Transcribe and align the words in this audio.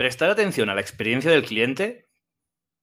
Prestar 0.00 0.30
atención 0.30 0.70
a 0.70 0.74
la 0.74 0.80
experiencia 0.80 1.30
del 1.30 1.44
cliente 1.44 2.08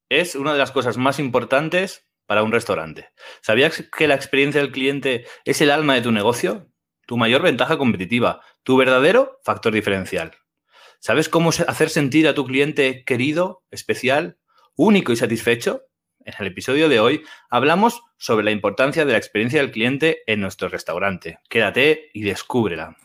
es 0.07 0.35
una 0.35 0.53
de 0.53 0.59
las 0.59 0.71
cosas 0.71 0.97
más 0.97 1.17
importantes 1.17 2.07
para 2.27 2.43
un 2.43 2.51
restaurante. 2.51 3.09
¿Sabías 3.41 3.85
que 3.91 4.07
la 4.07 4.13
experiencia 4.13 4.61
del 4.61 4.71
cliente 4.71 5.25
es 5.43 5.59
el 5.61 5.71
alma 5.71 5.95
de 5.95 6.01
tu 6.01 6.11
negocio? 6.11 6.67
Tu 7.07 7.17
mayor 7.17 7.41
ventaja 7.41 7.79
competitiva, 7.79 8.41
tu 8.61 8.77
verdadero 8.77 9.39
factor 9.43 9.73
diferencial. 9.73 10.33
¿Sabes 10.99 11.27
cómo 11.27 11.49
hacer 11.49 11.89
sentir 11.89 12.27
a 12.27 12.35
tu 12.35 12.45
cliente 12.45 13.03
querido, 13.03 13.63
especial, 13.71 14.37
único 14.75 15.11
y 15.11 15.15
satisfecho? 15.15 15.85
En 16.23 16.35
el 16.37 16.45
episodio 16.45 16.87
de 16.87 16.99
hoy 16.99 17.23
hablamos 17.49 17.99
sobre 18.17 18.45
la 18.45 18.51
importancia 18.51 19.05
de 19.05 19.13
la 19.13 19.17
experiencia 19.17 19.59
del 19.59 19.71
cliente 19.71 20.21
en 20.27 20.39
nuestro 20.39 20.69
restaurante. 20.69 21.39
Quédate 21.49 22.11
y 22.13 22.21
descúbrela. 22.21 22.95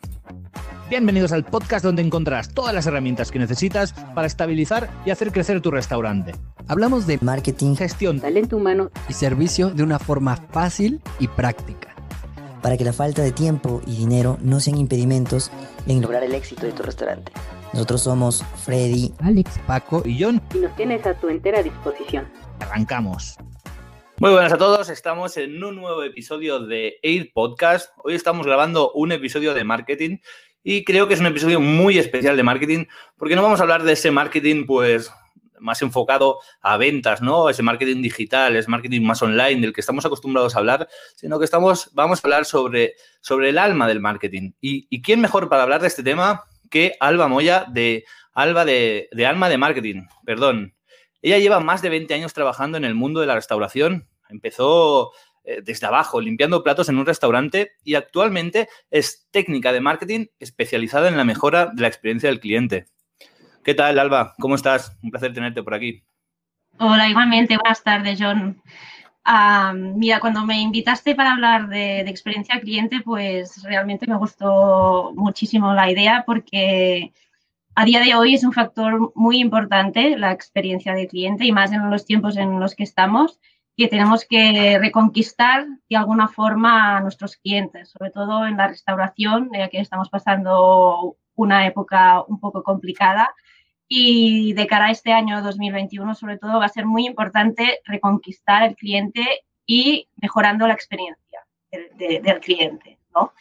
Bienvenidos 0.93 1.33
al 1.33 1.43
podcast 1.43 1.83
donde 1.83 2.03
encontrarás 2.03 2.53
todas 2.53 2.75
las 2.75 2.87
herramientas 2.87 3.31
que 3.31 3.39
necesitas 3.39 3.95
para 4.15 4.27
estabilizar 4.27 4.91
y 5.07 5.11
hacer 5.11 5.33
crecer 5.33 5.63
tu 5.63 5.71
restaurante. 5.71 6.35
Hablamos 6.69 7.07
de 7.07 7.19
marketing, 7.23 7.77
gestión, 7.77 8.21
talento 8.21 8.59
humano 8.59 8.91
y 9.09 9.15
servicio 9.15 9.71
de 9.71 9.85
una 9.85 9.99
forma 9.99 10.37
fácil 10.37 11.01
y 11.19 11.29
práctica. 11.29 11.95
Para 12.61 12.77
que 12.77 12.85
la 12.85 12.93
falta 12.93 13.23
de 13.23 13.33
tiempo 13.33 13.81
y 13.87 13.97
dinero 13.97 14.37
no 14.43 14.61
sean 14.61 14.77
impedimentos 14.77 15.51
en 15.87 16.03
lograr 16.03 16.25
el 16.25 16.35
éxito 16.35 16.67
de 16.67 16.73
tu 16.73 16.83
restaurante. 16.83 17.33
Nosotros 17.73 18.03
somos 18.03 18.45
Freddy, 18.63 19.15
Alex, 19.21 19.61
Paco 19.67 20.03
y 20.05 20.23
John. 20.23 20.43
Y 20.55 20.59
nos 20.59 20.77
tienes 20.77 21.07
a 21.07 21.15
tu 21.15 21.31
entera 21.31 21.63
disposición. 21.63 22.29
Arrancamos. 22.61 23.39
Muy 24.19 24.31
buenas 24.31 24.53
a 24.53 24.59
todos, 24.59 24.91
estamos 24.91 25.39
en 25.39 25.65
un 25.65 25.75
nuevo 25.77 26.03
episodio 26.03 26.61
de 26.61 26.99
Air 27.03 27.31
Podcast. 27.33 27.91
Hoy 28.05 28.15
estamos 28.15 28.47
grabando 28.47 28.93
un 28.93 29.11
episodio 29.11 29.55
de 29.55 29.65
marketing 29.65 30.19
y 30.63 30.85
creo 30.85 31.09
que 31.09 31.15
es 31.15 31.21
un 31.21 31.27
episodio 31.27 31.61
muy 31.61 31.99
especial 31.99 32.37
de 32.37 32.43
marketing, 32.43 32.85
porque 33.17 33.37
no 33.37 33.43
vamos 33.43 33.61
a 33.61 33.65
hablar 33.65 33.83
de 33.83 33.93
ese 33.93 34.11
marketing, 34.11 34.67
pues, 34.67 35.13
más 35.63 35.81
enfocado 35.81 36.41
a 36.61 36.77
ventas, 36.77 37.23
¿no? 37.23 37.49
Ese 37.49 37.63
marketing 37.63 38.03
digital, 38.03 38.57
ese 38.57 38.69
marketing 38.69 39.03
más 39.03 39.23
online 39.23 39.61
del 39.61 39.73
que 39.73 39.81
estamos 39.81 40.05
acostumbrados 40.05 40.55
a 40.55 40.59
hablar, 40.59 40.89
sino 41.15 41.39
que 41.39 41.45
estamos, 41.45 41.91
vamos 41.95 42.19
a 42.19 42.27
hablar 42.27 42.45
sobre, 42.45 42.95
sobre 43.21 43.49
el 43.49 43.59
alma 43.59 43.87
del 43.87 44.01
marketing. 44.01 44.53
¿Y, 44.61 45.03
quién 45.03 45.21
mejor 45.21 45.49
para 45.49 45.63
hablar 45.63 45.81
de 45.81 45.89
este 45.89 46.03
tema 46.03 46.45
que 46.71 46.95
Alba 47.01 47.29
Moya 47.29 47.67
de 47.69 48.05
Alba 48.35 48.65
de, 48.65 49.09
de 49.13 49.27
Alma 49.27 49.49
de 49.49 49.59
Marketing? 49.59 50.03
Perdón. 50.25 50.75
Ella 51.23 51.39
lleva 51.39 51.61
más 51.61 51.83
de 51.83 51.89
20 51.89 52.13
años 52.15 52.35
trabajando 52.35 52.77
en 52.77 52.85
el 52.85 52.97
mundo 52.97 53.21
de 53.21 53.29
la 53.29 53.37
restauración. 53.37 54.09
Empezó 54.29 55.13
eh, 55.45 55.61
desde 55.63 55.87
abajo, 55.89 56.21
limpiando 56.21 56.63
platos 56.63 56.89
en 56.89 56.99
un 56.99 57.07
restaurante 57.07 57.73
y 57.83 57.95
actualmente 57.95 58.69
es 58.91 59.27
técnica 59.33 59.73
de 59.73 59.81
marketing 59.81 60.27
especializada 60.39 61.09
en 61.09 61.17
la 61.17 61.25
mejora 61.25 61.67
de 61.67 61.83
la 61.83 61.89
experiencia 61.89 62.29
del 62.29 62.39
cliente. 62.39 62.87
¿Qué 63.65 63.75
tal, 63.75 63.99
Alba? 63.99 64.35
¿Cómo 64.39 64.55
estás? 64.55 64.97
Un 65.03 65.11
placer 65.11 65.33
tenerte 65.33 65.63
por 65.63 65.75
aquí. 65.75 66.05
Hola, 66.79 67.09
igualmente. 67.09 67.57
Buenas 67.57 67.83
tardes, 67.83 68.19
John. 68.21 68.63
mira, 69.97 70.21
cuando 70.21 70.47
me 70.47 70.61
invitaste 70.61 71.15
para 71.15 71.33
hablar 71.33 71.69
de, 71.69 72.01
experiencia 72.01 72.61
cliente, 72.61 73.01
pues 73.05 73.63
realmente 73.65 74.07
me 74.07 74.17
gustó 74.17 75.13
muchísimo 75.15 75.75
la 75.75 75.91
idea 75.91 76.25
porque 76.25 77.13
a 77.75 77.85
día 77.85 78.01
de 78.01 78.15
hoy 78.15 78.35
es 78.35 78.45
un 78.45 78.53
factor 78.53 79.13
muy 79.15 79.39
importante 79.39 80.17
la 80.17 80.33
experiencia 80.33 80.95
del 80.95 81.09
cliente 81.09 81.45
y 81.45 81.53
más 81.53 81.73
en 81.73 81.91
los 81.91 82.05
tiempos 82.05 82.37
en 82.37 82.61
los 82.61 82.75
que 82.75 82.85
estamos 82.85 83.41
que 83.77 83.89
tenemos 83.89 84.27
que 84.29 84.79
reconquistar 84.79 85.67
de 85.89 85.97
alguna 85.97 86.29
forma 86.29 86.97
a 86.97 87.01
nuestros 87.01 87.37
clientes, 87.37 87.91
sobre 87.91 88.11
todo 88.11 88.47
en 88.47 88.57
la 88.57 88.69
restauración, 88.69 89.51
ya 89.53 89.69
que 89.69 89.81
estamos 89.81 90.11
pasando 90.11 91.17
una 91.35 91.67
época 91.67 92.23
un 92.23 92.39
poco 92.39 92.63
complicada. 92.63 93.35
Y 93.89 94.55
de 94.55 94.67
cara 94.67 94.87
a 94.87 94.91
este 94.91 95.13
año 95.13 95.43
2021, 95.43 96.15
sobre 96.15 96.39
todo, 96.39 96.59
va 96.59 96.67
a 96.67 96.71
ser 96.71 96.87
muy 96.87 97.07
importante 97.07 97.81
reconquistar 97.85 98.63
el 98.63 98.77
cliente 98.77 99.27
y 99.67 100.09
mejorando 100.17 100.67
la 100.67 100.75
experiencia 100.75 101.41
del, 101.71 102.41
cliente. 102.41 102.99
¿no? 103.15 103.33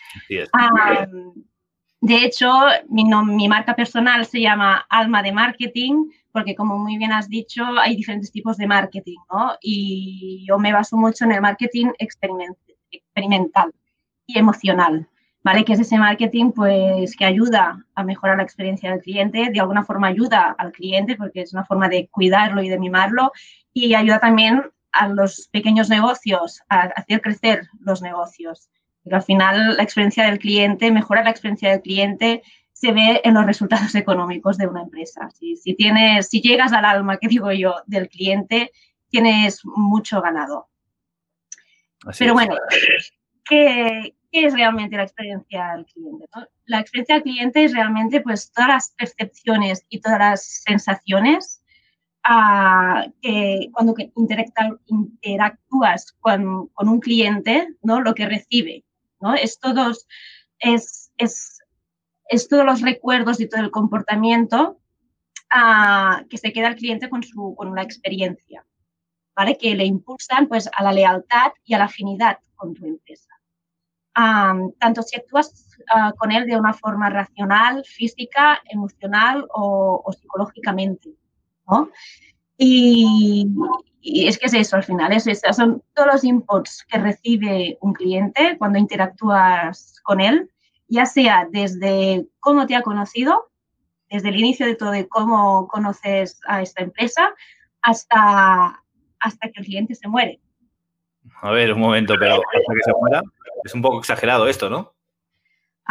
de 2.01 2.25
hecho, 2.25 2.51
mi, 2.89 3.05
mi 3.05 3.47
marca 3.47 3.75
personal 3.75 4.25
se 4.25 4.41
llama 4.41 4.85
Alma 4.89 5.23
de 5.23 5.31
Marketing 5.31 6.09
porque 6.31 6.55
como 6.55 6.77
muy 6.77 6.97
bien 6.97 7.11
has 7.11 7.29
dicho, 7.29 7.63
hay 7.79 7.95
diferentes 7.95 8.31
tipos 8.31 8.57
de 8.57 8.67
marketing, 8.67 9.17
¿no? 9.31 9.53
Y 9.61 10.45
yo 10.47 10.57
me 10.57 10.73
baso 10.73 10.97
mucho 10.97 11.25
en 11.25 11.33
el 11.33 11.41
marketing 11.41 11.87
experimental 11.99 13.73
y 14.25 14.37
emocional, 14.37 15.07
¿vale? 15.43 15.65
Que 15.65 15.73
es 15.73 15.79
ese 15.79 15.97
marketing, 15.97 16.51
pues, 16.51 17.15
que 17.15 17.25
ayuda 17.25 17.83
a 17.95 18.03
mejorar 18.03 18.37
la 18.37 18.43
experiencia 18.43 18.91
del 18.91 19.01
cliente, 19.01 19.49
de 19.51 19.59
alguna 19.59 19.83
forma 19.83 20.07
ayuda 20.07 20.55
al 20.57 20.71
cliente, 20.71 21.15
porque 21.15 21.41
es 21.41 21.53
una 21.53 21.65
forma 21.65 21.89
de 21.89 22.07
cuidarlo 22.09 22.61
y 22.61 22.69
de 22.69 22.79
mimarlo, 22.79 23.31
y 23.73 23.93
ayuda 23.93 24.19
también 24.19 24.63
a 24.91 25.07
los 25.07 25.47
pequeños 25.51 25.89
negocios, 25.89 26.61
a 26.69 26.81
hacer 26.95 27.21
crecer 27.21 27.67
los 27.79 28.01
negocios. 28.01 28.69
Pero 29.03 29.15
al 29.15 29.23
final, 29.23 29.77
la 29.77 29.83
experiencia 29.83 30.25
del 30.25 30.37
cliente, 30.37 30.91
mejorar 30.91 31.23
la 31.23 31.31
experiencia 31.31 31.71
del 31.71 31.81
cliente 31.81 32.43
se 32.81 32.91
ve 32.91 33.21
en 33.23 33.35
los 33.35 33.45
resultados 33.45 33.93
económicos 33.95 34.57
de 34.57 34.67
una 34.67 34.81
empresa. 34.81 35.29
Si, 35.29 35.55
si, 35.55 35.75
tienes, 35.75 36.27
si 36.29 36.41
llegas 36.41 36.73
al 36.73 36.85
alma, 36.85 37.17
que 37.17 37.27
digo 37.27 37.51
yo, 37.51 37.75
del 37.85 38.09
cliente, 38.09 38.71
tienes 39.09 39.61
mucho 39.63 40.21
ganado. 40.21 40.67
Pero 42.17 42.33
bueno, 42.33 42.55
¿qué, 43.45 44.15
¿qué, 44.31 44.45
es 44.45 44.53
realmente 44.53 44.97
la 44.97 45.03
experiencia 45.03 45.73
del 45.75 45.85
cliente? 45.85 46.25
La 46.65 46.79
experiencia 46.79 47.15
del 47.15 47.23
cliente 47.23 47.63
es 47.63 47.73
realmente 47.73 48.21
pues 48.21 48.51
todas 48.51 48.69
las 48.69 48.89
percepciones 48.97 49.85
y 49.87 50.01
todas 50.01 50.17
las 50.17 50.63
sensaciones 50.65 51.61
ah, 52.23 53.05
que 53.21 53.69
cuando 53.71 53.93
interactúas 55.21 56.13
con, 56.13 56.69
con, 56.69 56.89
un 56.89 56.99
cliente, 56.99 57.67
¿no? 57.83 58.01
lo 58.01 58.15
que 58.15 58.25
recibe. 58.25 58.83
¿no? 59.19 59.35
Es 59.35 59.59
todos, 59.59 60.07
es, 60.57 61.11
es 61.17 61.50
es 62.31 62.47
todos 62.47 62.65
los 62.65 62.81
recuerdos 62.81 63.41
y 63.41 63.47
todo 63.47 63.61
el 63.61 63.71
comportamiento 63.71 64.79
ah, 65.53 66.23
que 66.29 66.37
se 66.37 66.53
queda 66.53 66.69
el 66.69 66.77
cliente 66.77 67.09
con, 67.09 67.21
su, 67.21 67.53
con 67.55 67.67
una 67.67 67.83
experiencia, 67.83 68.65
¿vale? 69.35 69.57
Que 69.57 69.75
le 69.75 69.83
impulsan 69.83 70.47
pues 70.47 70.69
a 70.73 70.81
la 70.81 70.93
lealtad 70.93 71.51
y 71.65 71.73
a 71.73 71.77
la 71.77 71.85
afinidad 71.85 72.39
con 72.55 72.73
tu 72.73 72.85
empresa. 72.85 73.29
tanto 74.13 75.01
si 75.03 75.17
actúas 75.17 75.77
ah, 75.93 76.13
con 76.17 76.31
él 76.31 76.45
de 76.45 76.57
una 76.57 76.73
forma 76.73 77.09
racional, 77.09 77.83
física, 77.85 78.61
emocional 78.69 79.45
o, 79.53 80.09
psicológicamente, 80.17 81.09
¿no? 81.67 81.89
Y, 82.57 83.45
es 84.03 84.39
que 84.39 84.45
es 84.45 84.53
eso 84.53 84.77
al 84.77 84.83
final, 84.83 85.11
es 85.11 85.25
son 85.51 85.83
todos 85.93 86.13
los 86.13 86.23
inputs 86.23 86.85
que 86.89 86.97
recibe 86.97 87.77
un 87.81 87.93
cliente 87.93 88.57
cuando 88.57 88.79
interactúas 88.79 89.99
con 90.03 90.21
él 90.21 90.49
ya 90.91 91.06
sea 91.06 91.47
desde 91.50 92.28
cómo 92.41 92.68
te 92.68 92.75
ha 92.75 92.81
conocido, 92.81 93.50
desde 94.09 94.28
el 94.28 94.35
inicio 94.35 94.66
de 94.66 94.75
todo, 94.75 94.91
de 94.91 95.07
cómo 95.07 95.69
conoces 95.69 96.41
a 96.46 96.62
esta 96.62 96.84
empresa, 96.84 97.34
hasta, 97.81 98.84
hasta 99.19 99.50
que 99.50 99.62
el 99.62 99.66
cliente 99.66 99.96
se 99.96 100.09
muere. 100.09 100.41
A 101.41 101.52
ver, 101.52 101.72
un 101.72 101.79
momento, 101.79 102.16
pero 102.19 102.35
hasta 102.35 102.74
que 102.74 102.84
se 102.84 102.91
muera, 103.00 103.24
es 103.63 103.74
un 103.74 103.81
poco 103.81 104.00
exagerado 104.00 104.50
esto, 104.50 104.69
¿no? 104.69 104.94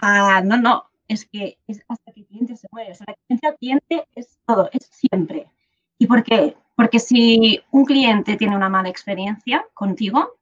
Ah, 0.03 0.43
no, 0.45 0.59
no, 0.59 0.91
es 1.09 1.25
que 1.25 1.57
es 1.67 1.83
hasta 1.89 2.13
que 2.13 2.21
el 2.21 2.27
cliente 2.27 2.57
se 2.57 2.69
muere. 2.71 2.93
O 2.93 2.95
sea, 2.95 3.07
la 3.09 3.15
experiencia 3.15 3.49
del 3.49 3.59
cliente 3.59 4.09
es 4.15 4.39
todo, 4.47 4.69
es 4.71 4.87
siempre. 4.93 5.47
¿Y 5.97 6.07
por 6.07 6.23
qué? 6.23 6.57
Porque 6.77 6.99
si 6.99 7.63
un 7.71 7.87
cliente 7.87 8.37
tiene 8.37 8.55
una 8.55 8.69
mala 8.69 8.91
experiencia 8.91 9.67
contigo, 9.73 10.37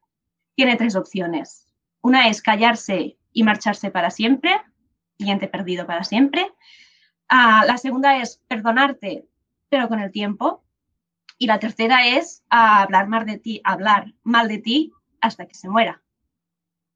tiene 0.53 0.75
tres 0.75 0.97
opciones. 0.97 1.65
Una 2.01 2.27
es 2.27 2.41
callarse 2.41 3.15
y 3.33 3.43
marcharse 3.43 3.91
para 3.91 4.09
siempre, 4.09 4.61
cliente 5.17 5.47
perdido 5.47 5.85
para 5.85 6.03
siempre. 6.03 6.51
Ah, 7.27 7.63
la 7.65 7.77
segunda 7.77 8.17
es 8.17 8.41
perdonarte, 8.47 9.27
pero 9.69 9.87
con 9.87 9.99
el 9.99 10.11
tiempo. 10.11 10.63
Y 11.37 11.47
la 11.47 11.59
tercera 11.59 12.05
es 12.07 12.43
hablar 12.49 13.07
mal 13.07 13.25
de 13.25 13.37
ti, 13.37 13.61
hablar 13.63 14.13
mal 14.23 14.47
de 14.47 14.57
ti 14.57 14.91
hasta 15.21 15.45
que 15.45 15.55
se 15.55 15.69
muera. 15.69 16.01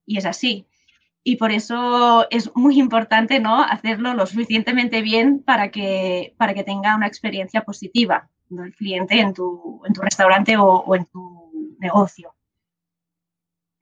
Y 0.06 0.18
es 0.18 0.26
así. 0.26 0.68
Y 1.24 1.38
por 1.38 1.52
eso 1.52 2.28
es 2.30 2.54
muy 2.54 2.78
importante 2.78 3.40
¿no? 3.40 3.62
hacerlo 3.62 4.14
lo 4.14 4.26
suficientemente 4.26 5.02
bien 5.02 5.42
para 5.42 5.72
que, 5.72 6.36
para 6.38 6.54
que 6.54 6.66
tenga 6.66 6.96
una 6.96 7.08
experiencia 7.08 7.64
positiva 7.64 8.30
del 8.50 8.76
cliente 8.76 9.20
en 9.20 9.34
tu, 9.34 9.82
en 9.86 9.94
tu 9.94 10.02
restaurante 10.02 10.58
o, 10.58 10.66
o, 10.66 10.96
en 10.96 11.06
tu 11.06 11.76
negocio. 11.80 12.36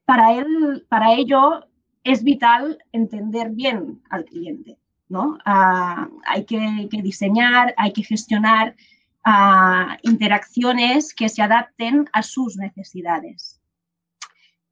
Para, 0.05 0.33
él, 0.33 0.85
para 0.87 1.13
ello, 1.13 1.65
es 2.03 2.23
vital 2.23 2.83
entender 2.91 3.51
bien 3.51 4.01
al 4.09 4.25
cliente, 4.25 4.77
¿no? 5.09 5.37
Ah, 5.45 6.09
hay 6.25 6.45
que, 6.45 6.87
diseñar, 7.01 7.73
hay 7.77 7.93
que 7.93 8.03
gestionar 8.03 8.75
ah, 9.23 9.97
interacciones 10.03 11.13
que 11.13 11.29
se 11.29 11.41
adapten 11.41 12.09
a 12.13 12.23
sus 12.23 12.57
necesidades 12.57 13.61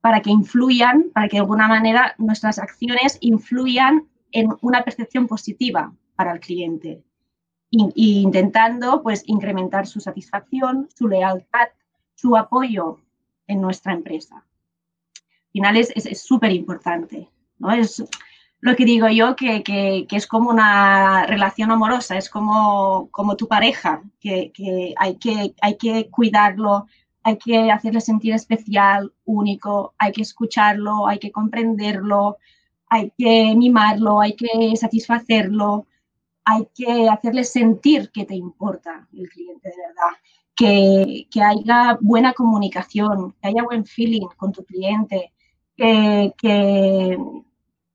para 0.00 0.20
que 0.20 0.30
influyan, 0.30 1.10
para 1.12 1.28
que 1.28 1.36
de 1.36 1.42
alguna 1.42 1.68
manera 1.68 2.14
nuestras 2.18 2.58
acciones 2.58 3.18
influyan 3.20 4.08
en 4.32 4.48
una 4.62 4.82
percepción 4.82 5.26
positiva 5.26 5.92
para 6.16 6.32
el 6.32 6.40
cliente. 6.40 7.04
intentando 7.72 9.00
pues 9.00 9.22
incrementar 9.26 9.86
su 9.86 10.00
satisfacción, 10.00 10.88
su 10.92 11.06
lealtad, 11.06 11.68
su 12.14 12.36
apoyo 12.36 12.98
en 13.46 13.60
nuestra 13.60 13.92
empresa. 13.92 14.44
Al 15.50 15.52
final 15.52 15.76
es 15.76 16.22
súper 16.22 16.52
importante, 16.52 17.28
¿no? 17.58 17.72
Es 17.72 18.02
lo 18.60 18.76
que 18.76 18.84
digo 18.84 19.08
yo, 19.08 19.36
que, 19.36 19.62
que, 19.62 20.06
es 20.10 20.26
como 20.26 20.50
una 20.50 21.24
relación 21.26 21.70
amorosa, 21.70 22.16
es 22.16 22.28
como, 22.28 23.08
como 23.10 23.36
tu 23.36 23.48
pareja, 23.48 24.02
que, 24.20 24.52
hay 24.98 25.16
que 25.16 25.54
hay 25.62 25.76
que 25.78 26.10
cuidarlo, 26.10 26.86
hay 27.22 27.38
que 27.38 27.70
hacerle 27.70 28.00
sentir 28.02 28.34
especial, 28.34 29.12
único, 29.24 29.94
hay 29.98 30.12
que 30.12 30.22
escucharlo, 30.22 31.06
hay 31.06 31.18
que 31.18 31.32
comprenderlo, 31.32 32.36
hay 32.88 33.12
que 33.16 33.54
mimarlo, 33.56 34.20
hay 34.20 34.36
que 34.36 34.76
satisfacerlo, 34.76 35.86
hay 36.44 36.68
que 36.74 37.08
hacerle 37.08 37.44
sentir 37.44 38.10
que 38.12 38.26
te 38.26 38.34
importa 38.34 39.08
el 39.14 39.28
cliente 39.30 39.70
de 39.70 39.76
verdad, 39.88 41.26
que, 41.30 41.40
haya 41.42 41.98
buena 42.02 42.34
comunicación, 42.34 43.32
que 43.40 43.48
haya 43.48 43.62
buen 43.62 43.86
feeling 43.86 44.26
con 44.36 44.52
tu 44.52 44.64
cliente, 44.64 45.32
que, 45.80 47.16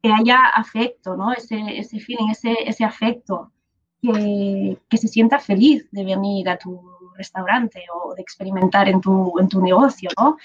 que, 0.02 0.12
haya 0.12 0.48
afecto, 0.54 1.16
¿no? 1.16 1.34
ese, 1.34 1.60
ese 1.78 2.00
feeling, 2.00 2.30
ese, 2.30 2.54
ese 2.66 2.84
afecto, 2.84 3.52
que, 4.02 4.98
se 4.98 5.08
sienta 5.08 5.40
feliz 5.40 5.88
de 5.92 6.04
venir 6.04 6.48
a 6.50 6.58
tu 6.58 6.82
restaurante 7.16 7.84
o 7.94 8.14
de 8.14 8.22
experimentar 8.22 8.88
en 8.88 9.02
tu, 9.02 9.38
en 9.40 9.48
tu 9.48 9.62
negocio, 9.62 10.10
¿no? 10.18 10.38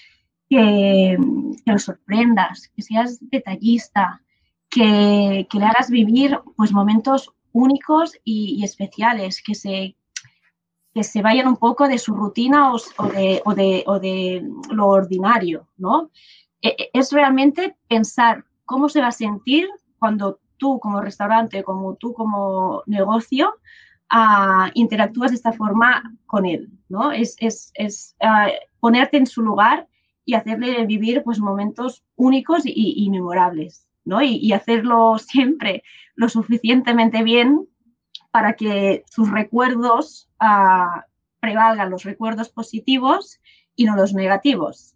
que, 0.49 1.19
que 1.65 1.73
lo 1.73 1.79
sorprendas, 1.79 2.69
que 2.75 2.83
seas 2.83 3.19
detallista, 3.21 4.23
que, 4.69 5.47
le 5.51 5.65
hagas 5.65 5.91
vivir 5.91 6.39
pues, 6.57 6.73
momentos 6.73 7.33
únicos 7.53 8.17
y, 8.25 8.63
especiales, 8.65 9.43
que 9.43 9.55
se, 9.55 9.97
que 10.95 11.05
se 11.05 11.23
vayan 11.23 11.49
un 11.49 11.57
poco 11.57 11.89
de 11.89 11.99
su 11.99 12.15
rutina 12.15 12.73
o, 12.73 12.79
de, 13.09 13.43
o, 13.45 13.55
de, 13.55 13.85
o 13.87 13.99
de, 13.99 14.47
lo 14.71 14.89
ordinario, 14.89 15.69
¿no? 15.77 16.11
E, 16.63 16.69
e, 16.69 16.91
es 16.93 17.13
realmente 17.13 17.77
pensar 17.89 18.45
cómo 18.65 18.89
se 18.89 19.01
va 19.01 19.09
a 19.09 19.13
sentir 19.13 19.69
cuando 19.99 20.41
tú 20.57 20.79
como 20.79 21.01
restaurante, 21.01 21.63
como 21.63 21.95
tú 21.97 22.13
como 22.13 22.83
negocio, 22.87 23.55
uh, 24.13 24.71
interactúas 24.75 25.31
de 25.31 25.37
esta 25.37 25.53
forma 25.53 26.03
con 26.27 26.47
él, 26.47 26.71
¿no? 26.89 27.13
Es, 27.13 27.37
uh, 27.41 28.51
ponerte 28.79 29.17
en 29.17 29.27
su 29.27 29.43
lugar 29.43 29.89
y 30.25 30.35
hacerle 30.35 30.85
vivir 30.87 31.23
pues, 31.25 31.39
momentos 31.39 32.05
únicos 32.17 32.63
y, 32.65 32.73
y 32.75 33.11
memorables. 33.11 33.87
Y, 34.23 34.53
hacerlo 34.53 35.19
siempre 35.19 35.83
lo 36.15 36.29
suficientemente 36.29 37.23
bien 37.23 37.69
para 38.31 38.55
que 38.55 39.05
sus 39.11 39.31
recuerdos 39.31 40.29
ah, 40.39 41.05
prevalgan 41.41 41.91
los 41.91 42.05
recuerdos 42.05 42.49
positivos 42.51 43.41
y 43.75 43.85
no 43.85 43.97
los 43.97 44.13
negativos. 44.13 44.95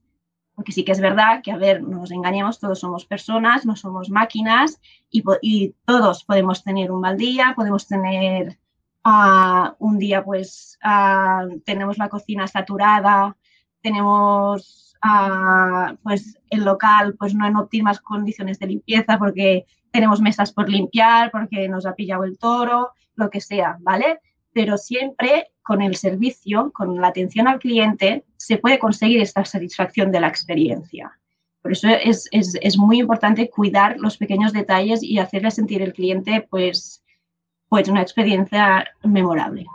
Porque 0.54 0.72
sí 0.72 0.84
que 0.84 0.92
es 0.92 1.00
verdad 1.00 1.42
que, 1.42 1.52
a 1.52 1.56
ver, 1.56 1.82
no 1.82 1.98
nos 1.98 2.10
engañemos, 2.12 2.60
todos 2.60 2.78
somos 2.78 3.04
personas, 3.06 3.66
no 3.66 3.74
somos 3.76 4.08
máquinas 4.10 4.80
y, 5.10 5.74
todos 5.84 6.24
podemos 6.24 6.62
tener 6.62 6.92
un 6.92 7.00
mal 7.00 7.16
día, 7.16 7.54
podemos 7.56 7.86
tener 7.86 8.58
ah, 9.02 9.74
un 9.78 9.98
día, 9.98 10.24
pues, 10.24 10.78
ah, 10.82 11.46
tenemos 11.64 11.98
la 11.98 12.08
cocina 12.08 12.46
saturada, 12.46 13.36
tenemos 13.82 14.84
pues 16.02 16.38
el 16.50 16.64
local 16.64 17.14
pues 17.18 17.34
no 17.34 17.46
en 17.46 17.56
óptimas 17.56 18.00
condiciones 18.00 18.58
de 18.58 18.68
limpieza 18.68 19.18
porque 19.18 19.66
tenemos 19.90 20.20
mesas 20.20 20.52
por 20.52 20.68
limpiar, 20.68 21.30
porque 21.30 21.68
nos 21.68 21.86
ha 21.86 21.94
pillado 21.94 22.24
el 22.24 22.38
toro, 22.38 22.92
lo 23.14 23.30
que 23.30 23.40
sea, 23.40 23.76
¿vale? 23.80 24.20
Pero 24.54 24.78
siempre 24.78 25.50
con 25.62 25.82
el 25.82 25.96
servicio, 25.96 26.72
con 26.72 27.00
la 27.00 27.08
atención 27.08 27.46
al 27.48 27.58
cliente, 27.58 28.24
se 28.38 28.56
puede 28.56 28.78
conseguir 28.78 29.20
esta 29.20 29.44
satisfacción 29.44 30.10
de 30.10 30.20
la 30.20 30.28
experiencia. 30.28 31.18
Por 31.60 31.72
eso 31.72 31.88
es, 31.88 32.28
es, 32.30 32.56
es 32.60 32.78
muy 32.78 33.00
importante 33.00 33.50
cuidar 33.50 33.98
los 33.98 34.16
pequeños 34.16 34.52
detalles 34.52 35.02
y 35.02 35.18
hacerle 35.18 35.50
sentir 35.50 35.82
al 35.82 35.92
cliente 35.92 36.46
pues, 36.48 37.02
pues 37.68 37.88
una 37.88 38.02
experiencia 38.02 38.86
memorable. 39.02 39.66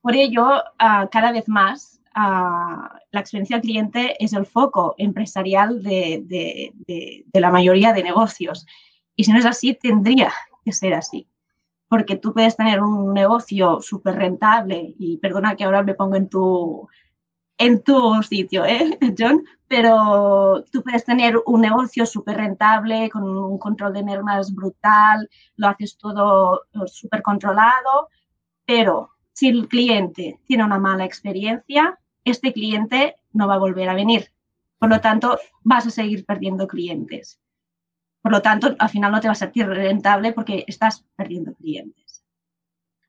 por 0.00 0.14
ello, 0.14 0.62
ah, 0.78 1.08
cada 1.10 1.32
vez 1.32 1.48
más 1.48 1.98
la 2.14 3.20
experiencia 3.20 3.56
del 3.56 3.62
cliente 3.62 4.24
es 4.24 4.32
el 4.32 4.46
foco 4.46 4.94
empresarial 4.98 5.82
de, 5.82 6.72
la 7.32 7.50
mayoría 7.50 7.92
de 7.92 8.02
negocios. 8.02 8.66
Y 9.16 9.24
si 9.24 9.32
no 9.32 9.38
es 9.38 9.46
así, 9.46 9.74
tendría 9.74 10.32
que 10.64 10.72
ser 10.72 10.94
así. 10.94 11.26
Porque 11.88 12.16
tú 12.16 12.32
puedes 12.32 12.56
tener 12.56 12.82
un 12.82 13.14
negocio 13.14 13.80
súper 13.80 14.16
rentable, 14.16 14.94
y 14.98 15.18
perdona 15.18 15.56
que 15.56 15.64
ahora 15.64 15.82
me 15.82 15.94
pongo 15.94 16.16
en 16.16 16.28
tu, 16.28 16.88
en 17.58 17.82
tu 17.82 18.22
sitio, 18.22 18.64
¿eh, 18.64 18.98
John? 19.18 19.44
Pero 19.66 20.64
tú 20.72 20.82
puedes 20.82 21.04
tener 21.04 21.36
un 21.46 21.60
negocio 21.60 22.06
súper 22.06 22.36
rentable, 22.36 23.10
con 23.10 23.24
un 23.24 23.58
control 23.58 23.92
de 23.92 24.02
normas 24.02 24.54
brutal, 24.54 25.28
lo 25.56 25.68
haces 25.68 25.98
todo 25.98 26.62
súper 26.86 27.22
controlado, 27.22 28.08
pero 28.64 29.10
si 29.32 29.48
el 29.48 29.68
cliente 29.68 30.40
tiene 30.46 30.64
una 30.64 30.78
mala 30.78 31.04
experiencia, 31.04 31.98
este 32.24 32.52
cliente 32.52 33.16
no 33.32 33.46
va 33.46 33.54
a 33.54 33.58
volver 33.58 33.88
a 33.88 33.94
venir. 33.94 34.32
Por 34.78 34.90
lo 34.90 35.00
tanto, 35.00 35.38
vas 35.62 35.86
a 35.86 35.90
seguir 35.90 36.24
perdiendo 36.24 36.66
clientes. 36.66 37.40
Por 38.22 38.32
lo 38.32 38.42
tanto, 38.42 38.74
al 38.78 38.88
final 38.88 39.12
no 39.12 39.20
te 39.20 39.28
va 39.28 39.32
a 39.32 39.36
sentir 39.36 39.66
rentable 39.66 40.32
porque 40.32 40.64
estás 40.66 41.04
perdiendo 41.16 41.54
clientes. 41.54 42.24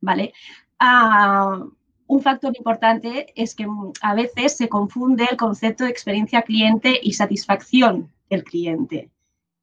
¿Vale? 0.01 0.33
Ah, 0.79 1.59
un 2.07 2.21
factor 2.21 2.55
importante 2.57 3.31
es 3.35 3.53
que 3.53 3.67
a 4.01 4.15
veces 4.15 4.57
se 4.57 4.67
confunde 4.67 5.27
el 5.29 5.37
concepto 5.37 5.83
de 5.83 5.91
experiencia 5.91 6.41
cliente 6.41 6.99
y 7.01 7.13
satisfacción 7.13 8.11
del 8.29 8.43
cliente. 8.43 9.11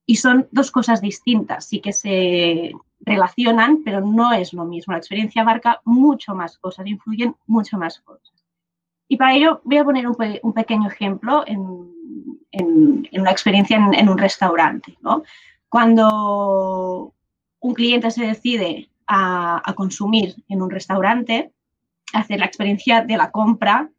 Y 0.07 0.17
son 0.17 0.47
dos 0.53 0.71
cosas 0.71 1.01
distintas, 1.01 1.67
sí 1.67 1.81
que 1.81 1.93
se 1.93 2.73
relacionan, 3.01 3.83
pero 3.85 4.01
no 4.01 4.33
es 4.33 4.53
lo 4.53 4.65
mismo. 4.65 4.93
La 4.93 4.99
experiencia 4.99 5.43
abarca 5.43 5.81
mucho 5.85 6.37
más 6.37 6.57
cosas, 6.59 6.87
influyen 6.87 7.35
mucho 7.47 7.79
más 7.79 7.99
cosas. 8.01 8.33
Y 9.09 9.17
para 9.17 9.35
ello 9.35 9.61
voy 9.65 9.79
a 9.79 9.85
poner 9.85 10.07
un, 10.07 10.53
pequeño 10.53 10.89
ejemplo 10.89 11.43
en, 11.47 11.96
una 12.53 13.31
experiencia 13.31 13.77
en, 13.77 14.09
un 14.09 14.19
restaurante. 14.19 14.97
Cuando 15.69 17.15
un 17.61 17.75
cliente 17.75 18.11
se 18.11 18.27
decide 18.27 18.89
a, 19.07 19.73
consumir 19.77 20.35
en 20.49 20.63
un 20.63 20.71
restaurante, 20.71 21.53
hacer 22.13 22.41
la 22.41 22.47
experiencia 22.47 23.03
de 23.03 23.17
la 23.17 23.31
compra, 23.31 23.91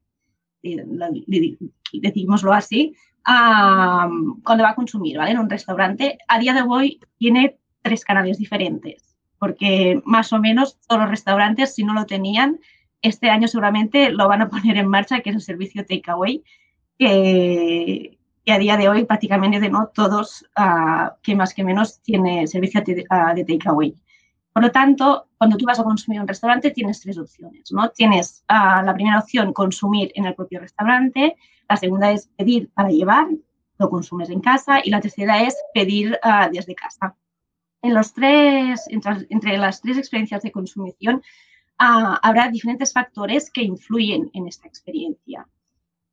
decimoslo 1.93 2.53
así, 2.53 2.95
cuando 3.23 4.63
va 4.63 4.69
a 4.69 4.75
consumir 4.75 5.17
en 5.19 5.37
un 5.37 5.49
restaurante, 5.49 6.17
a 6.27 6.39
día 6.39 6.53
de 6.53 6.61
hoy 6.61 6.99
tiene 7.17 7.57
tres 7.81 8.05
canales 8.05 8.37
diferentes, 8.37 9.15
porque 9.39 10.01
más 10.05 10.31
o 10.33 10.39
menos 10.39 10.79
todos 10.87 11.01
los 11.01 11.09
restaurantes, 11.09 11.75
si 11.75 11.83
no 11.83 11.93
lo 11.93 12.05
tenían, 12.05 12.59
este 13.01 13.29
año 13.29 13.47
seguramente 13.47 14.11
lo 14.11 14.27
van 14.27 14.41
a 14.41 14.49
poner 14.49 14.77
en 14.77 14.87
marcha, 14.87 15.21
que 15.21 15.29
es 15.29 15.35
el 15.35 15.41
servicio 15.41 15.85
takeaway, 15.85 16.43
que, 16.97 18.16
que 18.47 18.53
a 18.53 18.59
día 18.59 18.77
de 18.77 18.87
hoy 18.87 19.03
prácticamente 19.03 19.59
de 19.59 19.69
no 19.69 19.87
todos, 19.93 20.45
uh, 20.57 21.09
que 21.21 21.35
más 21.35 21.53
que 21.53 21.65
menos, 21.65 22.01
tiene 22.01 22.47
servicio 22.47 22.81
de, 22.81 23.03
uh, 23.11 23.35
de 23.35 23.43
takeaway. 23.43 23.93
Por 24.53 24.63
lo 24.63 24.71
tanto, 24.71 25.27
cuando 25.37 25.57
tú 25.57 25.65
vas 25.65 25.81
a 25.81 25.83
consumir 25.83 26.15
en 26.15 26.21
un 26.21 26.29
restaurante, 26.29 26.71
tienes 26.71 27.01
tres 27.01 27.17
opciones, 27.17 27.69
¿no? 27.73 27.89
Tienes 27.89 28.45
uh, 28.49 28.85
la 28.85 28.93
primera 28.93 29.19
opción, 29.19 29.51
consumir 29.51 30.13
en 30.15 30.27
el 30.27 30.33
propio 30.33 30.61
restaurante, 30.61 31.35
la 31.67 31.75
segunda 31.75 32.09
es 32.09 32.29
pedir 32.37 32.69
para 32.73 32.87
llevar, 32.87 33.27
lo 33.79 33.89
consumes 33.89 34.29
en 34.29 34.39
casa, 34.39 34.79
y 34.81 34.91
la 34.91 35.01
tercera 35.01 35.43
es 35.43 35.53
pedir 35.73 36.17
desde 36.53 36.73
casa. 36.73 37.17
En 37.81 37.93
los 37.93 38.13
tres, 38.13 38.85
entre, 38.87 39.27
entre 39.29 39.57
las 39.57 39.81
tres 39.81 39.97
experiencias 39.97 40.41
de 40.41 40.53
consumición, 40.53 41.21
habrá 41.77 42.47
diferentes 42.47 42.93
factores 42.93 43.51
que 43.51 43.63
influyen 43.63 44.31
en 44.33 44.47
esta 44.47 44.69
experiencia. 44.69 45.45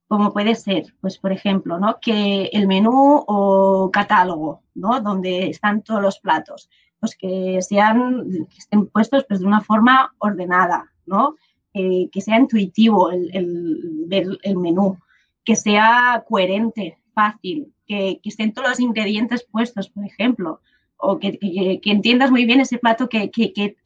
Como 0.08 0.32
puede 0.32 0.54
ser, 0.54 0.94
pues, 1.00 1.18
por 1.18 1.32
ejemplo, 1.32 1.78
¿no? 1.78 1.98
que 2.00 2.50
el 2.52 2.66
menú 2.66 3.24
o 3.26 3.90
catálogo, 3.90 4.62
¿no? 4.74 5.00
donde 5.00 5.48
están 5.48 5.82
todos 5.82 6.02
los 6.02 6.18
platos, 6.18 6.68
pues 7.00 7.16
que 7.16 7.60
sean, 7.62 8.46
estén 8.56 8.86
puestos 8.86 9.24
pues, 9.28 9.40
de 9.40 9.46
una 9.46 9.60
forma 9.60 10.14
ordenada, 10.18 10.90
¿no? 11.06 11.36
Eh, 11.74 12.08
que 12.12 12.20
sea 12.20 12.38
intuitivo 12.38 13.10
el, 13.10 13.30
el, 13.34 14.38
el, 14.42 14.56
menú, 14.56 14.98
que 15.44 15.56
sea 15.56 16.24
coherente, 16.28 16.98
fácil, 17.14 17.74
que, 17.86 18.20
que, 18.22 18.28
estén 18.28 18.52
todos 18.52 18.68
los 18.70 18.80
ingredientes 18.80 19.44
puestos, 19.44 19.90
por 19.90 20.04
ejemplo, 20.04 20.60
o 20.96 21.18
que, 21.18 21.38
que, 21.38 21.80
que 21.82 21.90
entiendas 21.90 22.30
muy 22.30 22.44
bien 22.44 22.60
ese 22.60 22.78
plato 22.78 23.08
que, 23.08 23.30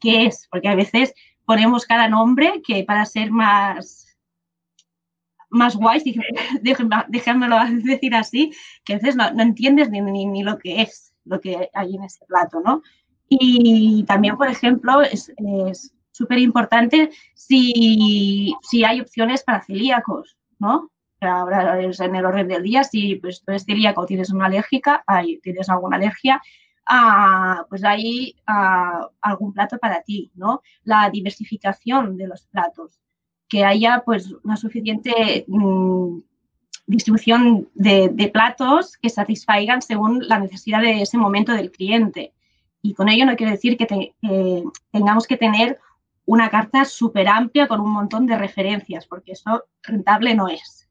es, 0.03 0.47
porque 0.51 0.67
a 0.67 0.75
veces 0.75 1.13
ponemos 1.45 1.85
cada 1.85 2.07
nombre 2.07 2.61
que 2.65 2.83
para 2.83 3.05
ser 3.05 3.31
más 3.31 4.08
más 5.49 5.75
guays, 5.75 6.03
déjenmelo 6.61 7.57
decir 7.83 8.15
así, 8.15 8.51
que 8.83 8.93
a 8.93 8.97
veces 8.97 9.15
no, 9.15 9.27
entiendes 9.41 9.89
ni, 9.89 10.01
ni, 10.01 10.43
lo 10.43 10.57
que 10.57 10.81
es 10.81 11.13
lo 11.25 11.39
que 11.39 11.69
hay 11.73 11.95
en 11.95 12.03
ese 12.03 12.25
plato, 12.25 12.61
¿no? 12.63 12.81
Y 13.27 14.03
también, 14.05 14.37
por 14.37 14.47
ejemplo, 14.47 15.01
es 15.01 15.31
súper 16.11 16.39
importante 16.39 17.11
si, 17.33 18.53
si 18.61 18.83
hay 18.83 19.01
opciones 19.01 19.43
para 19.43 19.61
celíacos, 19.61 20.37
¿no? 20.59 20.91
Ahora 21.21 21.79
es 21.81 21.99
en 21.99 22.15
el 22.15 22.25
orden 22.25 22.47
del 22.47 22.63
día, 22.63 22.83
si 22.83 23.15
pues, 23.15 23.43
tú 23.43 23.51
eres 23.51 23.65
celíaco 23.65 24.05
tienes 24.05 24.31
una 24.31 24.45
alérgica, 24.45 25.03
ahí 25.05 25.39
tienes 25.39 25.69
alguna 25.69 25.97
alergia, 25.97 26.41
ah, 26.87 27.65
pues 27.69 27.83
hay 27.83 28.35
ah, 28.47 29.07
algún 29.21 29.53
plato 29.53 29.77
para 29.77 30.01
ti, 30.01 30.31
¿no? 30.35 30.61
La 30.83 31.09
diversificación 31.09 32.17
de 32.17 32.27
los 32.27 32.47
platos, 32.47 32.99
que 33.49 33.65
haya 33.65 34.03
pues 34.05 34.31
una 34.43 34.55
suficiente 34.55 35.43
mm, 35.47 36.19
distribución 36.85 37.67
de, 37.73 38.29
platos 38.31 38.97
que 38.97 39.09
satisfaigan 39.09 39.81
según 39.81 40.27
la 40.27 40.39
necesidad 40.39 40.81
de 40.81 41.01
ese 41.01 41.17
momento 41.17 41.53
del 41.53 41.71
cliente. 41.71 42.33
Y 42.81 42.93
con 42.93 43.09
ello 43.09 43.25
no 43.25 43.35
quiero 43.35 43.51
decir 43.51 43.75
que, 43.75 44.13
tengamos 44.91 45.27
que 45.27 45.37
tener 45.37 45.79
una 46.25 46.49
carta 46.49 46.85
súper 46.85 47.27
amplia 47.27 47.67
con 47.67 47.81
un 47.81 47.91
montón 47.91 48.27
de 48.27 48.37
referencias, 48.37 49.07
porque 49.07 49.33
eso 49.33 49.65
rentable 49.83 50.35
no 50.35 50.47
es. 50.47 50.87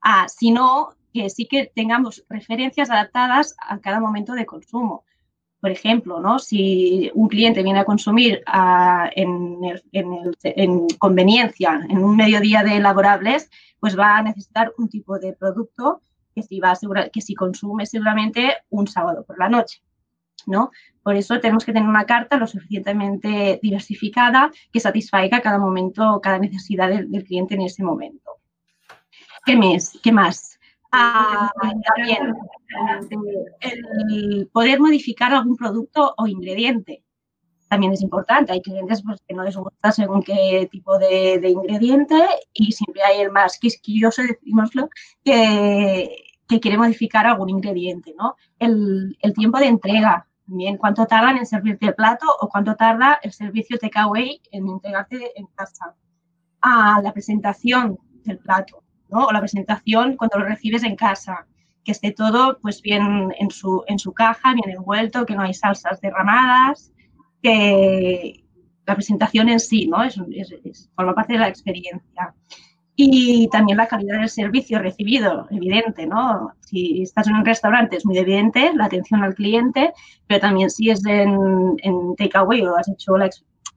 Ah, 0.00 0.26
sino 0.28 0.94
que 1.12 1.30
sí 1.30 1.46
que 1.46 1.70
tengamos 1.74 2.24
referencias 2.28 2.90
adaptadas 2.90 3.54
a 3.60 3.78
cada 3.78 4.00
momento 4.00 4.32
de 4.32 4.46
consumo. 4.46 5.04
Por 5.60 5.70
ejemplo, 5.70 6.20
¿no? 6.20 6.38
si 6.38 7.10
un 7.14 7.28
cliente 7.28 7.64
viene 7.64 7.80
a 7.80 7.84
consumir 7.84 8.42
ah, 8.46 9.10
en, 9.14 10.86
conveniencia, 10.98 11.80
en 11.88 11.98
un 11.98 12.16
mediodía 12.16 12.62
de 12.62 12.78
laborables, 12.78 13.50
pues 13.80 13.98
va 13.98 14.18
a 14.18 14.22
necesitar 14.22 14.72
un 14.78 14.88
tipo 14.88 15.18
de 15.18 15.32
producto 15.32 16.00
que 16.34 16.42
si, 16.42 16.60
va 16.60 16.72
a 16.72 17.08
que 17.08 17.20
si 17.20 17.34
consume 17.34 17.86
seguramente 17.86 18.56
un 18.70 18.86
sábado 18.86 19.24
por 19.24 19.38
la 19.38 19.48
noche. 19.48 19.82
¿no? 20.46 20.70
Por 21.02 21.16
eso 21.16 21.40
tenemos 21.40 21.64
que 21.64 21.72
tener 21.72 21.88
una 21.88 22.06
carta 22.06 22.36
lo 22.36 22.46
suficientemente 22.46 23.58
diversificada 23.62 24.50
que 24.72 24.80
satisfaiga 24.80 25.40
cada 25.40 25.58
momento, 25.58 26.20
cada 26.22 26.38
necesidad 26.38 26.88
del, 26.88 27.24
cliente 27.24 27.54
en 27.54 27.62
ese 27.62 27.82
momento. 27.82 28.32
¿Qué 29.44 29.56
más? 29.56 29.98
¿Qué 30.02 30.12
más? 30.12 30.57
Ah, 30.90 31.52
también 31.94 32.34
el 33.60 34.48
poder 34.52 34.80
modificar 34.80 35.34
algún 35.34 35.56
producto 35.56 36.14
o 36.16 36.26
ingrediente 36.26 37.04
también 37.68 37.92
es 37.92 38.02
importante. 38.02 38.52
Hay 38.52 38.62
clientes 38.62 39.02
pues, 39.02 39.20
que 39.26 39.34
no 39.34 39.44
les 39.44 39.56
gusta 39.56 39.92
según 39.92 40.22
qué 40.22 40.68
tipo 40.70 40.98
de, 40.98 41.40
ingrediente 41.48 42.16
y 42.52 42.72
siempre 42.72 43.02
hay 43.02 43.20
el 43.20 43.30
más 43.30 43.58
quisquilloso, 43.58 44.22
decimoslo, 44.22 44.88
que, 45.22 46.24
que 46.48 46.60
quiere 46.60 46.78
modificar 46.78 47.26
algún 47.26 47.50
ingrediente. 47.50 48.14
¿no? 48.18 48.36
El, 48.58 49.16
el, 49.20 49.34
tiempo 49.34 49.58
de 49.58 49.66
entrega, 49.66 50.26
también 50.46 50.78
cuánto 50.78 51.06
tardan 51.06 51.36
en 51.36 51.46
servirte 51.46 51.86
el 51.86 51.94
plato 51.94 52.26
o 52.40 52.48
cuánto 52.48 52.74
tarda 52.74 53.18
el 53.22 53.32
servicio 53.32 53.78
takeaway 53.78 54.40
en 54.50 54.68
entregarte 54.68 55.38
en 55.38 55.46
casa. 55.54 55.94
A 56.60 57.00
la 57.02 57.12
presentación 57.12 57.98
del 58.24 58.38
plato, 58.38 58.82
¿no? 59.10 59.26
O 59.26 59.32
la 59.32 59.40
presentación 59.40 60.16
cuando 60.16 60.38
lo 60.38 60.46
recibes 60.46 60.82
en 60.82 60.96
casa, 60.96 61.46
que 61.84 61.92
esté 61.92 62.12
todo 62.12 62.58
pues 62.60 62.82
bien 62.82 63.32
en 63.38 63.50
su, 63.50 63.82
en 63.86 63.98
su 63.98 64.12
caja, 64.12 64.54
bien 64.54 64.70
envuelto, 64.70 65.24
que 65.24 65.34
no 65.34 65.42
hay 65.42 65.54
salsas 65.54 66.00
derramadas, 66.00 66.92
que 67.42 68.44
la 68.86 68.94
presentación 68.94 69.48
en 69.48 69.60
sí, 69.60 69.86
¿no? 69.86 70.02
Es, 70.02 70.18
forma 70.94 71.14
parte 71.14 71.34
de 71.34 71.38
la 71.38 71.48
experiencia. 71.48 72.34
Y 72.96 73.48
también 73.50 73.78
la 73.78 73.86
calidad 73.86 74.18
del 74.18 74.28
servicio 74.28 74.80
recibido, 74.80 75.46
evidente, 75.50 76.06
¿no? 76.06 76.52
Si 76.60 77.02
estás 77.02 77.28
en 77.28 77.36
un 77.36 77.44
restaurante 77.44 77.96
es 77.96 78.04
muy 78.04 78.18
evidente 78.18 78.72
la 78.74 78.86
atención 78.86 79.22
al 79.22 79.34
cliente, 79.34 79.92
pero 80.26 80.40
también 80.40 80.68
si 80.68 80.90
es 80.90 81.04
en, 81.06 81.76
en 81.82 82.16
takeaway 82.16 82.62
o 82.62 82.76
has 82.76 82.88
hecho 82.88 83.16
la, 83.16 83.30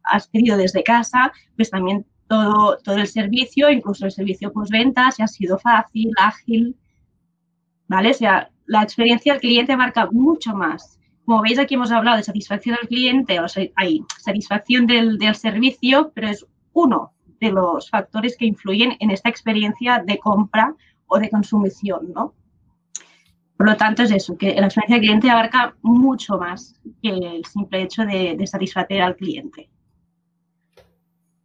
has 0.04 0.28
pedido 0.28 0.58
desde 0.58 0.84
casa, 0.84 1.32
pues 1.56 1.70
también 1.70 2.06
todo, 2.32 2.78
todo 2.78 2.96
el 2.96 3.08
servicio, 3.08 3.70
incluso 3.70 4.06
el 4.06 4.12
servicio 4.14 4.54
postventa, 4.54 5.12
si 5.12 5.22
ha 5.22 5.28
sido 5.28 5.60
fácil, 5.60 6.12
ágil, 6.18 6.78
¿vale? 7.90 8.12
O 8.12 8.14
sea, 8.14 8.50
la 8.68 8.84
experiencia 8.84 9.34
del 9.34 9.42
cliente 9.42 9.76
marca 9.76 10.08
mucho 10.10 10.56
más. 10.56 10.98
Como 11.26 11.42
veis, 11.42 11.60
aquí 11.60 11.76
hemos 11.76 11.92
hablado 11.92 12.16
de 12.16 12.24
satisfacción 12.24 12.78
del 12.78 12.88
cliente, 12.88 13.42
o 13.42 13.50
sea, 13.50 13.68
hay 13.76 14.00
satisfacción 14.18 14.88
del, 14.88 15.18
del 15.18 15.36
servicio, 15.36 16.14
pero 16.16 16.30
es 16.30 16.46
uno 16.72 17.12
de 17.42 17.52
los 17.52 17.90
factores 17.90 18.38
que 18.38 18.46
influyen 18.46 18.96
en 19.02 19.12
esta 19.12 19.28
experiencia 19.28 20.02
de 20.02 20.18
compra 20.18 20.74
o 21.08 21.20
de 21.20 21.30
consumición, 21.30 22.14
¿no? 22.16 22.34
Por 23.58 23.68
lo 23.68 23.76
tanto, 23.76 24.04
es 24.04 24.12
eso, 24.12 24.38
que 24.38 24.56
la 24.56 24.68
experiencia 24.68 24.96
del 24.96 25.02
cliente 25.02 25.30
abarca 25.30 25.76
mucho 25.82 26.38
más 26.38 26.80
que 27.04 27.10
el 27.10 27.44
simple 27.44 27.82
hecho 27.82 28.06
de, 28.06 28.48
satisfacer 28.48 29.02
al 29.02 29.18
cliente. 29.18 29.70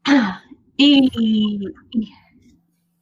Y, 0.76 1.60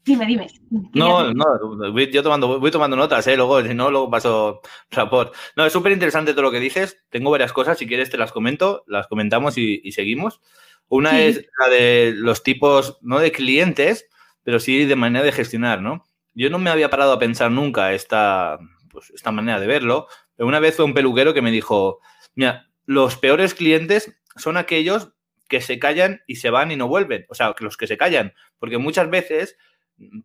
dime, 0.04 0.26
dime. 0.26 0.46
No, 0.92 1.32
no, 1.32 1.44
voy, 1.92 2.10
yo 2.10 2.22
tomando, 2.22 2.60
voy 2.60 2.70
tomando 2.70 2.96
notas, 2.96 3.26
¿eh? 3.26 3.36
luego, 3.36 3.62
si 3.62 3.74
no, 3.74 3.90
luego 3.90 4.10
paso 4.10 4.60
rapport. 4.90 5.34
No, 5.56 5.66
es 5.66 5.72
súper 5.72 5.92
interesante 5.92 6.32
todo 6.32 6.42
lo 6.42 6.50
que 6.52 6.60
dices. 6.60 7.02
Tengo 7.10 7.30
varias 7.30 7.52
cosas, 7.52 7.78
si 7.78 7.86
quieres 7.86 8.10
te 8.10 8.18
las 8.18 8.32
comento, 8.32 8.84
las 8.86 9.06
comentamos 9.06 9.58
y 9.58 9.90
seguimos. 9.92 10.40
Una 10.88 11.22
es 11.22 11.46
la 11.58 11.68
de 11.68 12.12
los 12.14 12.42
tipos, 12.42 12.98
no 13.00 13.18
de 13.18 13.32
clientes, 13.32 14.08
pero 14.42 14.60
sí 14.60 14.84
de 14.84 14.96
manera 14.96 15.24
de 15.24 15.32
gestionar, 15.32 15.80
¿no? 15.82 16.04
Yo 16.34 16.50
no 16.50 16.58
me 16.58 16.70
había 16.70 16.90
parado 16.90 17.12
a 17.12 17.18
pensar 17.18 17.50
nunca 17.50 17.92
esta, 17.92 18.58
pues, 18.90 19.10
esta 19.10 19.32
manera 19.32 19.60
de 19.60 19.66
verlo, 19.66 20.06
pero 20.36 20.46
una 20.46 20.60
vez 20.60 20.76
fue 20.76 20.84
un 20.84 20.94
peluquero 20.94 21.32
que 21.32 21.42
me 21.42 21.50
dijo, 21.50 22.00
mira, 22.34 22.70
los 22.86 23.16
peores 23.16 23.54
clientes 23.54 24.20
son 24.36 24.56
aquellos 24.56 25.14
que 25.54 25.60
se 25.60 25.78
callan 25.78 26.22
y 26.26 26.36
se 26.36 26.50
van 26.50 26.72
y 26.72 26.76
no 26.76 26.88
vuelven. 26.88 27.26
O 27.28 27.34
sea, 27.34 27.54
los 27.60 27.76
que 27.76 27.86
se 27.86 27.96
callan. 27.96 28.34
Porque 28.58 28.78
muchas 28.78 29.08
veces 29.08 29.56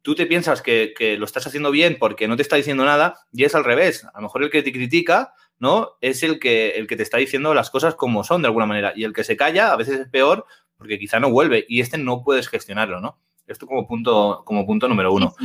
tú 0.02 0.16
te 0.16 0.26
piensas 0.26 0.62
que, 0.62 0.94
que, 0.98 1.18
lo 1.18 1.26
estás 1.26 1.46
haciendo 1.46 1.70
bien 1.70 1.98
porque 2.00 2.28
no 2.28 2.36
te 2.36 2.42
está 2.42 2.56
diciendo 2.56 2.84
nada 2.86 3.16
y 3.32 3.44
es 3.44 3.54
al 3.54 3.64
revés. 3.64 4.06
A 4.06 4.18
lo 4.18 4.24
mejor 4.24 4.44
el 4.44 4.50
que 4.50 4.64
te 4.64 4.72
critica 4.72 5.34
¿no? 5.60 5.98
Es 6.02 6.24
el 6.24 6.40
que, 6.40 6.70
el 6.72 6.88
que 6.88 6.96
te 6.96 7.04
está 7.04 7.18
diciendo 7.18 7.54
las 7.54 7.70
cosas 7.70 7.96
como 7.96 8.24
son 8.24 8.42
de 8.42 8.48
alguna 8.48 8.66
manera. 8.66 8.94
Y 8.96 9.04
el 9.04 9.14
que 9.14 9.24
se 9.24 9.38
calla 9.38 9.72
a 9.72 9.76
veces 9.76 10.00
es 10.00 10.08
peor 10.08 10.46
porque 10.78 10.98
quizá 10.98 11.20
no 11.20 11.30
vuelve 11.30 11.66
y 11.68 11.82
este 11.82 11.98
no 11.98 12.24
puedes 12.24 12.48
gestionarlo, 12.48 13.02
¿no? 13.02 13.20
Esto 13.46 13.68
como 13.68 13.86
punto, 13.86 14.44
como 14.46 14.66
punto 14.66 14.88
número 14.88 15.12
uno. 15.12 15.36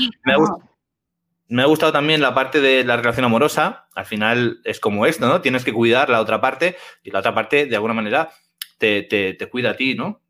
me, 1.48 1.62
ha 1.62 1.66
gustado, 1.66 1.92
también 1.92 2.20
la 2.20 2.34
parte 2.34 2.60
de 2.60 2.84
la 2.84 2.96
relación 2.96 3.24
amorosa. 3.24 3.88
Al 3.94 4.06
final 4.06 4.60
es 4.64 4.78
como 4.78 5.06
esto, 5.06 5.26
¿no? 5.26 5.40
Tienes 5.40 5.64
que 5.64 5.72
cuidar 5.72 6.08
la 6.10 6.20
otra 6.20 6.40
parte 6.40 6.76
y 7.02 7.10
la 7.10 7.18
otra 7.18 7.34
parte, 7.34 7.66
de 7.66 7.74
alguna 7.74 7.94
manera, 7.94 8.30
te, 8.78 9.02
te, 9.02 9.48
cuida 9.48 9.70
a 9.70 9.76
ti, 9.76 9.94
¿no? 9.94 10.20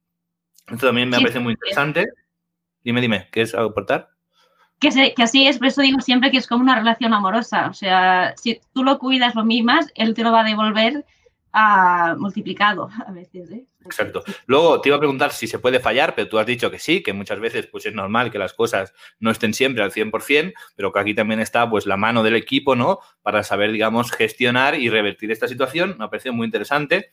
Esto 0.66 0.86
también 0.86 1.08
me 1.08 1.18
parece 1.18 1.40
muy 1.40 1.52
interesante. 1.52 2.06
Dime, 2.82 3.00
dime, 3.00 3.28
¿quieres 3.30 3.54
aportar? 3.54 4.14
que, 4.90 5.22
así 5.22 5.46
es, 5.46 5.58
por 5.58 5.68
eso 5.68 5.82
digo 5.82 6.00
siempre 6.00 6.30
que 6.30 6.38
es 6.38 6.46
como 6.46 6.62
una 6.62 6.76
relación 6.76 7.14
amorosa. 7.14 7.68
O 7.68 7.74
sea, 7.74 8.34
si 8.36 8.60
tú 8.72 8.84
lo 8.84 8.98
cuidas, 8.98 9.34
lo 9.34 9.44
mimas, 9.44 9.90
él 9.94 10.14
te 10.14 10.22
lo 10.22 10.32
va 10.32 10.40
a 10.40 10.44
devolver 10.44 11.04
a, 11.52 12.16
multiplicado 12.18 12.88
a 13.06 13.12
veces. 13.12 13.50
¿eh? 13.50 13.64
Exacto. 13.84 14.24
Luego 14.46 14.80
te 14.80 14.88
iba 14.88 14.96
a 14.96 15.00
preguntar 15.00 15.32
si 15.32 15.46
se 15.46 15.58
puede 15.58 15.80
fallar, 15.80 16.14
pero 16.14 16.28
tú 16.28 16.38
has 16.38 16.46
dicho 16.46 16.70
que 16.70 16.78
sí, 16.78 17.02
que 17.02 17.12
muchas 17.12 17.38
veces 17.38 17.66
pues 17.66 17.86
es 17.86 17.94
normal 17.94 18.30
que 18.30 18.38
las 18.38 18.52
cosas 18.52 18.92
no 19.20 19.30
estén 19.30 19.54
siempre 19.54 19.82
al 19.82 19.92
100%, 19.92 20.52
pero 20.74 20.92
que 20.92 21.00
aquí 21.00 21.14
también 21.14 21.40
está 21.40 21.68
pues 21.68 21.86
la 21.86 21.96
mano 21.96 22.22
del 22.22 22.36
equipo, 22.36 22.76
¿no? 22.76 22.98
Para 23.22 23.42
saber, 23.42 23.72
digamos, 23.72 24.10
gestionar 24.10 24.78
y 24.78 24.90
revertir 24.90 25.30
esta 25.30 25.48
situación. 25.48 25.96
Me 25.98 26.04
ha 26.04 26.10
parecido 26.10 26.34
muy 26.34 26.46
interesante. 26.46 27.10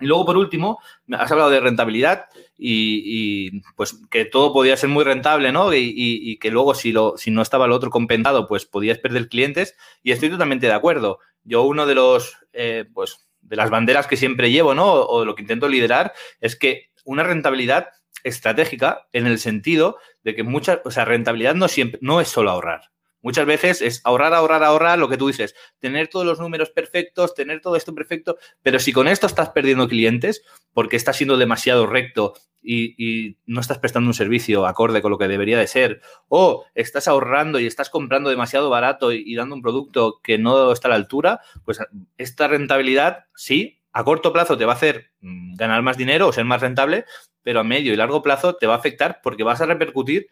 Y 0.00 0.06
luego, 0.06 0.26
por 0.26 0.36
último, 0.36 0.80
has 1.12 1.30
hablado 1.30 1.50
de 1.50 1.60
rentabilidad 1.60 2.26
y, 2.56 3.62
pues 3.76 3.98
que 4.10 4.24
todo 4.24 4.52
podía 4.52 4.76
ser 4.76 4.90
muy 4.90 5.04
rentable, 5.04 5.52
¿no? 5.52 5.72
Y, 5.74 6.38
que 6.40 6.50
luego 6.50 6.74
si, 6.74 6.92
lo, 6.92 7.16
si 7.16 7.30
no 7.30 7.42
estaba 7.42 7.66
el 7.66 7.72
otro 7.72 7.90
compensado, 7.90 8.46
pues 8.46 8.64
podías 8.66 8.98
perder 8.98 9.28
clientes. 9.28 9.76
Y 10.02 10.12
estoy 10.12 10.30
totalmente 10.30 10.66
de 10.66 10.72
acuerdo. 10.72 11.18
Yo 11.44 11.62
uno 11.62 11.86
de 11.86 11.94
los, 11.94 12.36
eh, 12.52 12.84
pues, 12.92 13.28
de 13.40 13.56
las 13.56 13.70
banderas 13.70 14.06
que 14.06 14.16
siempre 14.16 14.50
llevo, 14.50 14.74
¿no? 14.74 14.92
O, 14.92 15.24
lo 15.24 15.34
que 15.34 15.42
intento 15.42 15.68
liderar 15.68 16.12
es 16.40 16.56
que 16.56 16.90
una 17.04 17.22
rentabilidad 17.22 17.88
estratégica 18.24 19.08
en 19.12 19.26
el 19.26 19.38
sentido 19.38 19.98
de 20.22 20.34
que 20.34 20.42
mucha, 20.42 20.82
o 20.84 20.90
sea, 20.90 21.04
rentabilidad 21.04 21.54
no 21.54 21.68
siempre, 21.68 21.98
no 22.02 22.20
es 22.20 22.28
solo 22.28 22.50
ahorrar. 22.50 22.90
Muchas 23.20 23.46
veces 23.46 23.82
es 23.82 24.00
ahorrar, 24.04 24.32
ahorrar, 24.32 24.62
ahorrar, 24.62 24.98
lo 24.98 25.08
que 25.08 25.16
tú 25.16 25.26
dices, 25.26 25.54
tener 25.80 26.08
todos 26.08 26.24
los 26.24 26.38
números 26.38 26.70
perfectos, 26.70 27.34
tener 27.34 27.60
todo 27.60 27.76
esto 27.76 27.94
perfecto, 27.94 28.38
pero 28.62 28.78
si 28.78 28.92
con 28.92 29.08
esto 29.08 29.26
estás 29.26 29.50
perdiendo 29.50 29.88
clientes 29.88 30.42
porque 30.72 30.96
estás 30.96 31.16
siendo 31.16 31.36
demasiado 31.36 31.86
recto 31.86 32.34
y, 32.62 33.36
no 33.46 33.60
estás 33.60 33.78
prestando 33.78 34.08
un 34.08 34.14
servicio 34.14 34.66
acorde 34.66 35.02
con 35.02 35.10
lo 35.10 35.18
que 35.18 35.28
debería 35.28 35.58
de 35.58 35.66
ser, 35.66 36.00
o 36.28 36.64
estás 36.74 37.08
ahorrando 37.08 37.58
y 37.58 37.66
estás 37.66 37.90
comprando 37.90 38.30
demasiado 38.30 38.70
barato 38.70 39.12
y, 39.12 39.34
dando 39.34 39.54
un 39.54 39.62
producto 39.62 40.20
que 40.22 40.38
no 40.38 40.70
está 40.72 40.88
a 40.88 40.90
la 40.90 40.96
altura, 40.96 41.40
pues 41.64 41.78
esta 42.18 42.46
rentabilidad 42.46 43.24
sí, 43.34 43.80
a 43.92 44.04
corto 44.04 44.32
plazo 44.32 44.56
te 44.56 44.64
va 44.64 44.74
a 44.74 44.76
hacer 44.76 45.10
mm, 45.20 45.56
ganar 45.56 45.82
más 45.82 45.96
dinero 45.96 46.28
o 46.28 46.32
ser 46.32 46.44
más 46.44 46.60
rentable, 46.60 47.04
pero 47.42 47.60
a 47.60 47.64
medio 47.64 47.92
y 47.92 47.96
largo 47.96 48.22
plazo 48.22 48.54
te 48.54 48.66
va 48.66 48.74
a 48.74 48.78
afectar 48.78 49.20
porque 49.22 49.42
vas 49.42 49.60
a 49.60 49.66
repercutir 49.66 50.28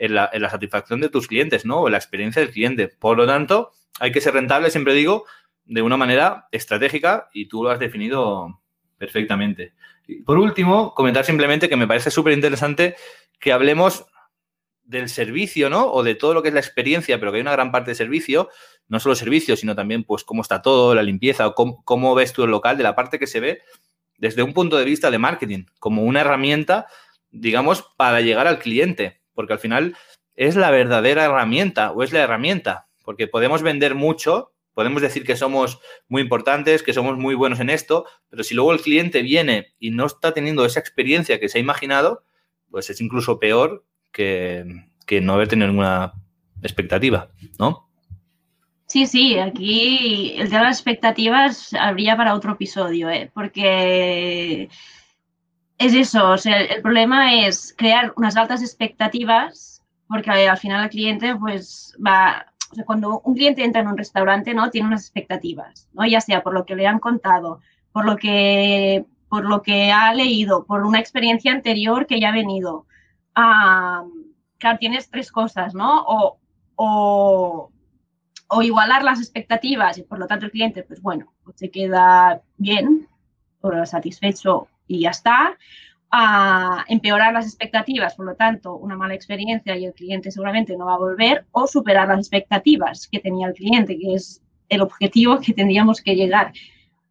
en 0.00 0.14
la, 0.14 0.50
satisfacción 0.50 1.00
de 1.00 1.10
tus 1.10 1.28
clientes, 1.28 1.64
¿no? 1.64 1.86
En 1.86 1.92
la 1.92 1.98
experiencia 1.98 2.40
del 2.40 2.50
cliente. 2.50 2.88
Por 2.88 3.16
lo 3.16 3.26
tanto, 3.26 3.72
hay 4.00 4.10
que 4.10 4.20
ser 4.20 4.34
rentable, 4.34 4.70
siempre 4.70 4.94
digo, 4.94 5.26
de 5.66 5.82
una 5.82 5.96
manera 5.96 6.48
estratégica 6.50 7.28
y 7.32 7.46
tú 7.46 7.62
lo 7.62 7.70
has 7.70 7.78
definido 7.78 8.60
Perfectamente. 8.98 9.72
por 10.26 10.36
último, 10.36 10.94
comentar 10.94 11.24
simplemente 11.24 11.70
que 11.70 11.76
me 11.76 11.86
parece 11.86 12.10
súper 12.10 12.34
interesante 12.34 12.96
que 13.38 13.50
hablemos 13.50 14.04
del 14.84 15.08
servicio, 15.08 15.70
¿no? 15.70 15.90
O 15.90 16.02
de 16.02 16.14
todo 16.14 16.34
lo 16.34 16.42
que 16.42 16.48
es 16.48 16.54
la 16.54 16.60
experiencia, 16.60 17.18
pero 17.18 17.32
que 17.32 17.36
hay 17.36 17.40
una 17.40 17.52
gran 17.52 17.72
parte 17.72 17.92
de 17.92 17.94
servicio, 17.94 18.50
no 18.88 19.00
solo 19.00 19.14
servicio, 19.14 19.56
sino 19.56 19.74
también, 19.74 20.04
pues, 20.04 20.22
cómo 20.24 20.42
está 20.42 20.60
todo, 20.60 20.94
la 20.94 21.02
limpieza, 21.02 21.46
o 21.46 21.54
cómo, 21.54 22.14
ves 22.14 22.34
tú 22.34 22.44
el 22.44 22.50
local, 22.50 22.76
de 22.76 22.82
la 22.82 22.94
parte 22.94 23.18
que 23.18 23.26
se 23.26 23.40
ve 23.40 23.62
desde 24.18 24.42
un 24.42 24.52
punto 24.52 24.76
de 24.76 24.84
vista 24.84 25.10
de 25.10 25.16
marketing, 25.16 25.64
como 25.78 26.02
una 26.02 26.20
herramienta, 26.20 26.86
digamos, 27.30 27.86
para 27.96 28.20
llegar 28.20 28.46
al 28.46 28.58
cliente, 28.58 29.19
porque 29.34 29.52
al 29.52 29.58
final 29.58 29.96
es 30.34 30.56
la 30.56 30.70
verdadera 30.70 31.24
herramienta 31.24 31.92
o 31.92 32.02
es 32.02 32.12
la 32.12 32.20
herramienta, 32.20 32.86
porque 33.04 33.26
podemos 33.26 33.62
vender 33.62 33.94
mucho, 33.94 34.52
podemos 34.74 35.02
decir 35.02 35.24
que 35.24 35.36
somos 35.36 35.80
muy 36.08 36.22
importantes, 36.22 36.82
que 36.82 36.92
somos 36.92 37.18
muy 37.18 37.34
buenos 37.34 37.60
en 37.60 37.70
esto, 37.70 38.06
pero 38.28 38.42
si 38.42 38.54
luego 38.54 38.72
el 38.72 38.80
cliente 38.80 39.22
viene 39.22 39.74
y 39.78 39.90
no 39.90 40.06
está 40.06 40.32
teniendo 40.32 40.64
esa 40.64 40.80
experiencia 40.80 41.38
que 41.38 41.48
se 41.48 41.58
ha 41.58 41.60
imaginado, 41.60 42.24
pues 42.70 42.88
es 42.90 43.00
incluso 43.00 43.38
peor 43.38 43.84
que, 44.12 44.64
no 45.20 45.34
haber 45.34 45.48
tenido 45.48 45.68
ninguna 45.68 46.12
expectativa, 46.62 47.30
¿no? 47.58 47.88
Sí, 48.86 49.06
sí, 49.06 49.38
aquí 49.38 50.34
el 50.36 50.48
tema 50.48 50.60
de 50.60 50.66
las 50.66 50.78
expectativas 50.78 51.74
habría 51.74 52.16
para 52.16 52.34
otro 52.34 52.52
episodio, 52.52 53.08
¿eh? 53.10 53.30
porque 53.32 54.68
es 55.80 55.94
eso, 55.94 56.32
o 56.32 56.36
sea, 56.36 56.60
el 56.60 56.82
problema 56.82 57.34
es 57.46 57.74
crear 57.76 58.12
unas 58.16 58.36
altas 58.36 58.60
expectativas, 58.60 59.82
porque 60.06 60.30
al 60.30 60.58
final 60.58 60.84
el 60.84 60.90
cliente 60.90 61.34
pues 61.36 61.96
va, 62.06 62.52
cuando 62.84 63.20
un 63.20 63.34
cliente 63.34 63.64
entra 63.64 63.80
en 63.80 63.88
un 63.88 63.96
restaurante, 63.96 64.52
¿no? 64.52 64.70
Tiene 64.70 64.88
unas 64.88 65.04
expectativas, 65.04 65.88
¿no? 65.94 66.04
Ya 66.04 66.20
sea 66.20 66.42
por 66.42 66.52
lo 66.52 66.66
que 66.66 66.76
le 66.76 66.86
han 66.86 66.98
contado, 66.98 67.60
por 67.92 68.04
lo 68.04 68.16
que, 68.16 69.06
por 69.30 69.46
lo 69.46 69.62
que 69.62 69.90
ha 69.90 70.12
leído, 70.12 70.66
por 70.66 70.84
una 70.84 71.00
experiencia 71.00 71.50
anterior 71.50 72.06
que 72.06 72.20
ya 72.20 72.28
ha 72.28 72.32
venido. 72.32 72.84
Ah, 73.34 74.04
claro, 74.58 74.78
tienes 74.78 75.08
tres 75.08 75.32
cosas, 75.32 75.74
¿no? 75.74 76.04
O, 76.06 76.38
o, 76.76 77.70
igualar 78.62 79.02
las 79.02 79.18
expectativas 79.18 79.96
y 79.96 80.02
por 80.02 80.18
lo 80.18 80.26
tanto 80.26 80.44
el 80.44 80.52
cliente, 80.52 80.82
pues 80.82 81.00
bueno, 81.00 81.32
pues 81.42 81.56
se 81.58 81.70
queda 81.70 82.42
bien, 82.58 83.08
o 83.62 83.86
satisfecho 83.86 84.68
y 84.90 85.00
ya 85.02 85.10
está. 85.10 85.56
A 86.12 86.84
empeorar 86.88 87.32
las 87.32 87.46
expectativas, 87.46 88.16
por 88.16 88.26
lo 88.26 88.34
tanto, 88.34 88.74
una 88.74 88.96
mala 88.96 89.14
experiencia 89.14 89.76
y 89.76 89.86
el 89.86 89.92
cliente 89.92 90.32
seguramente 90.32 90.76
no 90.76 90.86
va 90.86 90.94
a 90.94 90.98
volver, 90.98 91.46
o 91.52 91.68
superar 91.68 92.08
las 92.08 92.18
expectativas 92.18 93.06
que 93.06 93.20
tenía 93.20 93.46
el 93.46 93.54
cliente, 93.54 93.96
que 93.96 94.14
es 94.14 94.42
el 94.68 94.80
objetivo 94.80 95.38
que 95.40 95.52
tendríamos 95.52 96.00
que 96.00 96.16
llegar. 96.16 96.52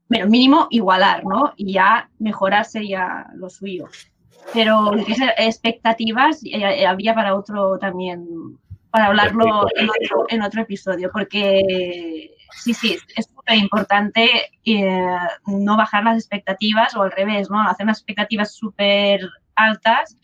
Bueno, 0.09 0.27
mínimo 0.27 0.67
igualar, 0.69 1.23
¿no? 1.23 1.53
Y 1.55 1.73
ya 1.73 2.09
mejorar 2.19 2.65
sería 2.65 3.27
lo 3.35 3.49
suyo. 3.49 3.87
Pero 4.53 4.91
expectativas 5.37 6.41
eh, 6.43 6.85
había 6.85 7.15
para 7.15 7.35
otro 7.35 7.77
también, 7.79 8.57
para 8.91 9.05
hablarlo 9.05 9.65
en 10.29 10.41
otro, 10.41 10.61
episodio, 10.61 11.09
porque 11.13 12.35
sí, 12.51 12.73
sí, 12.73 12.97
es 13.15 13.27
súper 13.27 13.57
importante 13.57 14.29
eh, 14.65 15.17
no 15.47 15.77
bajar 15.77 16.03
las 16.03 16.17
expectativas 16.17 16.95
o 16.95 17.01
al 17.01 17.11
revés, 17.11 17.49
¿no? 17.49 17.61
Hacer 17.61 17.85
unas 17.85 17.97
expectativas 17.97 18.53
súper 18.53 19.21
altas 19.55 20.17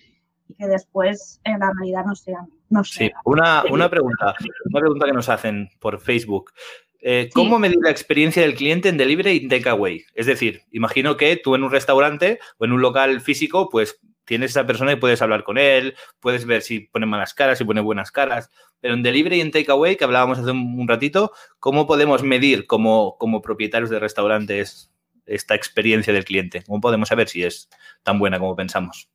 y 0.47 0.55
que 0.55 0.67
después 0.67 1.39
en 1.43 1.59
la 1.59 1.71
realidad 1.77 2.05
no 2.05 2.15
sean. 2.15 2.47
No 2.69 2.83
Sí, 2.83 3.11
una, 3.25 3.63
una, 3.69 3.89
pregunta, 3.89 4.35
una 4.71 4.79
pregunta 4.79 5.05
que 5.05 5.13
nos 5.13 5.29
hacen 5.29 5.69
por 5.79 5.99
Facebook. 5.99 6.51
Eh, 6.99 7.29
¿Cómo 7.33 7.59
medir 7.59 7.77
la 7.83 7.91
experiencia 7.91 8.41
del 8.41 8.55
cliente 8.55 8.89
en 8.89 8.97
delivery 8.97 9.31
y 9.31 9.47
takeaway? 9.47 10.03
Es 10.15 10.25
decir, 10.25 10.63
imagino 10.71 11.17
que 11.17 11.35
tú 11.37 11.53
en 11.53 11.63
un 11.63 11.69
restaurante 11.69 12.39
o 12.57 12.65
en 12.65 12.71
un 12.71 12.81
local 12.81 13.21
físico, 13.21 13.69
pues 13.69 13.99
tienes 14.25 14.51
esa 14.51 14.65
persona 14.65 14.91
y 14.91 14.95
puedes 14.97 15.21
hablar 15.21 15.43
con 15.43 15.57
él, 15.57 15.95
puedes 16.19 16.45
ver 16.45 16.61
si 16.61 16.81
pone 16.81 17.05
malas 17.05 17.33
caras, 17.33 17.57
si 17.57 17.63
pone 17.63 17.81
buenas 17.81 18.11
caras. 18.11 18.49
Pero 18.81 18.93
en 18.93 19.03
delivery 19.03 19.37
y 19.37 19.41
en 19.41 19.51
takeaway, 19.51 19.95
que 19.95 20.03
hablábamos 20.03 20.39
hace 20.39 20.51
un, 20.51 20.87
ratito, 20.87 21.31
¿cómo 21.59 21.87
podemos 21.87 22.23
medir 22.23 22.67
como, 22.67 23.17
como 23.17 23.41
propietarios 23.41 23.89
de 23.89 23.99
restaurantes 23.99 24.91
esta 25.25 25.55
experiencia 25.55 26.13
del 26.13 26.25
cliente? 26.25 26.63
¿Cómo 26.63 26.81
podemos 26.81 27.09
saber 27.09 27.29
si 27.29 27.43
es 27.43 27.69
tan 28.03 28.19
buena 28.19 28.39
como 28.39 28.55
pensamos? 28.55 29.09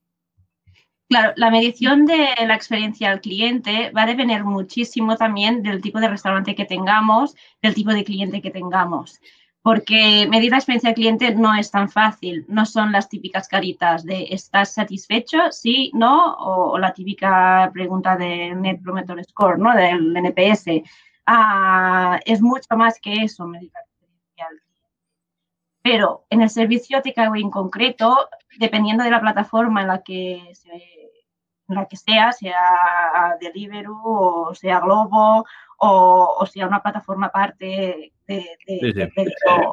Claro, 1.09 1.33
la 1.35 1.51
medición 1.51 2.07
de 2.07 2.29
la 2.47 2.55
experiencia 2.55 3.11
al 3.11 3.21
cliente 3.21 3.91
va 3.91 4.05
a 4.05 4.07
depender 4.07 4.45
muchísimo 4.45 5.17
también 5.17 5.61
del 5.63 5.83
tipo 5.83 5.99
de 5.99 6.09
restaurante 6.09 6.55
que 6.55 6.65
tengamos, 6.65 7.35
del 7.61 7.75
tipo 7.75 7.93
de 7.93 8.05
cliente 8.05 8.41
que 8.41 8.53
tengamos 8.53 9.21
porque 9.63 10.27
medir 10.31 10.51
la 10.51 10.59
experiencia 10.59 10.89
del 10.89 10.95
cliente 10.95 11.35
no 11.35 11.55
es 11.55 11.71
tan 11.71 11.91
fácil, 11.91 12.45
no 12.49 12.65
son 12.65 12.93
las 12.93 13.09
típicas 13.09 13.47
caritas 13.47 14.05
de 14.05 14.29
¿estás 14.31 14.73
satisfecho? 14.73 15.51
Sí, 15.51 15.91
no, 15.95 16.35
o, 16.35 16.79
la 16.79 16.93
típica 16.95 17.71
pregunta 17.73 18.17
de 18.17 18.55
Net 18.55 18.81
Promoter 18.83 19.23
Score, 19.25 19.59
¿no? 19.59 19.75
Del 19.75 20.17
NPS. 20.17 20.83
Ah, 21.27 22.19
es 22.25 22.41
mucho 22.41 22.75
más 22.77 22.99
que 23.01 23.13
eso, 23.25 23.47
medir 23.47 23.71
la 23.75 23.81
experiencia 23.81 24.47
del 24.49 24.61
cliente. 24.61 24.89
Pero 25.83 26.25
en 26.31 26.43
el 26.43 26.51
servicio 26.51 27.03
takeaway 27.03 27.43
en 27.43 27.51
concreto, 27.51 28.29
dependiendo 28.59 29.05
de 29.05 29.11
la 29.11 29.21
plataforma 29.21 29.83
en 29.83 29.89
la 29.89 30.03
que 30.03 30.37
en 30.37 30.55
la 31.75 31.87
que 31.87 31.97
sea, 31.97 32.33
sea 32.33 33.37
Deliveroo 33.41 34.49
o 34.51 34.55
sea 34.55 34.81
Globo 34.81 35.45
o, 35.81 36.47
sea 36.47 36.67
una 36.67 36.83
plataforma 36.83 37.27
aparte 37.27 38.13
de, 38.27 38.59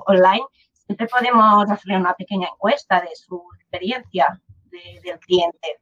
online, 0.06 0.46
siempre 0.72 1.08
podemos 1.08 1.70
hacerle 1.70 1.98
una 1.98 2.14
pequeña 2.14 2.48
encuesta 2.48 3.02
de 3.02 3.10
su 3.14 3.44
experiencia 3.60 4.42
del 4.72 5.20
cliente, 5.20 5.80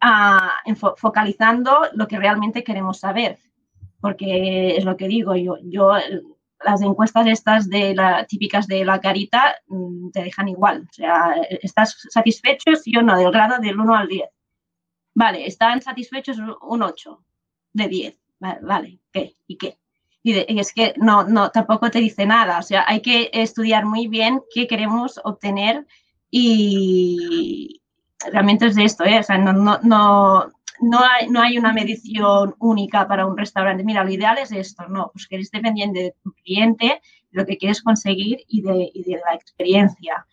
ah, 0.00 0.54
focalizando 0.96 1.82
lo 1.92 2.08
que 2.08 2.18
realmente 2.18 2.64
queremos 2.64 2.98
saber, 2.98 3.38
porque 4.00 4.76
es 4.76 4.84
lo 4.84 4.96
que 4.96 5.06
digo, 5.06 5.36
yo, 5.36 5.56
yo 5.62 5.92
las 6.64 6.82
encuestas 6.82 7.26
estas 7.26 7.68
de 7.68 7.94
la, 7.94 8.26
típicas 8.26 8.66
de 8.66 8.84
la 8.84 9.00
carita 9.00 9.56
mm, 9.68 10.10
te 10.10 10.24
dejan 10.24 10.48
igual, 10.48 10.86
o 10.90 10.92
sea, 10.92 11.34
¿estás 11.62 11.96
satisfecho 12.10 12.74
sí 12.74 12.96
o 12.96 13.02
no? 13.02 13.16
Del 13.16 13.30
grado 13.30 13.58
del 13.60 13.78
1 13.78 13.94
al 13.94 14.08
10. 14.08 14.28
Vale, 15.20 15.46
¿están 15.46 15.82
satisfechos 15.82 16.38
un 16.62 16.82
8 16.82 17.22
de 17.74 17.88
10? 17.88 18.18
Vale, 18.62 19.00
¿qué? 19.12 19.36
¿Y 19.46 19.58
qué? 19.58 19.78
Y, 20.22 20.32
es 20.58 20.72
que 20.72 20.94
no, 20.96 21.24
no, 21.24 21.50
tampoco 21.50 21.90
te 21.90 21.98
dice 21.98 22.24
nada. 22.24 22.58
O 22.58 22.62
sea, 22.62 22.86
hay 22.86 23.02
que 23.02 23.28
estudiar 23.34 23.84
muy 23.84 24.08
bien 24.08 24.40
qué 24.54 24.66
queremos 24.66 25.20
obtener 25.22 25.86
y 26.30 27.82
realmente 28.32 28.68
es 28.68 28.76
de 28.76 28.84
esto, 28.84 29.04
¿eh? 29.04 29.18
O 29.18 29.22
sea, 29.22 29.36
no, 29.36 29.52
no, 29.52 29.78
no, 29.82 30.50
no, 30.80 31.00
hay, 31.04 31.28
no 31.28 31.42
hay 31.42 31.58
una 31.58 31.74
medición 31.74 32.54
única 32.58 33.06
para 33.06 33.26
un 33.26 33.36
restaurante. 33.36 33.84
Mira, 33.84 34.02
lo 34.02 34.10
ideal 34.10 34.38
es 34.38 34.52
esto, 34.52 34.88
no, 34.88 35.10
pues 35.12 35.26
que 35.26 35.34
eres 35.34 35.50
dependiente 35.50 36.00
de 36.00 36.14
tu 36.22 36.32
cliente, 36.32 37.02
de 37.30 37.42
lo 37.42 37.44
que 37.44 37.58
quieres 37.58 37.82
conseguir 37.82 38.38
y 38.48 38.62
de, 38.62 38.90
y 38.94 39.02
de 39.02 39.20
la 39.22 39.34
experiencia. 39.34 40.26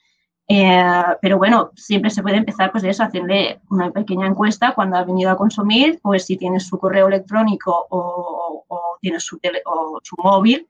Eh, 0.50 1.04
pero 1.22 1.38
bueno, 1.38 1.72
siempre 1.76 2.10
se 2.10 2.22
puede 2.22 2.38
empezar 2.38 2.72
pues 2.72 2.82
de 2.82 2.90
eso, 2.90 3.04
hacerle 3.04 3.60
una 3.70 3.92
pequeña 3.92 4.28
encuesta 4.28 4.74
cuando 4.74 4.96
ha 4.96 5.04
venido 5.04 5.30
a 5.30 5.36
consumir, 5.36 6.00
pues 6.02 6.26
si 6.26 6.38
tienes 6.38 6.66
su 6.66 6.80
correo 6.80 7.08
electrónico 7.08 7.88
o, 7.90 8.64
o 8.68 8.98
tienes 9.02 9.24
su, 9.24 9.40
o 9.66 10.00
su 10.02 10.16
móvil, 10.18 10.68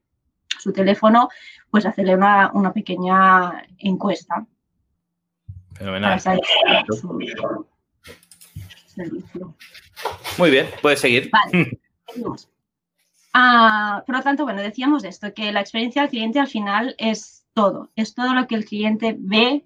su 0.59 0.73
teléfono, 0.73 1.29
pues 1.69 1.85
hacerle 1.85 2.15
una, 2.15 2.51
una 2.53 2.73
pequeña 2.73 3.63
encuesta. 3.77 4.45
Fenomenal. 5.73 6.19
Muy 10.39 10.49
bien, 10.49 10.67
puedes 10.81 10.99
seguir. 10.99 11.29
Vale, 11.31 11.79
ah, 13.33 14.03
por 14.05 14.15
lo 14.15 14.23
tanto, 14.23 14.43
bueno, 14.43 14.61
decíamos 14.61 15.03
esto, 15.03 15.31
que 15.35 15.51
la 15.51 15.61
experiencia 15.61 16.01
del 16.01 16.09
cliente 16.09 16.39
al 16.39 16.47
final 16.47 16.95
es 16.97 17.36
todo. 17.57 17.89
Es 17.95 18.13
todo 18.13 18.35
lo 18.35 18.45
que 18.45 18.53
el 18.53 18.65
cliente 18.65 19.15
ve, 19.17 19.65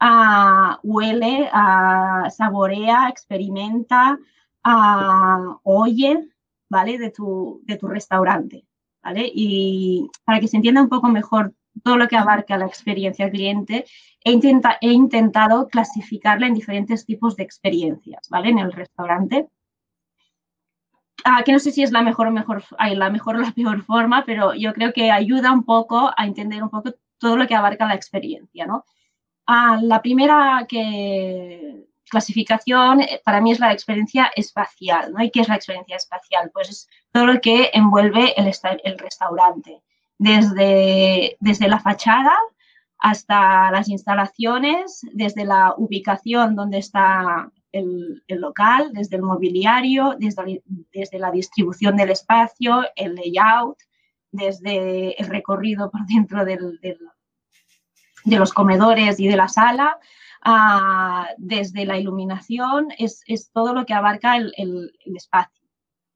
uh, 0.00 0.76
huele, 0.84 1.50
uh, 1.52 2.30
saborea, 2.30 3.08
experimenta, 3.08 4.16
uh, 4.64 5.58
oye, 5.64 6.28
¿vale? 6.70 6.98
De 6.98 7.10
tu, 7.10 7.60
de 7.64 7.76
tu 7.76 7.88
restaurante, 7.88 8.64
¿vale? 9.02 9.28
Y 9.34 10.08
para 10.24 10.38
que 10.38 10.46
se 10.46 10.56
entienda 10.56 10.82
un 10.82 10.88
poco 10.88 11.08
mejor 11.08 11.52
todo 11.82 11.96
lo 11.96 12.06
que 12.06 12.16
abarca 12.16 12.56
la 12.56 12.66
experiencia 12.66 13.24
del 13.24 13.34
cliente, 13.34 13.86
he, 14.22 14.30
intenta, 14.30 14.78
he 14.80 14.92
intentado 14.92 15.66
clasificarla 15.66 16.46
en 16.46 16.54
diferentes 16.54 17.04
tipos 17.04 17.34
de 17.34 17.42
experiencias, 17.42 18.28
¿vale? 18.30 18.50
En 18.50 18.60
el 18.60 18.70
restaurante. 18.70 19.48
Ah, 21.24 21.42
que 21.44 21.52
no 21.52 21.58
sé 21.58 21.72
si 21.72 21.82
es 21.82 21.90
la 21.90 22.02
mejor 22.02 22.30
mejor, 22.30 22.62
la 22.78 23.10
mejor 23.10 23.34
o 23.34 23.40
la 23.40 23.50
peor 23.50 23.82
forma, 23.82 24.24
pero 24.24 24.54
yo 24.54 24.72
creo 24.72 24.92
que 24.92 25.10
ayuda 25.10 25.50
un 25.50 25.64
poco 25.64 26.12
a 26.16 26.24
entender 26.24 26.62
un 26.62 26.70
poco 26.70 26.92
todo 27.22 27.36
lo 27.36 27.46
que 27.46 27.54
abarca 27.54 27.86
la 27.86 27.94
experiencia, 27.94 28.66
¿no? 28.66 28.84
Ah, 29.46 29.78
la 29.80 30.02
primera 30.02 30.66
que, 30.68 31.86
clasificación 32.12 33.00
eh, 33.00 33.22
para 33.24 33.40
mí 33.40 33.52
es 33.52 33.60
la 33.60 33.72
experiencia 33.72 34.30
espacial, 34.36 35.12
¿no? 35.12 35.24
¿Y 35.24 35.30
qué 35.30 35.40
es 35.40 35.48
la 35.48 35.56
experiencia 35.56 35.96
espacial? 35.96 36.50
Pues 36.52 36.68
es 36.68 36.88
todo 37.10 37.26
lo 37.26 37.40
que 37.40 37.70
envuelve 37.72 38.34
el, 38.36 38.52
el 38.84 38.98
restaurante, 38.98 39.82
desde, 40.18 41.36
desde 41.40 41.68
la 41.68 41.80
fachada 41.80 42.34
hasta 42.98 43.70
las 43.72 43.88
instalaciones, 43.88 45.00
desde 45.12 45.44
la 45.44 45.74
ubicación 45.76 46.54
donde 46.54 46.78
está 46.78 47.50
el, 47.72 48.22
local, 48.28 48.90
desde 48.92 49.16
el 49.16 49.22
mobiliario, 49.22 50.14
desde, 50.18 50.62
desde, 50.92 51.18
la 51.18 51.32
distribución 51.32 51.96
del 51.96 52.10
espacio, 52.10 52.82
el 52.94 53.14
layout, 53.16 53.78
desde 54.30 55.20
el 55.20 55.26
recorrido 55.28 55.90
por 55.90 56.06
dentro 56.06 56.44
del, 56.44 56.78
de 58.24 58.38
los 58.38 58.52
comedores 58.52 59.20
y 59.20 59.28
de 59.28 59.36
la 59.36 59.48
sala, 59.48 59.98
desde 61.38 61.86
la 61.86 61.98
iluminación, 61.98 62.88
es, 62.98 63.50
todo 63.52 63.74
lo 63.74 63.86
que 63.86 63.94
abarca 63.94 64.36
el, 64.36 64.92
espacio, 65.04 65.64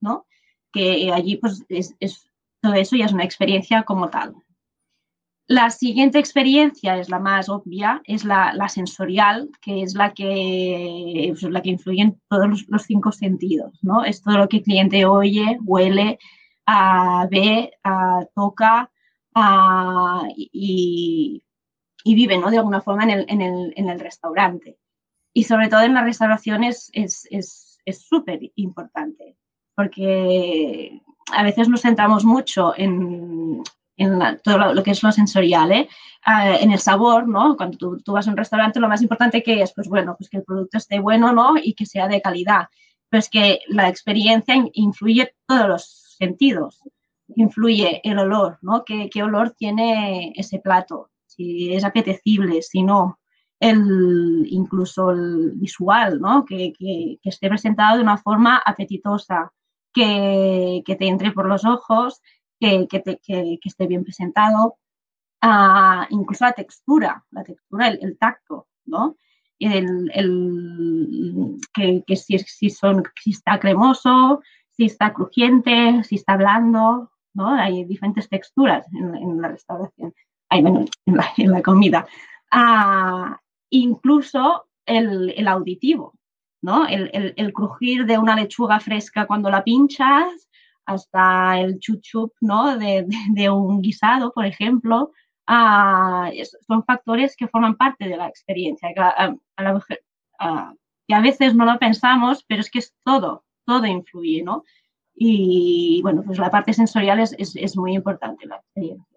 ¿no? 0.01 0.27
Que 0.73 1.13
allí, 1.13 1.37
pues, 1.37 1.65
es, 1.69 2.31
todo 2.61 2.75
eso 2.75 2.97
ya 2.97 3.07
es 3.07 3.13
una 3.13 3.25
experiencia 3.25 3.85
como 3.85 4.11
tal. 4.11 4.35
La 5.49 5.71
siguiente 5.71 6.19
experiencia 6.19 6.99
es 6.99 7.09
la 7.09 7.21
más 7.21 7.49
obvia, 7.49 8.03
es 8.05 8.25
la, 8.25 8.69
sensorial, 8.69 9.49
que 9.63 9.83
es 9.83 9.95
la 9.95 10.13
que, 10.13 11.29
pues, 11.39 11.43
la 11.45 11.63
que 11.63 11.71
influye 11.71 12.03
en 12.03 12.21
todos 12.29 12.67
los, 12.67 12.83
cinco 12.83 13.13
sentidos, 13.13 13.79
¿no? 13.83 14.05
Es 14.05 14.23
todo 14.23 14.39
lo 14.39 14.49
que 14.49 14.57
el 14.57 14.63
cliente 14.65 15.07
oye, 15.07 15.59
huele, 15.63 16.19
uh, 16.67 17.29
ve, 17.31 17.71
toca 18.35 18.91
y, 20.37 21.43
y 22.07 22.15
vive, 22.15 22.39
¿no? 22.39 22.51
De 22.51 22.59
alguna 22.59 22.81
forma 22.81 23.03
en 23.03 23.11
el, 23.11 23.27
en 23.29 23.43
el, 23.43 23.73
en 23.77 23.89
el 23.89 23.99
restaurante. 23.99 24.79
Y 25.33 25.45
sobre 25.45 25.69
todo 25.69 25.81
en 25.81 25.95
las 25.95 26.05
restauraciones 26.05 26.91
es 26.93 27.29
súper 28.09 28.41
importante, 28.55 29.37
porque 29.75 31.03
a 31.33 31.43
veces 31.43 31.69
nos 31.69 31.83
centramos 31.83 32.25
mucho 32.25 32.75
en, 32.77 33.63
en 33.97 34.41
todo 34.43 34.73
lo, 34.75 34.83
que 34.83 34.93
es 34.93 35.03
lo 35.03 35.11
sensorial, 35.11 35.73
¿eh? 35.73 35.89
Ah, 36.25 36.57
en 36.57 36.71
el 36.71 36.79
sabor, 36.79 37.27
¿no? 37.27 37.57
Cuando 37.57 37.77
tú, 37.77 37.99
tú, 37.99 38.13
vas 38.13 38.29
a 38.29 38.31
un 38.31 38.37
restaurante, 38.37 38.81
lo 38.81 38.89
más 38.89 39.03
importante 39.03 39.43
que 39.43 39.63
es, 39.63 39.73
pues 39.73 39.89
bueno, 39.89 40.15
pues 40.17 40.31
que 40.31 40.39
el 40.39 40.45
producto 40.45 40.79
esté 40.79 41.01
bueno, 41.01 41.33
¿no? 41.33 41.55
Y 41.61 41.75
que 41.75 41.87
sea 41.87 42.07
de 42.07 42.23
calidad. 42.23 42.69
Pero 43.09 43.19
es 43.19 43.29
que 43.29 43.61
la 43.69 43.89
experiencia 43.89 44.55
influye 44.75 45.35
todos 45.47 45.69
los 45.69 46.17
sentidos. 46.19 46.83
Influye 47.35 48.01
el 48.05 48.19
olor, 48.19 48.59
¿no? 48.63 48.85
¿Qué, 48.85 49.11
qué 49.11 49.23
olor 49.23 49.51
tiene 49.51 50.33
ese 50.37 50.59
plato? 50.59 51.11
Si 51.37 51.75
es 51.75 51.85
apetecible, 51.85 52.63
si 52.63 52.83
no, 52.83 53.19
el, 53.61 54.47
incluso 54.51 55.11
el 55.11 55.53
visual, 55.55 56.21
¿no? 56.21 56.45
que, 56.45 56.73
esté 57.23 57.49
presentado 57.49 57.97
de 57.97 58.03
una 58.03 58.19
forma 58.19 58.63
apetitosa, 58.65 59.53
que, 59.93 60.83
te 60.87 61.07
entre 61.07 61.33
por 61.33 61.47
los 61.47 61.65
ojos, 61.65 62.21
que, 62.61 62.87
esté 63.65 63.87
bien 63.87 64.05
presentado, 64.05 64.79
incluso 66.11 66.45
la 66.45 66.53
textura, 66.53 67.25
la 67.31 67.45
textura, 67.45 67.89
el, 67.89 68.19
tacto, 68.19 68.69
¿no? 68.85 69.17
El, 69.59 70.11
que, 71.75 72.17
si, 72.17 72.71
son, 72.71 73.05
si 73.23 73.31
está 73.31 73.59
cremoso, 73.59 74.43
si 74.71 74.85
está 74.85 75.15
crujiente, 75.15 76.05
si 76.05 76.17
está 76.17 76.37
blando, 76.37 77.11
¿no? 77.33 77.55
Hay 77.55 77.85
diferentes 77.85 78.29
texturas 78.29 78.87
en 78.93 79.41
la 79.41 79.49
restauración 79.49 80.13
en, 80.51 80.89
la, 81.51 81.63
comida. 81.63 82.07
Ah, 82.51 83.41
incluso 83.71 84.67
el, 84.85 85.49
auditivo, 85.49 86.15
¿no? 86.63 86.87
El, 86.87 87.53
crujir 87.53 88.07
de 88.07 88.19
una 88.19 88.37
lechuga 88.37 88.81
fresca 88.81 89.27
cuando 89.27 89.51
la 89.51 89.65
pinchas, 89.65 90.49
hasta 90.85 91.61
el 91.61 91.79
chuchup, 91.81 92.33
¿no? 92.41 92.79
De, 92.79 93.51
un 93.51 93.83
guisado, 93.83 94.33
por 94.33 94.47
ejemplo. 94.47 95.13
Ah, 95.49 96.31
son 96.67 96.85
factores 96.85 97.37
que 97.37 97.49
forman 97.49 97.77
parte 97.77 98.09
de 98.09 98.17
la 98.17 98.27
experiencia, 98.27 98.93
que 98.93 99.01
a, 100.39 101.21
veces 101.21 101.55
no 101.55 101.65
lo 101.65 101.79
pensamos, 101.79 102.45
pero 102.49 102.61
es 102.61 102.71
que 102.71 102.81
es 102.81 102.93
todo, 103.05 103.45
todo 103.65 103.87
influye, 103.87 104.43
¿no? 104.43 104.65
Y 105.15 106.01
bueno, 106.03 106.23
pues 106.27 106.39
la 106.39 106.51
parte 106.51 106.73
sensorial 106.73 107.21
es, 107.21 107.35
es 107.39 107.77
muy 107.77 107.95
importante 107.95 108.47
la 108.47 108.57
experiencia. 108.57 109.16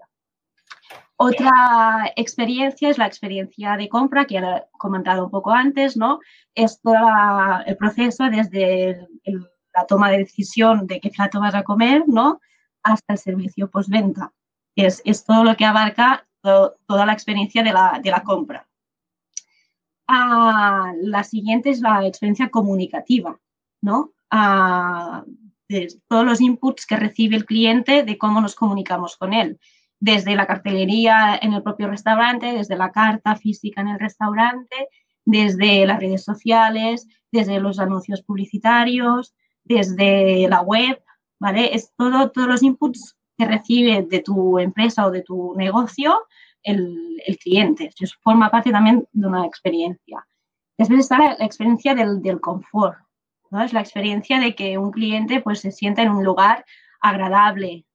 Otra 1.21 2.13
experiencia 2.15 2.89
es 2.89 2.97
la 2.97 3.05
experiencia 3.05 3.75
de 3.75 3.89
compra, 3.89 4.23
que 4.23 4.35
ya 4.35 4.57
he 4.57 4.63
comentado 4.77 5.25
un 5.25 5.29
poco 5.29 5.51
antes, 5.51 5.97
¿no? 5.97 6.21
Es 6.55 6.79
todo 6.81 6.95
el 7.65 7.75
proceso 7.75 8.23
desde 8.29 9.05
la 9.73 9.85
toma 9.85 10.11
de 10.11 10.19
decisión 10.19 10.87
de 10.87 11.01
qué 11.01 11.09
plato 11.09 11.41
vas 11.41 11.55
a 11.55 11.63
comer, 11.63 12.05
¿no? 12.07 12.39
Hasta 12.83 13.13
el 13.13 13.19
servicio 13.19 13.69
postventa. 13.69 14.31
Es, 14.77 15.01
es 15.03 15.25
todo 15.25 15.43
lo 15.43 15.57
que 15.57 15.65
abarca 15.65 16.25
toda 16.41 17.05
la 17.05 17.11
experiencia 17.11 17.63
de 17.63 17.73
la, 17.73 18.23
compra. 18.25 18.65
Ah, 20.07 20.93
la 21.01 21.25
siguiente 21.25 21.69
es 21.69 21.81
la 21.81 22.07
experiencia 22.07 22.49
comunicativa, 22.49 23.37
¿no? 23.81 24.13
Ah, 24.31 25.25
de 25.67 25.87
todos 26.07 26.25
los 26.25 26.39
inputs 26.39 26.85
que 26.85 26.95
recibe 26.95 27.35
el 27.35 27.45
cliente 27.45 28.03
de 28.03 28.17
cómo 28.17 28.39
nos 28.39 28.55
comunicamos 28.55 29.17
con 29.17 29.33
él 29.33 29.59
desde 29.99 30.35
la 30.35 30.47
cartelería 30.47 31.37
en 31.41 31.53
el 31.53 31.63
propio 31.63 31.89
restaurante, 31.89 32.53
desde 32.53 32.77
la 32.77 32.91
carta 32.91 33.35
física 33.35 33.81
en 33.81 33.89
el 33.89 33.99
restaurante, 33.99 34.87
desde 35.25 35.85
las 35.85 35.99
redes 35.99 36.23
sociales, 36.23 37.07
desde 37.31 37.59
los 37.59 37.79
anuncios 37.79 38.21
publicitarios, 38.21 39.35
desde 39.63 40.47
la 40.49 40.61
web, 40.61 41.01
¿vale? 41.39 41.75
Es 41.75 41.93
todo, 41.95 42.31
todos 42.31 42.47
los 42.47 42.63
inputs 42.63 43.15
que 43.37 43.45
recibe 43.45 44.03
de 44.03 44.21
tu 44.21 44.57
empresa 44.59 45.05
o 45.05 45.11
de 45.11 45.21
tu 45.21 45.55
negocio 45.55 46.21
el, 46.63 47.21
cliente. 47.41 47.91
Eso 47.97 48.15
forma 48.21 48.49
parte 48.49 48.71
también 48.71 49.07
de 49.11 49.27
una 49.27 49.45
experiencia. 49.45 50.25
Después 50.77 51.01
está 51.01 51.17
la, 51.17 51.45
experiencia 51.45 51.93
del, 51.93 52.21
del 52.21 52.41
confort, 52.41 52.97
¿no? 53.51 53.61
Es 53.63 53.73
la 53.73 53.81
experiencia 53.81 54.39
de 54.39 54.55
que 54.55 54.77
un 54.77 54.91
cliente 54.91 55.41
pues 55.41 55.59
se 55.59 55.71
sienta 55.71 56.01
en 56.01 56.11
un 56.11 56.23
lugar 56.23 56.65
agradable, 57.01 57.85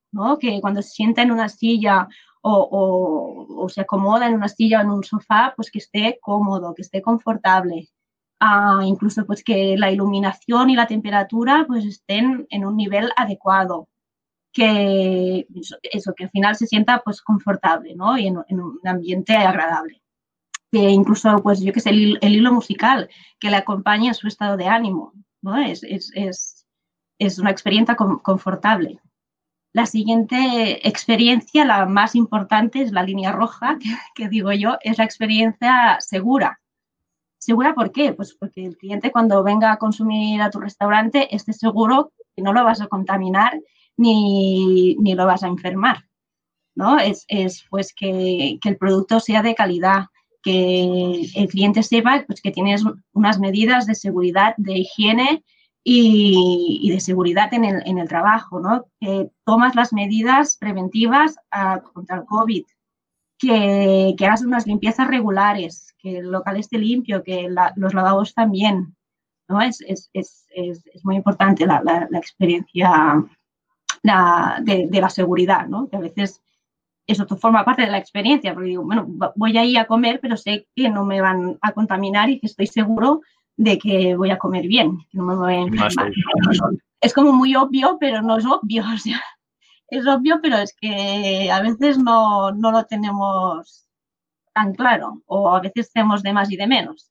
que 0.40 0.60
cuando 0.60 0.82
se 0.82 0.90
sienta 0.90 1.22
en 1.22 1.32
una 1.32 1.48
silla 1.48 2.08
o, 2.42 3.66
se 3.68 3.80
acomoda 3.80 4.26
en 4.26 4.34
una 4.34 4.48
silla 4.48 4.78
o 4.80 4.82
en 4.82 4.90
un 4.90 5.04
sofá, 5.04 5.54
pues 5.56 5.70
que 5.70 5.78
esté 5.78 6.18
cómodo, 6.20 6.74
que 6.74 6.82
esté 6.82 7.00
confortable. 7.00 7.88
Ah, 8.40 8.82
incluso 8.84 9.24
pues 9.26 9.42
que 9.42 9.76
la 9.78 9.90
iluminación 9.90 10.68
y 10.70 10.76
la 10.76 10.86
temperatura 10.86 11.64
pues 11.66 11.84
estén 11.86 12.46
en 12.50 12.66
un 12.66 12.76
nivel 12.76 13.10
adecuado. 13.16 13.88
Que 14.52 15.46
eso, 15.82 16.14
que 16.14 16.24
al 16.24 16.30
final 16.30 16.54
se 16.54 16.66
sienta 16.66 17.02
pues 17.04 17.22
confortable, 17.22 17.96
Y 18.18 18.26
en, 18.26 18.36
un 18.36 18.80
ambiente 18.84 19.34
agradable. 19.36 20.02
Que 20.70 20.90
incluso, 20.90 21.42
pues 21.42 21.60
yo 21.60 21.72
que 21.72 21.80
sé, 21.80 21.90
el, 21.90 22.18
hilo 22.22 22.52
musical 22.52 23.08
que 23.40 23.50
le 23.50 23.56
acompañe 23.56 24.10
a 24.10 24.14
su 24.14 24.28
estado 24.28 24.56
de 24.56 24.66
ánimo, 24.66 25.12
¿no? 25.42 25.56
Es, 25.58 25.82
es 27.18 27.38
una 27.38 27.50
experiencia 27.50 27.96
confortable. 27.96 29.00
La 29.74 29.86
siguiente 29.86 30.86
experiencia, 30.88 31.64
la 31.64 31.84
más 31.84 32.14
importante, 32.14 32.80
es 32.80 32.92
la 32.92 33.02
línea 33.02 33.32
roja, 33.32 33.76
que, 34.14 34.28
digo 34.28 34.52
yo, 34.52 34.78
es 34.82 34.98
la 34.98 35.04
experiencia 35.04 35.96
segura. 35.98 36.60
¿Segura 37.38 37.74
por 37.74 37.90
qué? 37.90 38.12
Pues 38.12 38.34
porque 38.34 38.64
el 38.64 38.76
cliente 38.76 39.10
cuando 39.10 39.42
venga 39.42 39.72
a 39.72 39.78
consumir 39.78 40.40
a 40.40 40.50
tu 40.50 40.60
restaurante 40.60 41.34
esté 41.34 41.52
seguro 41.52 42.12
que 42.36 42.42
no 42.42 42.52
lo 42.52 42.62
vas 42.62 42.80
a 42.80 42.86
contaminar 42.86 43.60
ni, 43.96 44.96
lo 44.96 45.26
vas 45.26 45.42
a 45.42 45.48
enfermar. 45.48 46.04
¿no? 46.76 46.98
Es, 46.98 47.26
pues 47.68 47.92
que, 47.94 48.58
que, 48.62 48.68
el 48.68 48.76
producto 48.76 49.18
sea 49.18 49.42
de 49.42 49.56
calidad, 49.56 50.06
que 50.40 51.26
el 51.34 51.48
cliente 51.48 51.82
sepa 51.82 52.22
pues, 52.26 52.40
que 52.40 52.52
tienes 52.52 52.84
unas 53.12 53.40
medidas 53.40 53.86
de 53.86 53.96
seguridad, 53.96 54.54
de 54.56 54.78
higiene 54.78 55.44
y, 55.84 56.90
de 56.90 56.98
seguridad 56.98 57.52
en 57.52 57.64
el, 57.64 57.82
en 57.86 57.98
el 57.98 58.08
trabajo, 58.08 58.58
¿no? 58.58 58.86
Que 58.98 59.30
tomas 59.44 59.74
las 59.74 59.92
medidas 59.92 60.56
preventivas 60.56 61.36
ah, 61.50 61.82
contra 61.92 62.16
el 62.16 62.24
COVID, 62.24 62.64
que, 63.38 64.14
que, 64.16 64.26
hagas 64.26 64.42
unas 64.42 64.66
limpiezas 64.66 65.06
regulares, 65.06 65.94
que 65.98 66.18
el 66.18 66.30
local 66.30 66.56
esté 66.56 66.78
limpio, 66.78 67.22
que 67.22 67.48
los 67.76 67.92
lavabos 67.92 68.32
también, 68.32 68.96
¿no? 69.46 69.60
Es, 69.60 69.82
es, 69.82 70.10
es, 70.14 70.46
es 70.50 71.04
muy 71.04 71.16
importante 71.16 71.66
la, 71.66 71.82
la, 71.82 72.18
experiencia 72.18 73.22
de, 74.62 74.86
de, 74.88 75.00
la 75.00 75.10
seguridad, 75.10 75.68
¿no? 75.68 75.88
Que 75.88 75.96
a 75.96 76.00
veces 76.00 76.42
eso 77.06 77.26
forma 77.36 77.66
parte 77.66 77.82
de 77.82 77.90
la 77.90 77.98
experiencia, 77.98 78.54
porque 78.54 78.70
digo, 78.70 78.84
bueno, 78.84 79.06
voy 79.36 79.58
a 79.58 79.64
ir 79.64 79.78
a 79.78 79.86
comer, 79.86 80.20
pero 80.22 80.38
sé 80.38 80.66
que 80.74 80.88
no 80.88 81.04
me 81.04 81.20
van 81.20 81.58
a 81.60 81.72
contaminar 81.72 82.30
y 82.30 82.40
que 82.40 82.46
estoy 82.46 82.66
seguro 82.66 83.20
de 83.56 83.78
que 83.78 84.16
voy 84.16 84.30
a 84.30 84.38
comer 84.38 84.66
bien, 84.66 84.98
que 85.10 85.18
no 85.18 85.24
me 85.24 85.36
voy 85.36 85.54
a 85.54 85.58
enfermar. 85.58 86.12
Es 87.00 87.12
como 87.12 87.32
muy 87.32 87.54
obvio, 87.54 87.98
pero 88.00 88.22
no 88.22 88.38
es 88.38 88.46
obvio. 88.46 88.84
es 89.88 90.06
obvio, 90.06 90.40
pero 90.42 90.56
es 90.58 90.74
que 90.80 91.50
a 91.50 91.60
veces 91.60 91.98
no, 91.98 92.50
lo 92.52 92.84
tenemos 92.84 93.86
tan 94.52 94.74
claro 94.74 95.22
o 95.26 95.54
a 95.54 95.60
veces 95.60 95.92
tenemos 95.92 96.22
de 96.22 96.32
más 96.32 96.50
y 96.50 96.56
de 96.56 96.66
menos. 96.66 97.10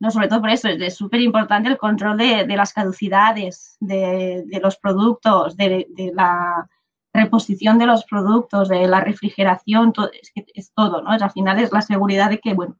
No, 0.00 0.10
sobre 0.10 0.26
todo 0.26 0.40
por 0.40 0.50
eso, 0.50 0.68
es 0.68 0.96
súper 0.96 1.20
importante 1.20 1.68
el 1.68 1.78
control 1.78 2.18
de, 2.18 2.44
las 2.48 2.72
caducidades, 2.72 3.76
de, 3.78 4.44
los 4.60 4.76
productos, 4.76 5.56
de, 5.56 5.86
la, 6.12 6.68
reposición 7.14 7.78
de 7.78 7.86
los 7.86 8.04
productos, 8.04 8.68
de 8.68 8.88
la 8.88 9.00
refrigeración, 9.00 9.92
todo, 9.92 10.10
es, 10.10 10.32
que 10.34 10.44
es 10.54 10.72
todo, 10.72 11.02
¿no? 11.02 11.10
al 11.10 11.30
final 11.30 11.60
es 11.60 11.70
la 11.70 11.82
seguridad 11.82 12.30
de 12.30 12.40
que, 12.40 12.54
bueno, 12.54 12.76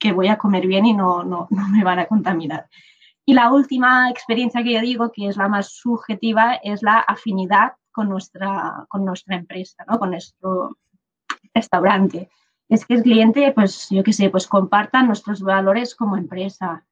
que 0.00 0.12
voy 0.12 0.28
a 0.28 0.38
comer 0.38 0.66
bien 0.66 0.86
y 0.86 0.94
no, 0.94 1.22
no, 1.22 1.46
no 1.50 1.68
me 1.68 1.84
van 1.84 2.00
a 2.00 2.06
contaminar. 2.06 2.68
Y 3.24 3.34
la 3.34 3.52
última 3.52 4.10
experiencia 4.10 4.64
que 4.64 4.72
yo 4.72 4.80
digo, 4.80 5.12
que 5.12 5.28
es 5.28 5.36
la 5.36 5.48
más 5.48 5.72
subjetiva, 5.74 6.54
es 6.54 6.82
la 6.82 6.98
afinidad 6.98 7.74
con 7.92 8.08
nuestra, 8.08 8.86
con 8.88 9.04
nuestra 9.04 9.36
empresa, 9.36 9.84
¿no? 9.88 9.98
con 9.98 10.10
nuestro 10.10 10.76
restaurante. 11.54 12.28
Es 12.68 12.84
que 12.86 12.94
el 12.94 13.02
cliente, 13.02 13.52
pues 13.52 13.88
yo 13.90 14.02
qué 14.02 14.12
sé, 14.12 14.30
pues 14.30 14.46
comparta 14.46 15.02
nuestros 15.02 15.42
valores 15.42 15.94
como 15.94 16.16
empresa, 16.16 16.84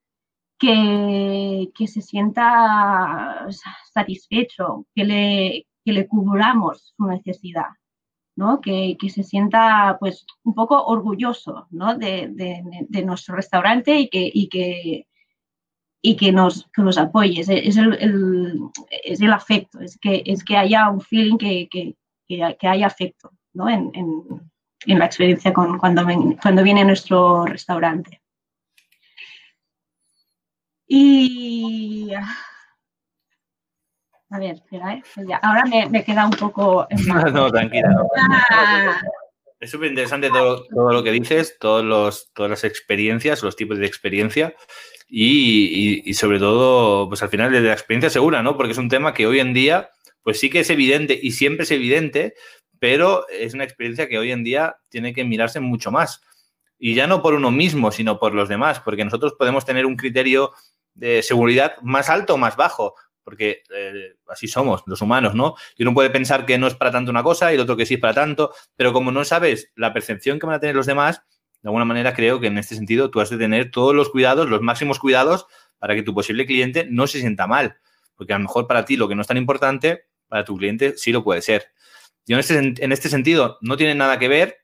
que, 0.59 1.71
que 1.75 1.87
se 1.87 2.03
sienta 2.03 3.47
satisfecho, 3.93 4.87
que 4.95 5.05
le, 5.05 5.67
que 5.85 5.93
le 5.93 6.07
cubramos 6.07 6.95
su 6.97 7.07
necesidad. 7.07 7.69
¿No? 8.39 8.61
Que, 8.61 8.97
se 9.13 9.25
sienta 9.25 9.97
pues 9.99 10.25
un 10.45 10.55
poco 10.55 10.81
orgulloso 10.87 11.67
¿no? 11.71 11.97
de, 11.97 12.31
de, 12.89 13.03
nuestro 13.03 13.35
restaurante 13.35 13.99
y 13.99 14.09
que, 14.09 14.31
y 14.33 14.49
que, 14.49 15.09
y 16.01 16.17
que 16.17 16.31
nos, 16.31 16.69
que 16.73 17.01
apoye. 17.01 17.41
Es, 17.41 17.49
el, 17.49 17.65
es, 19.03 19.21
el, 19.21 19.33
afecto, 19.33 19.81
es 19.81 19.99
que, 19.99 20.23
es 20.25 20.45
que 20.45 20.57
haya 20.57 20.89
un 20.89 21.01
feeling 21.01 21.37
que, 21.37 21.69
que, 21.69 22.69
haya 22.69 22.87
afecto 22.87 23.33
¿no? 23.55 23.69
en, 23.69 23.91
en, 23.95 24.23
en, 24.87 24.99
la 25.01 25.07
experiencia 25.07 25.53
con, 25.53 25.77
cuando, 25.77 26.07
cuando 26.41 26.63
viene 26.63 26.85
nuestro 26.85 27.45
restaurante. 27.45 28.23
Y 30.87 32.13
a 34.31 34.39
ver, 34.39 34.55
espera, 34.57 34.95
¿eh? 34.95 35.03
Pues 35.15 35.27
ya. 35.27 35.37
Ahora 35.39 35.65
me, 35.65 35.89
me, 35.89 36.05
queda 36.05 36.27
un 36.27 36.33
poco. 36.33 36.87
no, 37.33 37.51
tranquila. 37.51 37.89
No. 37.89 38.09
Ah. 38.51 39.01
Es 39.61 39.71
súper 39.71 39.89
interesante 39.89 40.29
todo, 40.29 40.65
todo, 40.67 40.93
lo 40.93 41.03
que 41.03 41.11
dices, 41.11 41.57
todos 41.59 41.85
los, 41.85 42.31
todas 42.33 42.51
las 42.51 42.63
experiencias, 42.63 43.43
los 43.43 43.57
tipos 43.57 43.79
de 43.79 43.87
experiencia 43.87 44.55
y, 45.09 46.03
y, 46.05 46.11
y, 46.11 46.15
sobre 46.15 46.39
todo, 46.39 47.09
pues 47.09 47.23
al 47.25 47.29
final 47.29 47.51
de 47.51 47.63
la 47.63 47.73
experiencia 47.73 48.09
segura, 48.09 48.43
¿no? 48.43 48.57
Porque 48.57 48.73
es 48.73 48.79
un 48.79 48.89
tema 48.89 49.15
que 49.15 49.27
hoy 49.27 49.41
en 49.41 49.55
día, 49.55 49.91
pues 50.23 50.39
sí 50.39 50.49
que 50.49 50.61
es 50.61 50.71
evidente 50.71 51.19
y 51.21 51.33
siempre 51.33 51.65
es 51.65 51.73
evidente, 51.73 52.35
pero 52.79 53.27
es 53.29 53.55
una 53.55 53.65
experiencia 53.65 54.09
que 54.09 54.19
hoy 54.19 54.31
en 54.31 54.45
día 54.45 54.77
tiene 54.91 55.13
que 55.13 55.25
mirarse 55.25 55.59
mucho 55.59 55.91
más. 55.91 56.23
Y 56.79 56.95
ya 56.95 57.09
no 57.09 57.23
por 57.23 57.35
uno 57.35 57.51
mismo, 57.51 57.91
sino 57.91 58.21
por 58.21 58.35
los 58.35 58.49
demás, 58.49 58.79
porque 58.81 59.05
nosotros 59.05 59.35
podemos 59.37 59.65
tener 59.65 59.87
un 59.87 59.97
criterio 59.97 60.53
de 60.95 61.23
seguridad 61.23 61.75
más 61.83 62.09
alto 62.09 62.35
o 62.35 62.39
más 62.39 62.57
bajo, 62.57 62.95
porque 63.29 63.63
eh, 63.77 64.15
así 64.27 64.49
somos 64.49 64.83
los 64.87 65.03
humanos, 65.03 65.35
¿no? 65.35 65.55
Y 65.77 65.83
uno 65.83 65.93
puede 65.93 66.09
pensar 66.09 66.47
que 66.47 66.57
no 66.57 66.67
es 66.67 66.75
para 66.75 66.91
tanto 66.91 67.11
una 67.11 67.23
cosa 67.23 67.53
y 67.53 67.57
el 67.57 67.61
otro 67.61 67.77
que 67.77 67.85
sí 67.85 67.93
es 67.93 68.01
para 68.01 68.15
tanto, 68.15 68.55
pero 68.75 68.95
como 68.95 69.13
no 69.13 69.23
sabes 69.23 69.71
la 69.77 69.93
percepción 69.93 70.39
que 70.39 70.47
van 70.47 70.55
a 70.55 70.61
tener 70.61 70.75
los 70.75 70.87
demás, 70.87 71.21
de 71.61 71.69
alguna 71.69 71.85
manera 71.85 72.15
creo 72.15 72.41
que 72.41 72.47
en 72.47 72.57
este 72.57 72.75
sentido 72.75 73.11
tú 73.11 73.21
has 73.21 73.29
de 73.29 73.37
tener 73.37 73.71
todos 73.71 73.95
los 73.95 74.09
cuidados, 74.09 74.49
los 74.49 74.63
máximos 74.63 74.99
cuidados 74.99 75.45
para 75.79 75.95
que 75.95 76.03
tu 76.03 76.15
posible 76.15 76.47
cliente 76.47 76.87
no 76.89 77.07
se 77.07 77.21
sienta 77.21 77.47
mal, 77.47 77.77
porque 78.15 78.33
a 78.33 78.39
lo 78.39 78.45
mejor 78.45 78.67
para 78.67 78.87
ti 78.87 78.97
lo 78.97 79.09
que 79.09 79.15
no 79.15 79.21
es 79.21 79.29
tan 79.29 79.37
importante, 79.37 80.07
para 80.27 80.47
tu 80.47 80.57
cliente 80.57 80.97
sí 80.97 81.13
lo 81.13 81.23
puede 81.23 81.43
ser. 81.43 81.67
Yo 82.25 82.37
en 82.37 82.41
este, 82.41 82.83
en 82.83 82.93
este 82.93 83.11
sentido 83.11 83.59
no 83.61 83.77
tiene 83.77 83.95
nada 83.95 84.19
que 84.19 84.29
ver, 84.29 84.57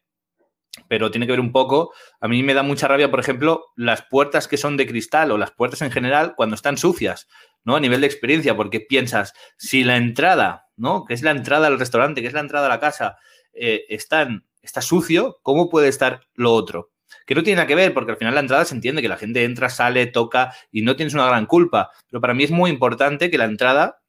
pero 0.94 1.10
tiene 1.10 1.26
que 1.26 1.32
ver 1.32 1.40
un 1.40 1.50
poco. 1.50 1.92
A 2.20 2.28
mí 2.28 2.44
me 2.44 2.54
da 2.54 2.62
mucha 2.62 2.86
rabia, 2.86 3.10
por 3.10 3.18
ejemplo, 3.18 3.72
las 3.74 4.02
puertas 4.02 4.46
que 4.46 4.56
son 4.56 4.76
de 4.76 4.86
cristal 4.86 5.32
o 5.32 5.38
las 5.38 5.50
puertas 5.50 5.82
en 5.82 5.90
general 5.90 6.34
cuando 6.36 6.54
están 6.54 6.78
sucias. 6.78 7.26
¿no? 7.64 7.74
A 7.74 7.80
nivel 7.80 8.00
de 8.00 8.06
experiencia, 8.06 8.56
porque 8.56 8.78
piensas, 8.78 9.32
si 9.56 9.82
la 9.82 9.96
entrada, 9.96 10.68
¿no? 10.76 11.04
Que 11.04 11.14
es 11.14 11.22
la 11.22 11.32
entrada 11.32 11.66
al 11.66 11.80
restaurante, 11.80 12.20
que 12.20 12.28
es 12.28 12.32
la 12.32 12.38
entrada 12.38 12.66
a 12.66 12.68
la 12.68 12.78
casa, 12.78 13.16
eh, 13.54 13.86
está, 13.88 14.28
está 14.62 14.82
sucio, 14.82 15.40
¿cómo 15.42 15.68
puede 15.68 15.88
estar 15.88 16.20
lo 16.34 16.52
otro? 16.52 16.92
Que 17.26 17.34
no 17.34 17.42
tiene 17.42 17.56
nada 17.56 17.66
que 17.66 17.74
ver, 17.74 17.92
porque 17.92 18.12
al 18.12 18.18
final 18.18 18.34
la 18.34 18.40
entrada 18.40 18.64
se 18.64 18.76
entiende 18.76 19.02
que 19.02 19.08
la 19.08 19.16
gente 19.16 19.42
entra, 19.42 19.70
sale, 19.70 20.06
toca 20.06 20.54
y 20.70 20.82
no 20.82 20.94
tienes 20.94 21.14
una 21.14 21.26
gran 21.26 21.46
culpa. 21.46 21.90
Pero 22.08 22.20
para 22.20 22.34
mí 22.34 22.44
es 22.44 22.52
muy 22.52 22.70
importante 22.70 23.32
que 23.32 23.38
la 23.38 23.46
entrada 23.46 24.00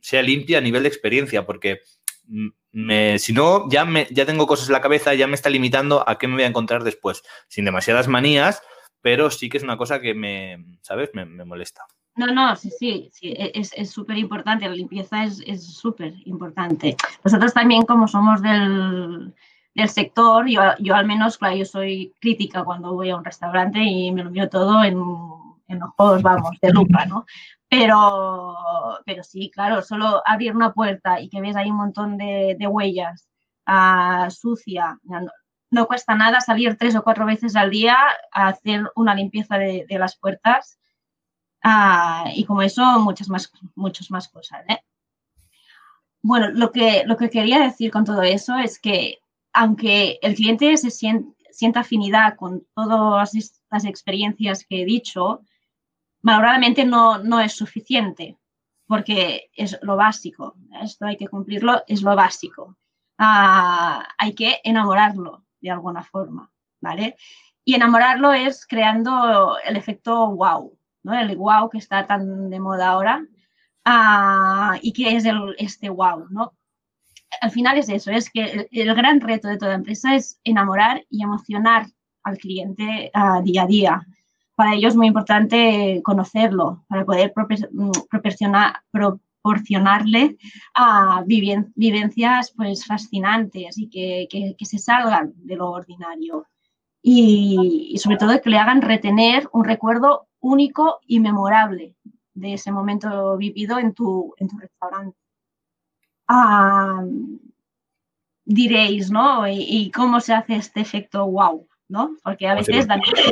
sea 0.00 0.22
limpia 0.22 0.56
a 0.56 0.62
nivel 0.62 0.84
de 0.84 0.88
experiencia, 0.88 1.44
porque 1.44 1.80
si 3.18 3.32
no, 3.32 3.68
ya, 3.68 3.84
me, 3.84 4.06
ya 4.10 4.26
tengo 4.26 4.46
cosas 4.46 4.68
en 4.68 4.72
la 4.72 4.80
cabeza, 4.80 5.14
ya 5.14 5.26
me 5.26 5.34
está 5.34 5.50
limitando 5.50 6.08
a 6.08 6.18
qué 6.18 6.26
me 6.26 6.34
voy 6.34 6.42
a 6.42 6.48
encontrar 6.48 6.82
después. 6.82 7.22
Sin 7.48 7.64
demasiadas 7.64 8.08
manías, 8.08 8.62
pero 9.00 9.30
sí 9.30 9.48
que 9.48 9.58
es 9.58 9.62
una 9.62 9.76
cosa 9.76 10.00
que 10.00 10.14
me, 10.14 10.64
¿sabes? 10.82 11.10
Me, 11.14 11.24
molesta. 11.44 11.82
No, 12.16 12.26
no, 12.26 12.54
sí, 12.56 12.70
sí, 12.78 13.10
sí 13.12 13.34
es 13.36 13.90
súper 13.90 14.18
importante, 14.18 14.68
la 14.68 14.74
limpieza 14.74 15.24
es 15.24 15.64
súper 15.66 16.14
importante. 16.26 16.96
Nosotros 17.24 17.52
también, 17.52 17.82
como 17.82 18.06
somos 18.06 18.40
del, 18.40 19.34
del 19.74 19.88
sector, 19.88 20.46
yo, 20.46 20.60
yo, 20.78 20.94
al 20.94 21.06
menos, 21.06 21.38
claro, 21.38 21.56
yo 21.56 21.64
soy 21.64 22.14
crítica 22.20 22.64
cuando 22.64 22.94
voy 22.94 23.10
a 23.10 23.16
un 23.16 23.24
restaurante 23.24 23.80
y 23.80 24.12
me 24.12 24.22
lo 24.22 24.28
envío 24.28 24.48
todo 24.48 24.84
en, 24.84 24.96
en 25.68 25.82
ojos, 25.82 26.22
vamos, 26.22 26.56
de 26.60 26.70
lupa, 26.70 27.06
¿no? 27.06 27.24
Pero, 27.68 28.56
pero 29.04 29.22
sí, 29.22 29.50
claro, 29.52 29.82
solo 29.82 30.22
abrir 30.24 30.54
una 30.54 30.72
puerta 30.72 31.20
y 31.20 31.28
que 31.28 31.40
ves 31.40 31.56
ahí 31.56 31.70
un 31.70 31.76
montón 31.76 32.16
de, 32.16 32.56
huellas 32.68 33.28
uh, 33.66 34.30
sucia, 34.30 34.98
no, 35.70 35.86
cuesta 35.86 36.14
nada 36.14 36.40
salir 36.40 36.76
tres 36.76 36.94
o 36.94 37.02
cuatro 37.02 37.26
veces 37.26 37.56
al 37.56 37.70
día 37.70 37.96
a 38.32 38.48
hacer 38.48 38.90
una 38.94 39.14
limpieza 39.14 39.58
de, 39.58 39.86
de 39.88 39.98
las 39.98 40.16
puertas 40.16 40.78
Uh, 41.64 42.28
y 42.34 42.44
como 42.44 42.60
eso, 42.60 42.82
muchas 43.00 43.28
más, 43.30 43.50
muchas 43.74 44.10
más 44.10 44.28
cosas. 44.28 44.62
¿eh? 44.68 44.78
Bueno, 46.22 46.50
lo 46.50 46.70
que, 46.70 47.04
lo 47.06 47.16
que 47.16 47.30
quería 47.30 47.58
decir 47.58 47.90
con 47.90 48.04
todo 48.04 48.22
eso 48.22 48.56
es 48.58 48.78
que 48.78 49.18
aunque 49.54 50.18
el 50.20 50.34
cliente 50.34 50.76
se 50.76 50.90
sienta, 50.90 51.32
sienta 51.50 51.80
afinidad 51.80 52.36
con 52.36 52.66
todas 52.74 53.34
estas 53.34 53.84
experiencias 53.86 54.66
que 54.68 54.82
he 54.82 54.84
dicho, 54.84 55.40
malauradamente 56.24 56.86
no, 56.86 57.18
no 57.18 57.38
es 57.38 57.52
suficiente, 57.52 58.38
porque 58.86 59.50
es 59.54 59.78
lo 59.82 59.96
básico. 59.96 60.56
Esto 60.82 61.04
hay 61.04 61.16
que 61.18 61.28
cumplirlo, 61.28 61.82
es 61.86 62.00
lo 62.02 62.16
básico. 62.16 62.78
Uh, 63.18 64.02
hay 64.18 64.34
que 64.34 64.58
enamorarlo 64.64 65.44
de 65.60 65.70
alguna 65.70 66.02
forma, 66.02 66.50
¿vale? 66.80 67.16
Y 67.62 67.74
enamorarlo 67.74 68.32
es 68.32 68.66
creando 68.66 69.58
el 69.64 69.76
efecto 69.76 70.34
wow, 70.34 70.76
¿no? 71.02 71.14
El 71.14 71.36
wow 71.36 71.68
que 71.68 71.78
está 71.78 72.06
tan 72.06 72.48
de 72.48 72.58
moda 72.58 72.88
ahora. 72.88 73.22
Uh, 73.86 74.78
y 74.80 74.94
que 74.94 75.14
es 75.16 75.26
el, 75.26 75.54
este 75.58 75.90
wow, 75.90 76.26
¿no? 76.30 76.54
Al 77.42 77.50
final 77.50 77.76
es 77.76 77.90
eso, 77.90 78.10
es 78.10 78.30
que 78.30 78.66
el, 78.70 78.94
gran 78.94 79.20
reto 79.20 79.48
de 79.48 79.58
toda 79.58 79.74
empresa 79.74 80.14
es 80.14 80.40
enamorar 80.42 81.04
y 81.10 81.22
emocionar 81.22 81.86
al 82.22 82.38
cliente 82.38 83.10
uh, 83.14 83.42
día 83.42 83.64
a 83.64 83.66
día. 83.66 84.06
Para 84.54 84.74
ello 84.74 84.88
es 84.88 84.96
muy 84.96 85.08
importante 85.08 86.00
conocerlo, 86.04 86.84
para 86.88 87.04
poder 87.04 87.32
proporcionar, 87.32 88.82
proporcionarle 88.90 90.36
a 90.74 91.24
vivencias 91.26 92.52
pues, 92.56 92.86
fascinantes 92.86 93.76
y 93.78 93.88
que, 93.88 94.28
que, 94.30 94.54
que, 94.56 94.64
se 94.64 94.78
salgan 94.78 95.32
de 95.36 95.56
lo 95.56 95.70
ordinario. 95.70 96.46
Y, 97.02 97.90
y 97.92 97.98
sobre 97.98 98.16
todo 98.16 98.40
que 98.40 98.50
le 98.50 98.58
hagan 98.58 98.80
retener 98.80 99.48
un 99.52 99.64
recuerdo 99.64 100.28
único 100.40 101.00
y 101.06 101.20
memorable 101.20 101.96
de 102.34 102.54
ese 102.54 102.70
momento 102.70 103.36
vivido 103.36 103.78
en 103.78 103.94
tu, 103.94 104.34
en 104.38 104.48
tu 104.48 104.58
restaurante. 104.58 105.16
Ah, 106.28 107.04
diréis, 108.44 109.10
¿no? 109.10 109.46
¿Y, 109.48 109.64
¿Y, 109.68 109.90
cómo 109.90 110.20
se 110.20 110.34
hace 110.34 110.56
este 110.56 110.80
efecto 110.80 111.26
wow? 111.26 111.66
¿No? 111.88 112.16
Porque 112.22 112.48
a 112.48 112.54
veces 112.54 112.86
da 112.86 112.96
miedo, 112.96 113.30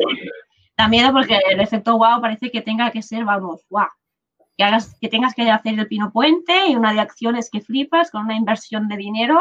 da 0.77 0.89
miedo 0.89 1.13
porque 1.13 1.39
el 1.51 1.61
efecto 1.61 1.99
wow 1.99 2.21
parece 2.21 2.51
que 2.51 2.63
tenga 2.63 2.91
que 2.91 3.03
ser, 3.03 3.25
vamos, 3.25 3.65
wow. 3.71 3.89
Que, 4.57 4.65
hagas, 4.65 4.97
que 5.01 5.09
tengas 5.09 5.35
que 5.35 5.51
hacer 5.51 5.79
el 5.79 5.89
pino 5.89 6.13
puente 6.13 6.69
y 6.69 6.77
una 6.77 6.93
de 6.93 7.01
acciones 7.01 7.51
que 7.51 7.63
flipas 7.63 8.11
con 8.11 8.25
una 8.25 8.37
inversión 8.37 8.89
de 8.89 8.97
dinero. 8.97 9.39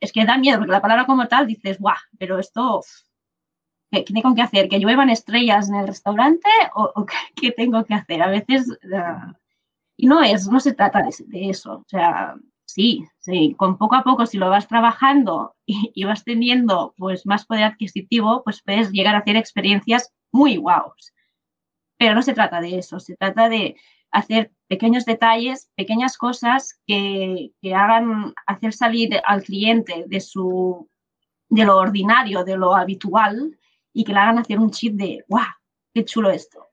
Es 0.00 0.12
que 0.12 0.24
da 0.24 0.38
miedo, 0.38 0.58
porque 0.58 0.72
la 0.72 0.80
palabra 0.80 1.06
como 1.06 1.28
tal 1.28 1.46
dices, 1.46 1.78
guau, 1.78 1.96
pero 2.18 2.38
esto 2.38 2.82
¿Qué, 3.92 4.04
¿Qué, 4.04 4.14
tengo 4.14 4.34
que 4.34 4.42
hacer? 4.42 4.68
¿Que 4.68 4.80
lluevan 4.80 5.10
estrellas 5.10 5.68
en 5.68 5.74
el 5.74 5.86
restaurante 5.86 6.48
o, 6.74 6.90
o 6.94 7.06
qué, 7.36 7.52
tengo 7.52 7.84
que 7.84 7.92
hacer? 7.92 8.22
A 8.22 8.28
veces, 8.28 8.66
uh, 8.70 9.32
y 9.98 10.06
no 10.06 10.22
es, 10.22 10.48
no 10.48 10.60
se 10.60 10.72
trata 10.72 11.02
de, 11.02 11.14
de, 11.26 11.50
eso. 11.50 11.74
O 11.74 11.84
sea, 11.86 12.34
sí, 12.72 13.04
sí, 13.18 13.54
con 13.58 13.78
poco 13.78 13.96
a 13.96 14.02
poco, 14.02 14.26
si 14.26 14.38
lo 14.38 14.50
vas 14.50 14.68
trabajando 14.68 15.54
y, 15.66 16.04
vas 16.04 16.24
teniendo 16.24 16.94
pues 16.96 17.26
más 17.26 17.46
poder 17.46 17.64
adquisitivo, 17.64 18.42
pues 18.44 18.62
puedes 18.62 18.90
llegar 18.92 19.14
a 19.14 19.18
hacer 19.18 19.36
experiencias 19.36 20.12
muy 20.32 20.56
guaus. 20.56 21.12
Pero 21.98 22.14
no 22.14 22.22
se 22.22 22.34
trata 22.34 22.60
de 22.60 22.78
eso, 22.78 23.00
se 23.00 23.16
trata 23.16 23.48
de 23.48 23.76
hacer 24.10 24.52
pequeños 24.68 25.04
detalles, 25.04 25.70
pequeñas 25.76 26.16
cosas 26.16 26.80
que, 26.86 27.52
que 27.60 27.74
hagan 27.74 28.34
hacer 28.46 28.72
salir 28.72 29.20
al 29.24 29.42
cliente 29.42 30.04
de 30.06 30.20
su 30.20 30.88
de 31.48 31.64
lo 31.66 31.76
ordinario, 31.76 32.44
de 32.44 32.56
lo 32.56 32.74
habitual, 32.74 33.58
y 33.92 34.04
que 34.04 34.12
le 34.12 34.18
hagan 34.18 34.38
hacer 34.38 34.58
un 34.58 34.70
chip 34.70 34.94
de, 34.94 35.22
¡guau! 35.28 35.44
¡Qué 35.92 36.02
chulo 36.04 36.30
esto! 36.30 36.66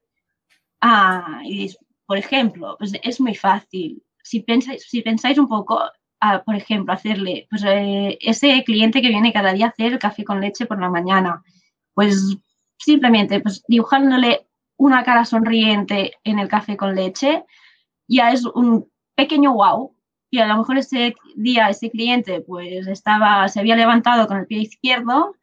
Ah, 0.81 1.41
y 1.43 1.75
por 2.05 2.17
ejemplo, 2.17 2.75
pues 2.79 2.93
es 3.03 3.19
muy 3.19 3.35
fácil. 3.35 4.01
Si 4.29 4.41
pensáis, 4.41 4.83
si 4.87 5.01
pensáis 5.01 5.39
un 5.39 5.47
poco, 5.47 5.81
por 6.45 6.55
ejemplo, 6.55 6.93
hacerle, 6.93 7.47
pues 7.49 7.63
eh, 7.65 8.15
ese 8.21 8.63
cliente 8.63 9.01
que 9.01 9.07
viene 9.07 9.33
cada 9.33 9.53
día 9.53 9.65
a 9.65 9.69
hacer 9.69 9.93
el 9.93 9.99
café 9.99 10.23
con 10.23 10.39
leche 10.39 10.67
por 10.67 10.79
la 10.79 10.89
mañana, 10.89 11.41
pues 11.95 12.37
simplemente 12.77 13.39
pues, 13.39 13.63
dibujándole 13.67 14.47
una 14.77 15.03
cara 15.03 15.25
sonriente 15.25 16.13
en 16.23 16.37
el 16.37 16.47
café 16.47 16.77
con 16.77 16.93
leche, 16.93 17.43
ya 18.07 18.31
es 18.31 18.45
un 18.45 18.87
pequeño 19.15 19.53
wow. 19.53 19.95
Y 20.29 20.37
a 20.37 20.45
lo 20.45 20.57
mejor 20.57 20.77
ese 20.77 21.15
día 21.35 21.69
ese 21.69 21.89
cliente 21.89 22.41
pues 22.41 22.85
estaba, 22.85 23.47
se 23.47 23.59
había 23.59 23.75
levantado 23.75 24.27
con 24.27 24.37
el 24.37 24.45
pie 24.45 24.59
izquierdo 24.59 25.35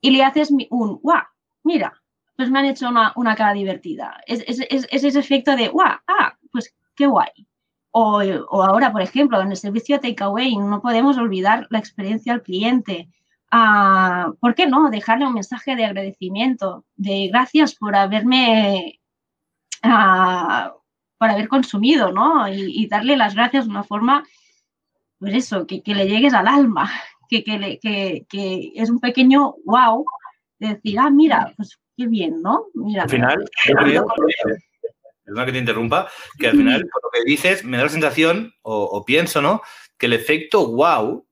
y 0.00 0.12
le 0.12 0.24
haces 0.24 0.50
un 0.50 1.00
wow, 1.02 1.24
mira, 1.62 1.92
pues 2.36 2.50
me 2.50 2.60
han 2.60 2.64
hecho 2.64 2.88
una, 2.88 3.12
una 3.16 3.36
cara 3.36 3.52
divertida. 3.52 4.18
Es, 4.26 4.42
es, 4.46 4.60
es, 4.70 5.04
ese 5.04 5.18
efecto 5.18 5.54
de 5.56 5.68
wow, 5.68 5.98
ah, 6.06 6.38
pues 6.50 6.74
qué 6.96 7.06
guay. 7.06 7.47
O, 7.90 8.20
o, 8.22 8.62
ahora, 8.62 8.92
por 8.92 9.02
ejemplo, 9.02 9.40
en 9.40 9.50
el 9.50 9.56
servicio 9.56 10.00
takeaway 10.00 10.56
no 10.56 10.80
podemos 10.80 11.16
olvidar 11.16 11.66
la 11.70 11.78
experiencia 11.78 12.32
al 12.32 12.42
cliente. 12.42 13.08
Ah, 13.50 14.32
¿Por 14.40 14.54
qué 14.54 14.66
no? 14.66 14.90
Dejarle 14.90 15.26
un 15.26 15.34
mensaje 15.34 15.74
de 15.74 15.86
agradecimiento, 15.86 16.84
de 16.96 17.28
gracias 17.28 17.74
por 17.74 17.96
haberme, 17.96 19.00
ah, 19.82 20.74
por 21.18 21.30
haber 21.30 21.48
consumido, 21.48 22.12
¿no? 22.12 22.46
Y, 22.48 22.86
darle 22.88 23.16
las 23.16 23.34
gracias 23.34 23.64
de 23.64 23.70
una 23.70 23.84
forma, 23.84 24.24
pues 25.18 25.34
eso, 25.34 25.66
que, 25.66 25.82
que 25.82 25.94
le 25.94 26.06
llegues 26.06 26.34
al 26.34 26.46
alma, 26.46 26.90
que, 27.28 27.42
que, 27.42 27.78
que, 27.80 28.26
que 28.28 28.72
es 28.74 28.90
un 28.90 29.00
pequeño 29.00 29.54
wow, 29.64 30.04
de 30.58 30.74
decir, 30.74 30.98
ah, 30.98 31.10
mira, 31.10 31.52
pues 31.56 31.78
qué 31.96 32.06
bien, 32.06 32.42
¿no? 32.42 32.66
Mira, 32.74 33.04
al 33.04 33.10
final, 33.10 33.44
perdona 35.28 35.46
que 35.46 35.52
te 35.52 35.58
interrumpa, 35.58 36.10
que 36.38 36.48
al 36.48 36.56
final, 36.56 36.86
por 36.90 37.02
lo 37.02 37.10
que 37.12 37.30
dices, 37.30 37.64
me 37.64 37.76
da 37.76 37.84
la 37.84 37.88
sensación, 37.90 38.54
o, 38.62 39.04
pienso, 39.04 39.42
¿no? 39.42 39.60
Que 39.98 40.06
el 40.06 40.14
efecto 40.14 40.66
wow, 40.66 41.26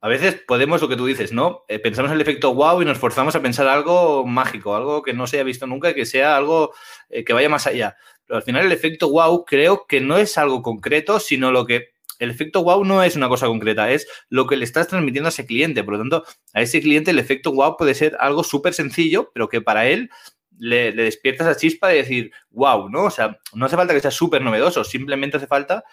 a 0.00 0.08
veces 0.08 0.40
podemos, 0.46 0.80
lo 0.80 0.88
que 0.88 0.96
tú 0.96 1.06
dices, 1.06 1.32
¿no? 1.32 1.64
Eh, 1.68 1.80
pensamos 1.80 2.10
en 2.10 2.16
el 2.16 2.20
efecto 2.20 2.54
wow 2.54 2.80
y 2.80 2.84
nos 2.84 2.98
forzamos 2.98 3.34
a 3.34 3.42
pensar 3.42 3.66
algo 3.66 4.24
mágico, 4.24 4.76
algo 4.76 5.02
que 5.02 5.12
no 5.12 5.26
se 5.26 5.36
haya 5.36 5.44
visto 5.44 5.66
nunca 5.66 5.94
que 5.94 6.06
sea 6.06 6.36
algo 6.36 6.72
eh, 7.08 7.24
que 7.24 7.32
vaya 7.32 7.48
más 7.48 7.66
allá. 7.66 7.96
Pero 8.24 8.36
al 8.36 8.42
final 8.42 8.64
el 8.64 8.72
efecto 8.72 9.10
wow 9.10 9.44
creo 9.44 9.86
que 9.86 10.00
no 10.00 10.16
es 10.16 10.38
algo 10.38 10.62
concreto, 10.62 11.18
sino 11.20 11.50
lo 11.50 11.66
que 11.66 11.92
el 12.20 12.30
efecto 12.30 12.62
wow 12.62 12.84
no 12.84 13.02
es 13.02 13.16
una 13.16 13.28
cosa 13.28 13.46
concreta, 13.46 13.90
es 13.90 14.06
lo 14.28 14.46
que 14.46 14.56
le 14.56 14.64
estás 14.64 14.88
transmitiendo 14.88 15.28
a 15.28 15.30
ese 15.30 15.44
cliente. 15.44 15.82
Por 15.82 15.94
lo 15.94 15.98
tanto, 15.98 16.24
a 16.52 16.62
ese 16.62 16.80
cliente 16.80 17.10
el 17.10 17.18
efecto 17.18 17.52
wow 17.52 17.76
puede 17.76 17.94
ser 17.94 18.16
algo 18.20 18.44
súper 18.44 18.72
sencillo, 18.72 19.30
pero 19.34 19.48
que 19.48 19.60
para 19.60 19.88
él 19.88 20.10
le, 20.58 20.92
despierta 20.92 21.44
esa 21.44 21.58
chispa 21.58 21.88
de 21.88 21.96
decir, 21.96 22.32
wow, 22.50 22.88
¿no? 22.88 23.04
O 23.04 23.10
sea, 23.10 23.38
no 23.54 23.66
hace 23.66 23.76
falta 23.76 23.94
que 23.94 24.00
sea 24.00 24.10
súper 24.10 24.42
novedoso, 24.42 24.84
simplemente 24.84 25.36
hace 25.36 25.46
falta 25.46 25.84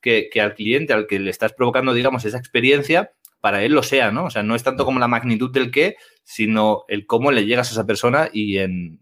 que, 0.00 0.30
al 0.40 0.54
cliente 0.54 0.92
al 0.92 1.06
que 1.06 1.18
le 1.18 1.30
estás 1.30 1.52
provocando, 1.52 1.92
digamos, 1.92 2.24
esa 2.24 2.38
experiencia, 2.38 3.12
para 3.40 3.62
él 3.62 3.72
lo 3.72 3.82
sea, 3.82 4.10
¿no? 4.10 4.24
O 4.24 4.30
sea, 4.30 4.42
no 4.42 4.54
es 4.54 4.62
tanto 4.62 4.84
como 4.84 4.98
la 4.98 5.08
magnitud 5.08 5.50
del 5.50 5.70
qué, 5.70 5.96
sino 6.24 6.84
el 6.88 7.06
cómo 7.06 7.30
le 7.32 7.44
llegas 7.44 7.68
a 7.68 7.72
esa 7.72 7.86
persona 7.86 8.28
y 8.32 8.58
en, 8.58 9.00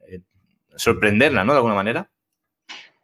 sorprenderla, 0.76 1.44
¿no? 1.44 1.52
De 1.52 1.58
alguna 1.58 1.74
manera. 1.74 2.10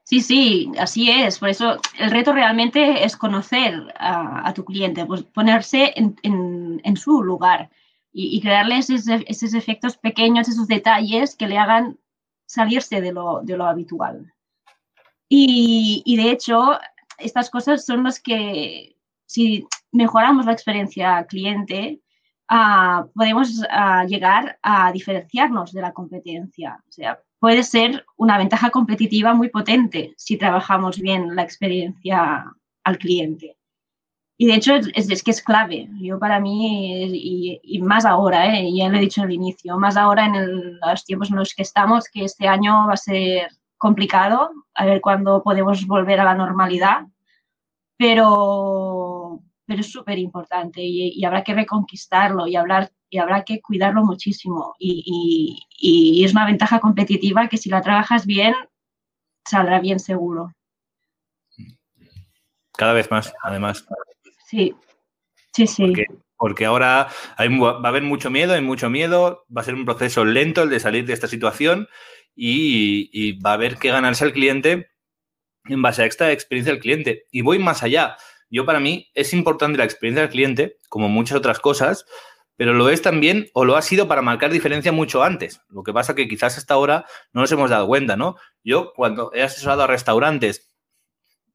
Sí, 0.04 0.20
sí, 0.20 0.72
así 0.78 1.10
es. 1.10 1.38
Por 1.38 1.50
eso 1.50 1.78
el 1.98 2.10
reto 2.10 2.32
realmente 2.32 3.04
es 3.04 3.16
conocer 3.16 3.94
a, 3.96 4.52
tu 4.54 4.64
cliente, 4.64 5.06
pues 5.06 5.22
ponerse 5.22 5.94
en, 5.94 6.96
su 6.96 7.22
lugar 7.22 7.70
y, 8.12 8.40
crearles 8.40 8.90
esos, 8.90 9.54
efectos 9.54 9.96
pequeños, 9.96 10.48
esos 10.48 10.66
detalles 10.66 11.36
que 11.36 11.46
le 11.46 11.58
hagan 11.58 11.98
salirse 12.46 13.00
de 13.00 13.12
lo, 13.12 13.40
de 13.42 13.56
lo 13.56 13.64
habitual. 13.66 14.32
Y, 15.28 16.02
y, 16.04 16.16
de 16.16 16.30
hecho, 16.30 16.78
estas 17.18 17.50
cosas 17.50 17.86
son 17.86 18.04
las 18.04 18.20
que, 18.20 18.96
si 19.26 19.66
mejoramos 19.92 20.46
la 20.46 20.52
experiencia 20.52 21.24
cliente, 21.26 22.00
uh, 22.50 23.08
podemos 23.14 23.60
uh, 23.60 24.06
llegar 24.08 24.58
a 24.62 24.90
diferenciarnos 24.92 25.72
de 25.72 25.82
la 25.82 25.92
competencia. 25.92 26.82
O 26.88 26.92
sea, 26.92 27.20
puede 27.38 27.62
ser 27.62 28.04
una 28.16 28.38
ventaja 28.38 28.70
competitiva 28.70 29.34
muy 29.34 29.48
potente 29.48 30.14
si 30.16 30.36
trabajamos 30.36 30.98
bien 30.98 31.36
la 31.36 31.42
experiencia 31.42 32.44
al 32.84 32.98
cliente. 32.98 33.56
Y 34.40 34.46
de 34.46 34.54
hecho 34.54 34.74
es, 34.74 35.22
que 35.22 35.32
es 35.32 35.42
clave. 35.42 35.86
Yo 36.00 36.18
para 36.18 36.40
mí, 36.40 37.60
y, 37.62 37.82
más 37.82 38.06
ahora, 38.06 38.56
¿eh? 38.56 38.74
ya 38.74 38.88
lo 38.88 38.96
he 38.96 39.00
dicho 39.02 39.20
al 39.20 39.30
inicio, 39.30 39.76
más 39.76 39.98
ahora 39.98 40.24
en 40.24 40.80
los 40.80 41.04
tiempos 41.04 41.28
en 41.28 41.36
los 41.36 41.54
que 41.54 41.60
estamos, 41.60 42.08
que 42.08 42.24
este 42.24 42.48
año 42.48 42.86
va 42.86 42.94
a 42.94 42.96
ser 42.96 43.50
complicado, 43.76 44.50
a 44.72 44.86
ver 44.86 45.02
cuándo 45.02 45.42
podemos 45.42 45.86
volver 45.86 46.20
a 46.20 46.24
la 46.24 46.34
normalidad, 46.34 47.02
pero, 47.98 49.42
pero 49.66 49.80
es 49.82 49.92
súper 49.92 50.18
importante 50.18 50.80
y, 50.82 51.22
habrá 51.22 51.44
que 51.44 51.52
reconquistarlo 51.52 52.46
y, 52.46 52.56
hablar, 52.56 52.90
y 53.10 53.18
habrá 53.18 53.44
que 53.44 53.60
cuidarlo 53.60 54.06
muchísimo. 54.06 54.74
Y, 54.78 55.66
y 55.78 56.24
es 56.24 56.32
una 56.32 56.46
ventaja 56.46 56.80
competitiva 56.80 57.46
que 57.48 57.58
si 57.58 57.68
la 57.68 57.82
trabajas 57.82 58.24
bien, 58.24 58.54
saldrá 59.44 59.80
bien 59.80 60.00
seguro. 60.00 60.54
Cada 62.72 62.94
vez 62.94 63.10
más, 63.10 63.34
además. 63.42 63.84
Sí, 64.50 64.74
sí, 65.52 65.66
sí. 65.68 65.92
Porque, 66.36 66.64
ahora 66.64 67.08
va 67.38 67.70
a 67.70 67.88
haber 67.88 68.02
mucho 68.02 68.30
miedo, 68.30 68.54
hay 68.54 68.62
mucho 68.62 68.90
miedo, 68.90 69.44
va 69.56 69.60
a 69.60 69.64
ser 69.64 69.74
un 69.74 69.84
proceso 69.84 70.24
lento 70.24 70.64
el 70.64 70.70
de 70.70 70.80
salir 70.80 71.06
de 71.06 71.12
esta 71.12 71.28
situación 71.28 71.86
y, 72.34 73.38
va 73.40 73.50
a 73.50 73.54
haber 73.54 73.76
que 73.76 73.90
ganarse 73.90 74.24
al 74.24 74.32
cliente 74.32 74.90
en 75.66 75.82
base 75.82 76.02
a 76.02 76.06
esta 76.06 76.32
experiencia 76.32 76.72
del 76.72 76.82
cliente. 76.82 77.26
Y 77.30 77.42
voy 77.42 77.60
más 77.60 77.84
allá. 77.84 78.16
Yo 78.48 78.66
para 78.66 78.80
mí 78.80 79.08
es 79.14 79.32
importante 79.32 79.78
la 79.78 79.84
experiencia 79.84 80.22
del 80.22 80.32
cliente, 80.32 80.78
como 80.88 81.08
muchas 81.08 81.38
otras 81.38 81.60
cosas, 81.60 82.06
pero 82.56 82.74
lo 82.74 82.90
es 82.90 83.02
también 83.02 83.46
o 83.54 83.64
lo 83.64 83.76
ha 83.76 83.82
sido 83.82 84.08
para 84.08 84.20
marcar 84.20 84.50
diferencia 84.50 84.90
mucho 84.90 85.22
antes. 85.22 85.60
Lo 85.68 85.84
que 85.84 85.92
pasa 85.92 86.16
que 86.16 86.26
quizás 86.26 86.58
hasta 86.58 86.74
ahora 86.74 87.06
no 87.32 87.42
nos 87.42 87.52
hemos 87.52 87.70
dado 87.70 87.86
cuenta, 87.86 88.16
¿no? 88.16 88.34
Yo 88.64 88.92
cuando 88.96 89.30
he 89.32 89.42
asesorado 89.42 89.84
a 89.84 89.86
restaurantes 89.86 90.69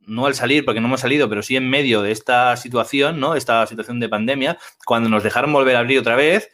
no 0.08 0.26
al 0.26 0.36
salir, 0.36 0.66
porque 0.66 0.80
no 0.82 0.88
hemos 0.88 1.02
salido, 1.02 1.30
pero 1.30 1.42
sí 1.42 1.56
en 1.56 1.70
medio 1.70 2.02
de 2.02 2.12
esta 2.12 2.56
situación, 2.58 3.20
¿no? 3.20 3.36
Esta 3.36 3.66
situación 3.68 4.00
de 4.00 4.10
pandemia, 4.10 4.58
cuando 4.86 5.10
nos 5.10 5.24
dejaron 5.24 5.54
volver 5.54 5.76
a 5.76 5.80
abrir 5.80 6.00
otra 6.00 6.16
vez, 6.16 6.50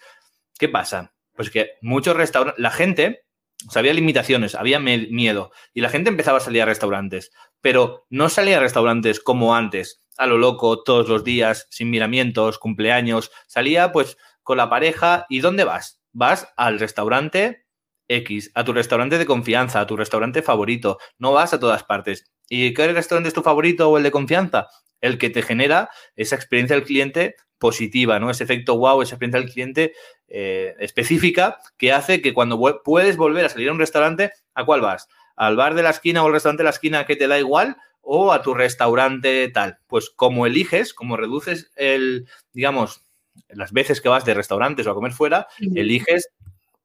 ¿qué 0.58 0.70
pasa? 0.70 1.14
Pues 1.36 1.50
que 1.50 1.72
muchos 1.82 2.16
restaurantes, 2.16 2.62
la 2.62 2.72
gente, 2.72 3.24
o 3.68 3.72
sea, 3.72 3.82
había 3.82 3.94
limitaciones, 3.94 4.56
había 4.56 4.80
miedo, 4.80 5.52
y 5.74 5.82
la 5.82 5.90
gente 5.90 6.10
empezaba 6.10 6.38
a 6.38 6.42
salir 6.42 6.62
a 6.62 6.66
restaurantes, 6.66 7.32
pero 7.62 8.06
no 8.10 8.30
salía 8.30 8.58
a 8.58 8.62
restaurantes 8.62 9.20
como 9.20 9.56
antes, 9.56 10.04
a 10.18 10.28
lo 10.28 10.38
loco, 10.38 10.84
todos 10.84 11.08
los 11.08 11.24
días, 11.24 11.68
sin 11.70 11.90
miramientos, 11.90 12.60
cumpleaños, 12.60 13.32
salía 13.48 13.92
pues 13.92 14.18
con 14.44 14.58
la 14.58 14.70
pareja, 14.70 15.26
¿y 15.30 15.40
dónde 15.40 15.64
vas? 15.64 16.02
Vas 16.12 16.52
al 16.58 16.80
restaurante 16.80 17.66
X, 18.12 18.52
a 18.56 18.64
tu 18.64 18.74
restaurante 18.74 19.18
de 19.18 19.26
confianza, 19.26 19.80
a 19.80 19.88
tu 19.88 19.96
restaurante 19.96 20.42
favorito, 20.42 20.98
no 21.18 21.32
vas 21.32 21.54
a 21.54 21.60
todas 21.60 21.84
partes. 21.84 22.32
¿Y 22.54 22.74
qué 22.74 22.92
restaurante 22.92 23.30
es 23.30 23.34
tu 23.34 23.44
favorito 23.44 23.90
o 23.90 23.96
el 23.96 24.04
de 24.04 24.12
confianza? 24.12 24.68
El 25.00 25.18
que 25.18 25.30
te 25.30 25.42
genera 25.42 25.90
esa 26.18 26.36
experiencia 26.36 26.76
del 26.76 26.84
cliente 26.84 27.38
positiva, 27.58 28.20
¿no? 28.20 28.30
Ese 28.30 28.44
efecto 28.44 28.78
wow, 28.78 29.02
esa 29.02 29.16
experiencia 29.16 29.40
del 29.40 29.50
cliente 29.50 29.94
eh, 30.28 30.76
específica 30.80 31.60
que 31.78 31.94
hace 31.94 32.22
que 32.22 32.34
cuando 32.34 32.60
puedes 32.84 33.16
volver 33.16 33.46
a 33.46 33.50
salir 33.50 33.70
a 33.70 33.72
un 33.72 33.80
restaurante, 33.80 34.34
¿a 34.54 34.66
cuál 34.66 34.82
vas? 34.82 35.08
¿Al 35.38 35.56
bar 35.56 35.76
de 35.76 35.84
la 35.84 35.92
esquina 35.92 36.24
o 36.24 36.28
al 36.28 36.34
restaurante 36.34 36.64
de 36.64 36.66
la 36.66 36.72
esquina 36.72 37.06
que 37.06 37.16
te 37.16 37.30
da 37.30 37.40
igual? 37.40 37.78
¿O 38.02 38.34
a 38.34 38.42
tu 38.42 38.54
restaurante 38.54 39.48
tal? 39.48 39.78
Pues 39.88 40.10
como 40.10 40.46
eliges, 40.46 40.94
como 40.94 41.16
reduces 41.16 41.72
el, 41.78 42.28
digamos, 42.52 43.06
las 43.48 43.72
veces 43.72 44.02
que 44.02 44.10
vas 44.10 44.26
de 44.26 44.34
restaurantes 44.34 44.86
o 44.88 44.92
a 44.92 44.96
comer 44.96 45.14
fuera, 45.14 45.48
eliges 45.74 46.28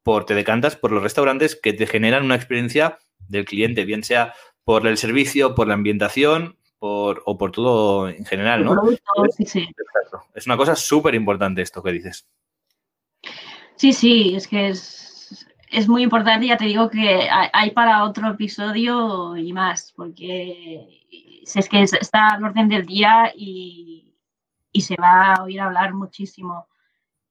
por, 0.01 0.25
te 0.25 0.33
decantas 0.33 0.77
por 0.77 0.93
los 0.93 1.03
restaurantes 1.03 1.59
que 1.61 1.73
te 1.73 1.87
generan 1.87 2.23
una 2.23 2.35
experiencia 2.35 2.99
del 3.27 3.43
cliente, 3.43 3.83
bien 3.83 4.05
sea 4.05 4.33
por 4.67 4.85
el 4.85 4.97
servicio, 4.97 5.55
por 5.55 5.65
la 5.69 5.75
ambientación 5.75 6.57
por, 6.77 7.23
o 7.25 7.37
por 7.37 7.53
todo 7.53 8.09
en 8.09 8.25
general, 8.25 8.65
¿no? 8.65 8.75
Sí, 9.29 9.45
sí. 9.45 9.69
Es 10.35 10.45
una 10.45 10.57
cosa 10.57 10.75
súper 10.75 11.15
importante 11.15 11.61
esto 11.61 11.81
que 11.81 11.93
dices. 11.93 12.27
Sí, 13.77 13.93
sí, 13.93 14.35
es 14.35 14.45
que 14.45 14.67
es, 14.67 15.47
es 15.69 15.87
muy 15.87 16.03
importante. 16.03 16.47
Ya 16.47 16.57
te 16.57 16.65
digo 16.65 16.89
que 16.89 17.29
hay 17.31 17.71
para 17.71 18.03
otro 18.03 18.27
episodio 18.27 19.37
y 19.37 19.53
más, 19.53 19.93
porque 19.95 21.01
es 21.55 21.69
que 21.69 21.83
está 21.83 22.27
al 22.33 22.43
orden 22.43 22.67
del 22.67 22.85
día 22.85 23.31
y, 23.33 24.13
y 24.73 24.81
se 24.81 24.97
va 24.97 25.35
a 25.35 25.43
oír 25.43 25.61
hablar 25.61 25.93
muchísimo. 25.93 26.67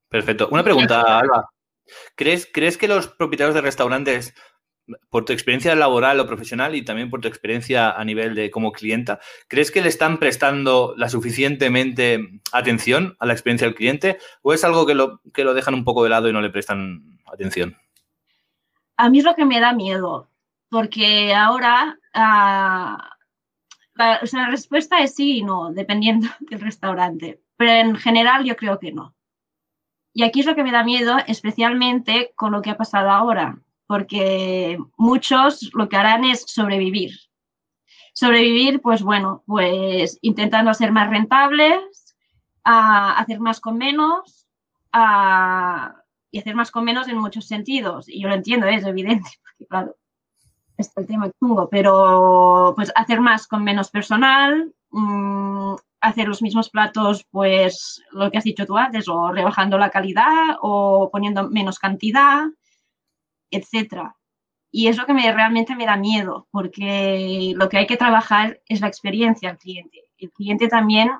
Perfecto. 0.08 0.48
Una 0.50 0.64
pregunta, 0.64 1.18
Alba. 1.18 1.50
¿Crees, 2.14 2.48
¿Crees 2.50 2.78
que 2.78 2.88
los 2.88 3.08
propietarios 3.08 3.54
de 3.54 3.60
restaurantes 3.60 4.34
por 5.10 5.24
tu 5.24 5.32
experiencia 5.32 5.74
laboral 5.74 6.20
o 6.20 6.26
profesional 6.26 6.74
y 6.74 6.82
también 6.82 7.10
por 7.10 7.20
tu 7.20 7.28
experiencia 7.28 7.90
a 7.90 8.04
nivel 8.04 8.34
de 8.34 8.50
como 8.50 8.72
clienta, 8.72 9.20
¿crees 9.48 9.70
que 9.70 9.82
le 9.82 9.88
están 9.88 10.18
prestando 10.18 10.94
la 10.96 11.08
suficientemente 11.08 12.40
atención 12.52 13.16
a 13.18 13.26
la 13.26 13.32
experiencia 13.32 13.66
del 13.66 13.74
cliente 13.74 14.18
o 14.42 14.52
es 14.52 14.64
algo 14.64 14.86
que 14.86 14.94
lo, 14.94 15.20
que 15.32 15.44
lo 15.44 15.54
dejan 15.54 15.74
un 15.74 15.84
poco 15.84 16.04
de 16.04 16.10
lado 16.10 16.28
y 16.28 16.32
no 16.32 16.40
le 16.40 16.50
prestan 16.50 17.18
atención? 17.32 17.76
A 18.96 19.10
mí 19.10 19.18
es 19.18 19.24
lo 19.24 19.34
que 19.34 19.44
me 19.44 19.60
da 19.60 19.72
miedo, 19.72 20.30
porque 20.70 21.34
ahora, 21.34 21.98
ah, 22.14 23.16
la, 23.94 24.20
respuesta 24.48 25.00
es 25.00 25.14
sí 25.14 25.38
y 25.38 25.42
no, 25.42 25.72
dependiendo 25.72 26.28
del 26.40 26.60
restaurante. 26.60 27.40
Pero 27.56 27.72
en 27.72 27.96
general 27.96 28.44
yo 28.44 28.56
creo 28.56 28.78
que 28.78 28.92
no. 28.92 29.14
Y 30.12 30.22
aquí 30.22 30.40
es 30.40 30.46
lo 30.46 30.54
que 30.54 30.62
me 30.62 30.72
da 30.72 30.82
miedo, 30.82 31.18
especialmente 31.26 32.32
con 32.36 32.52
lo 32.52 32.62
que 32.62 32.70
ha 32.70 32.76
pasado 32.78 33.10
ahora, 33.10 33.58
porque 33.86 34.78
muchos 34.96 35.70
lo 35.74 35.88
que 35.88 35.96
harán 35.96 36.24
es 36.24 36.42
sobrevivir. 36.46 37.12
Sobrevivir, 38.12 38.80
pues 38.80 39.02
bueno, 39.02 39.42
pues 39.46 40.18
intentando 40.22 40.72
ser 40.74 40.92
más 40.92 41.10
rentables, 41.10 42.16
a 42.64 43.18
hacer 43.18 43.40
más 43.40 43.60
con 43.60 43.78
menos, 43.78 44.46
y 46.30 46.38
hacer 46.38 46.54
más 46.54 46.70
con 46.70 46.84
menos 46.84 47.08
en 47.08 47.18
muchos 47.18 47.46
sentidos. 47.46 48.08
Y 48.08 48.20
yo 48.20 48.28
lo 48.28 48.34
entiendo, 48.34 48.66
es 48.66 48.84
evidente, 48.84 49.30
porque 49.42 49.66
claro, 49.66 49.96
está 50.76 51.00
el 51.00 51.06
tema 51.06 51.30
chungo, 51.40 51.68
pero 51.68 52.72
pues 52.76 52.92
hacer 52.94 53.20
más 53.20 53.46
con 53.46 53.64
menos 53.64 53.90
personal, 53.90 54.72
mm, 54.90 55.74
hacer 56.00 56.28
los 56.28 56.42
mismos 56.42 56.70
platos, 56.70 57.24
pues 57.30 58.02
lo 58.12 58.30
que 58.30 58.38
has 58.38 58.44
dicho 58.44 58.66
tú 58.66 58.76
antes, 58.76 59.08
o 59.08 59.32
rebajando 59.32 59.78
la 59.78 59.90
calidad 59.90 60.56
o 60.60 61.10
poniendo 61.10 61.48
menos 61.48 61.78
cantidad, 61.78 62.44
etcétera. 63.50 64.16
Y 64.70 64.88
es 64.88 64.96
lo 64.96 65.06
que 65.06 65.14
me, 65.14 65.32
realmente 65.32 65.74
me 65.74 65.86
da 65.86 65.96
miedo, 65.96 66.48
porque 66.50 67.52
lo 67.56 67.68
que 67.68 67.78
hay 67.78 67.86
que 67.86 67.96
trabajar 67.96 68.60
es 68.68 68.80
la 68.80 68.88
experiencia 68.88 69.48
del 69.48 69.58
cliente. 69.58 70.02
El 70.18 70.30
cliente 70.32 70.68
también, 70.68 71.10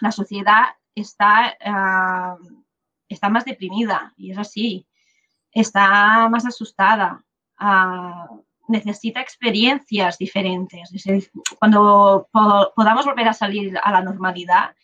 la 0.00 0.12
sociedad 0.12 0.76
está, 0.94 1.56
ah, 1.64 2.38
está 3.08 3.28
más 3.28 3.44
deprimida, 3.44 4.14
y 4.16 4.32
es 4.32 4.38
así. 4.38 4.86
Está 5.52 6.28
más 6.28 6.46
asustada. 6.46 7.24
Ah, 7.58 8.28
necesita 8.68 9.20
experiencias 9.20 10.18
diferentes. 10.18 10.90
Cuando 11.58 12.28
podamos 12.32 13.04
volver 13.04 13.28
a 13.28 13.32
salir 13.32 13.78
a 13.82 13.92
la 13.92 14.02
normalidad, 14.02 14.74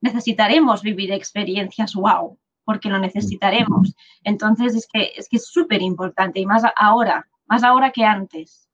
necesitaremos 0.00 0.82
vivir 0.82 1.12
experiencias 1.12 1.94
wow, 1.94 2.38
porque 2.64 2.88
lo 2.88 2.98
necesitaremos. 2.98 3.94
Entonces 4.24 4.74
es 4.74 4.88
que 4.92 5.12
es 5.16 5.28
que 5.28 5.36
es 5.36 5.46
súper 5.46 5.82
importante 5.82 6.40
y 6.40 6.46
más 6.46 6.62
ahora, 6.76 7.28
más 7.46 7.62
ahora 7.62 7.90
que 7.90 8.04
antes. 8.04 8.68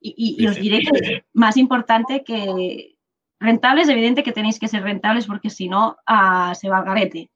Y, 0.00 0.46
os 0.46 0.56
diré 0.56 0.80
que 0.80 0.98
es 0.98 1.24
más 1.32 1.56
importante 1.56 2.24
que 2.24 2.98
rentables, 3.40 3.88
evidente 3.88 4.22
que 4.22 4.32
tenéis 4.32 4.58
que 4.58 4.68
ser 4.68 4.82
rentables 4.82 5.26
porque 5.26 5.48
si 5.48 5.68
no 5.68 5.96
ah, 6.06 6.54
se 6.54 6.68
va 6.68 6.78
al 6.78 6.84
garete. 6.84 7.30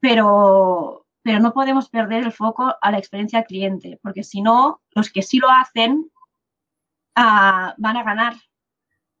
Pero 0.00 1.04
pero 1.24 1.40
no 1.40 1.54
podemos 1.54 1.88
perder 1.88 2.22
el 2.24 2.32
foco 2.32 2.74
a 2.78 2.90
la 2.90 2.98
experiencia 2.98 3.44
cliente, 3.44 3.98
porque 4.02 4.22
si 4.22 4.42
no, 4.42 4.82
los 4.90 5.10
que 5.10 5.22
sí 5.22 5.38
lo 5.38 5.48
hacen 5.50 6.12
ah, 7.16 7.74
van 7.78 7.96
a 7.96 8.04
ganar. 8.04 8.34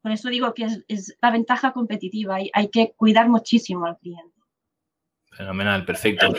Por 0.02 0.12
eso 0.12 0.28
digo 0.28 0.52
que 0.52 0.68
es, 0.86 1.16
la 1.22 1.30
ventaja 1.30 1.72
competitiva 1.72 2.42
y 2.42 2.50
hay 2.52 2.68
que 2.68 2.92
cuidar 2.94 3.30
muchísimo 3.30 3.86
al 3.86 3.96
cliente. 3.96 4.33
Fenomenal, 5.36 5.84
perfecto. 5.84 6.32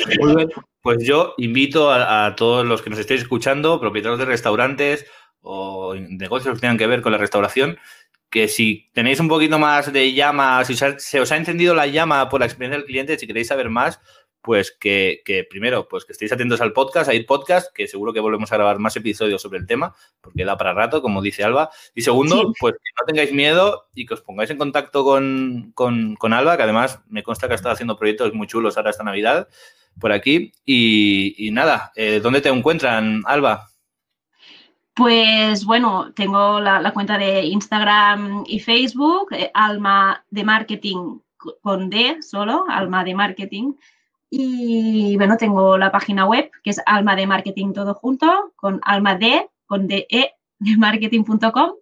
Pues 0.82 1.06
yo 1.06 1.34
invito 1.38 1.92
a, 1.92 2.36
todos 2.36 2.66
los 2.66 2.82
que 2.82 2.90
nos 2.90 3.00
estéis 3.00 3.22
escuchando, 3.22 3.80
propietarios 3.80 4.20
de 4.20 4.26
restaurantes 4.26 5.06
o 5.42 5.96
negocios 5.96 6.56
que 6.56 6.62
tengan 6.62 6.78
que 6.78 6.88
ver 6.88 7.02
con 7.02 7.12
la 7.12 7.18
restauración, 7.18 7.78
que 8.30 8.48
si 8.48 8.90
tenéis 8.94 9.20
un 9.20 9.28
poquito 9.28 9.60
más 9.60 9.92
de 9.92 10.14
llama, 10.14 10.64
si 10.66 10.76
se 10.76 11.20
os 11.20 11.32
ha 11.32 11.38
encendido 11.38 11.76
la 11.76 11.88
llama 11.88 12.30
por 12.30 12.40
la 12.40 12.46
experiencia 12.46 12.78
del 12.78 12.88
cliente, 12.88 13.18
si 13.18 13.28
queréis 13.28 13.48
saber 13.48 13.70
más, 13.70 14.00
pues 14.46 14.78
que, 14.80 15.48
primero, 15.50 15.88
pues 15.88 16.06
que 16.06 16.12
estéis 16.12 16.32
atentos 16.32 16.62
al 16.62 16.72
podcast, 16.72 17.10
a 17.10 17.16
ir 17.16 17.26
podcast, 17.26 17.74
que 17.74 17.88
seguro 17.88 18.14
que 18.14 18.20
volvemos 18.20 18.52
a 18.52 18.58
grabar 18.58 18.78
más 18.78 18.96
episodios 18.96 19.42
sobre 19.42 19.58
el 19.58 19.66
tema, 19.66 19.96
porque 20.22 20.46
da 20.46 20.56
para 20.56 20.72
rato, 20.72 21.02
como 21.02 21.24
dice 21.24 21.44
Alba. 21.44 21.72
Y 21.96 22.04
segundo, 22.04 22.54
pues 22.60 22.76
que 22.76 22.92
no 23.02 23.06
tengáis 23.08 23.34
miedo 23.34 23.88
y 23.96 24.06
que 24.06 24.14
os 24.14 24.22
pongáis 24.22 24.52
en 24.52 24.60
contacto 24.60 25.04
con, 25.04 26.34
Alba, 26.34 26.58
que 26.58 26.64
además 26.64 27.02
me 27.08 27.24
consta 27.24 27.48
que 27.48 27.54
ha 27.54 27.56
estado 27.56 27.74
haciendo 27.74 27.98
proyectos 27.98 28.36
muy 28.36 28.46
chulos 28.46 28.78
ahora 28.78 28.92
esta 28.92 29.04
Navidad 29.04 29.48
por 30.00 30.12
aquí. 30.12 30.52
Y, 30.64 31.50
nada, 31.52 31.92
eh, 31.96 32.20
¿dónde 32.22 32.42
te 32.42 32.50
encuentran, 32.50 33.24
Alba? 33.26 33.70
Pues 34.94 35.66
bueno, 35.66 36.14
tengo 36.14 36.60
la, 36.60 36.94
cuenta 36.94 37.18
de 37.18 37.46
Instagram 37.46 38.44
y 38.46 38.60
Facebook, 38.60 39.30
eh, 39.32 39.50
Alma 39.56 40.24
de 40.30 40.44
Marketing 40.44 41.18
con 41.62 41.90
D 41.90 42.22
solo, 42.22 42.66
Alma 42.70 43.04
de 43.04 43.16
Marketing. 43.16 43.74
Y 44.30 45.16
bueno, 45.18 45.38
tengo 45.38 45.78
la 45.78 45.92
página 45.92 46.26
web 46.26 46.50
que 46.64 46.72
es 46.72 46.82
alma 46.86 47.16
de 47.16 47.28
marketing 47.28 47.74
todo 47.74 47.94
junto, 47.94 48.54
con 48.56 48.82
alma 48.84 49.16
de, 49.16 49.50
con 49.66 49.88
de, 49.88 50.08
e, 50.10 50.34
de 50.60 50.78
marketing.com. 50.78 51.74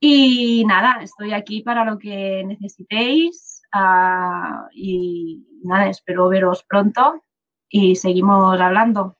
Y 0.00 0.64
nada, 0.66 1.02
estoy 1.02 1.32
aquí 1.32 1.62
para 1.62 1.84
lo 1.84 1.98
que 1.98 2.42
necesitéis. 2.46 3.62
Ah, 3.72 4.66
y 4.72 5.46
nada, 5.62 5.88
espero 5.88 6.28
veros 6.28 6.64
pronto 6.64 7.22
y 7.68 7.96
seguimos 7.96 8.60
hablando. 8.60 9.16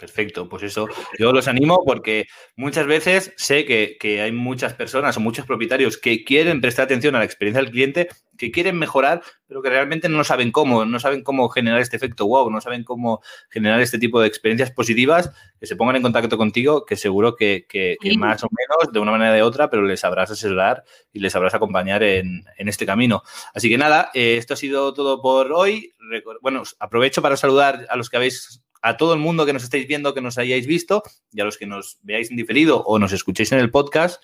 Perfecto, 0.00 0.48
pues 0.48 0.62
eso, 0.62 0.88
yo 1.18 1.30
los 1.30 1.46
animo 1.46 1.84
porque 1.84 2.26
muchas 2.56 2.86
veces 2.86 3.34
sé 3.36 3.66
que, 3.66 3.98
que, 4.00 4.22
hay 4.22 4.32
muchas 4.32 4.72
personas 4.72 5.14
o 5.18 5.20
muchos 5.20 5.44
propietarios 5.44 5.98
que 5.98 6.24
quieren 6.24 6.62
prestar 6.62 6.86
atención 6.86 7.14
a 7.14 7.18
la 7.18 7.26
experiencia 7.26 7.62
del 7.62 7.70
cliente, 7.70 8.08
que 8.38 8.50
quieren 8.50 8.78
mejorar, 8.78 9.20
pero 9.46 9.60
que 9.60 9.68
realmente 9.68 10.08
no 10.08 10.24
saben 10.24 10.52
cómo, 10.52 10.86
no 10.86 10.98
saben 11.00 11.22
cómo 11.22 11.50
generar 11.50 11.82
este 11.82 11.96
efecto 11.96 12.26
wow, 12.26 12.50
no 12.50 12.62
saben 12.62 12.82
cómo 12.82 13.20
generar 13.50 13.78
este 13.82 13.98
tipo 13.98 14.22
de 14.22 14.26
experiencias 14.26 14.70
positivas, 14.70 15.32
que 15.60 15.66
se 15.66 15.76
pongan 15.76 15.96
en 15.96 16.02
contacto 16.02 16.38
contigo, 16.38 16.86
que 16.86 16.96
seguro 16.96 17.36
que, 17.36 17.66
que, 17.68 17.98
más 18.16 18.42
o 18.42 18.48
menos, 18.50 18.90
de 18.94 19.00
una 19.00 19.10
manera 19.10 19.32
o 19.32 19.34
de 19.34 19.42
otra, 19.42 19.68
pero 19.68 19.82
les 19.82 20.00
sabrás 20.00 20.30
asesorar 20.30 20.82
y 21.12 21.20
les 21.20 21.34
sabrás 21.34 21.52
acompañar 21.52 22.02
en, 22.02 22.46
en 22.56 22.68
este 22.70 22.86
camino. 22.86 23.22
Así 23.52 23.68
que 23.68 23.76
nada, 23.76 24.10
eh, 24.14 24.38
esto 24.38 24.54
ha 24.54 24.56
sido 24.56 24.94
todo 24.94 25.20
por 25.20 25.52
hoy. 25.52 25.92
Bueno, 26.40 26.62
aprovecho 26.78 27.20
para 27.20 27.36
saludar 27.36 27.86
a 27.90 27.96
los 27.96 28.08
que 28.08 28.16
habéis 28.16 28.62
a 28.82 28.96
todo 28.96 29.14
el 29.14 29.20
mundo 29.20 29.46
que 29.46 29.52
nos 29.52 29.62
estáis 29.62 29.86
viendo, 29.86 30.14
que 30.14 30.20
nos 30.20 30.38
hayáis 30.38 30.66
visto, 30.66 31.02
y 31.32 31.40
a 31.40 31.44
los 31.44 31.58
que 31.58 31.66
nos 31.66 31.98
veáis 32.02 32.30
en 32.30 32.36
diferido 32.36 32.82
o 32.84 32.98
nos 32.98 33.12
escuchéis 33.12 33.52
en 33.52 33.58
el 33.58 33.70
podcast. 33.70 34.22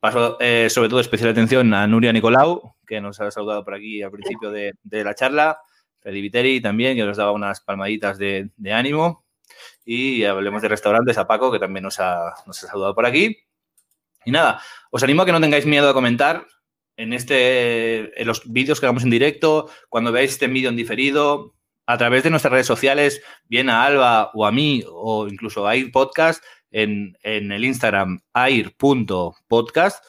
Paso 0.00 0.36
eh, 0.40 0.68
sobre 0.68 0.88
todo 0.88 1.00
especial 1.00 1.30
atención 1.30 1.72
a 1.74 1.86
Nuria 1.86 2.12
Nicolau, 2.12 2.74
que 2.86 3.00
nos 3.00 3.20
ha 3.20 3.30
saludado 3.30 3.64
por 3.64 3.74
aquí 3.74 4.02
al 4.02 4.10
principio 4.10 4.50
de, 4.50 4.74
la 4.84 5.14
charla. 5.14 5.58
Freddy 6.00 6.20
Viteri 6.20 6.60
también, 6.60 6.96
que 6.96 7.04
nos 7.04 7.16
daba 7.16 7.32
unas 7.32 7.60
palmaditas 7.60 8.18
de, 8.18 8.50
ánimo. 8.72 9.24
Y 9.84 10.24
hablemos 10.24 10.62
de 10.62 10.68
restaurantes, 10.68 11.18
a 11.18 11.26
Paco, 11.26 11.52
que 11.52 11.58
también 11.58 11.84
nos 11.84 12.00
ha, 12.00 12.34
nos 12.46 12.62
ha 12.64 12.66
saludado 12.66 12.94
por 12.94 13.06
aquí. 13.06 13.36
Y 14.24 14.30
nada, 14.30 14.60
os 14.90 15.02
animo 15.02 15.22
a 15.22 15.26
que 15.26 15.32
no 15.32 15.40
tengáis 15.40 15.66
miedo 15.66 15.88
a 15.88 15.94
comentar 15.94 16.46
en, 16.96 17.12
este, 17.12 18.20
en 18.20 18.26
los 18.26 18.50
vídeos 18.50 18.80
que 18.80 18.86
hagamos 18.86 19.04
en 19.04 19.10
directo, 19.10 19.70
cuando 19.88 20.12
veáis 20.12 20.32
este 20.32 20.46
vídeo 20.46 20.70
en 20.70 20.76
diferido, 20.76 21.54
a 21.86 21.98
través 21.98 22.22
de 22.22 22.30
nuestras 22.30 22.52
redes 22.52 22.66
sociales, 22.66 23.22
bien 23.48 23.68
a 23.68 23.84
Alba 23.84 24.30
o 24.34 24.46
a 24.46 24.52
mí, 24.52 24.82
o 24.88 25.26
incluso 25.28 25.66
a 25.66 25.74
Air 25.74 25.90
Podcast, 25.92 26.42
en, 26.70 27.16
el 27.22 27.64
Instagram 27.64 28.20
air.podcast. 28.34 30.04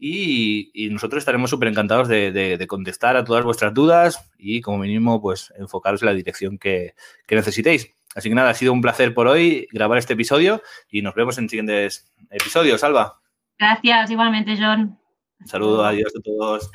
Y, 0.00 0.70
y, 0.74 0.90
nosotros 0.90 1.20
estaremos 1.20 1.50
súper 1.50 1.68
encantados 1.68 2.06
de, 2.06 2.64
contestar 2.68 3.16
a 3.16 3.24
todas 3.24 3.44
vuestras 3.44 3.74
dudas 3.74 4.30
y, 4.38 4.60
como 4.60 4.78
mínimo, 4.78 5.20
pues 5.20 5.52
enfocaros 5.58 6.02
en 6.02 6.06
la 6.06 6.14
dirección 6.14 6.56
que, 6.56 6.94
que 7.26 7.34
necesitéis. 7.34 7.94
Así 8.14 8.28
que 8.28 8.34
nada, 8.34 8.50
ha 8.50 8.54
sido 8.54 8.72
un 8.72 8.80
placer 8.80 9.12
por 9.12 9.26
hoy 9.26 9.66
grabar 9.72 9.98
este 9.98 10.14
episodio 10.14 10.62
y 10.88 11.02
nos 11.02 11.14
vemos 11.14 11.36
en 11.38 11.48
siguientes 11.48 12.12
episodios. 12.30 12.84
Alba. 12.84 13.20
Gracias, 13.58 14.10
igualmente, 14.10 14.56
John. 14.56 14.98
Un 15.40 15.46
saludo, 15.46 15.84
adiós 15.84 16.12
a 16.16 16.22
todos. 16.22 16.70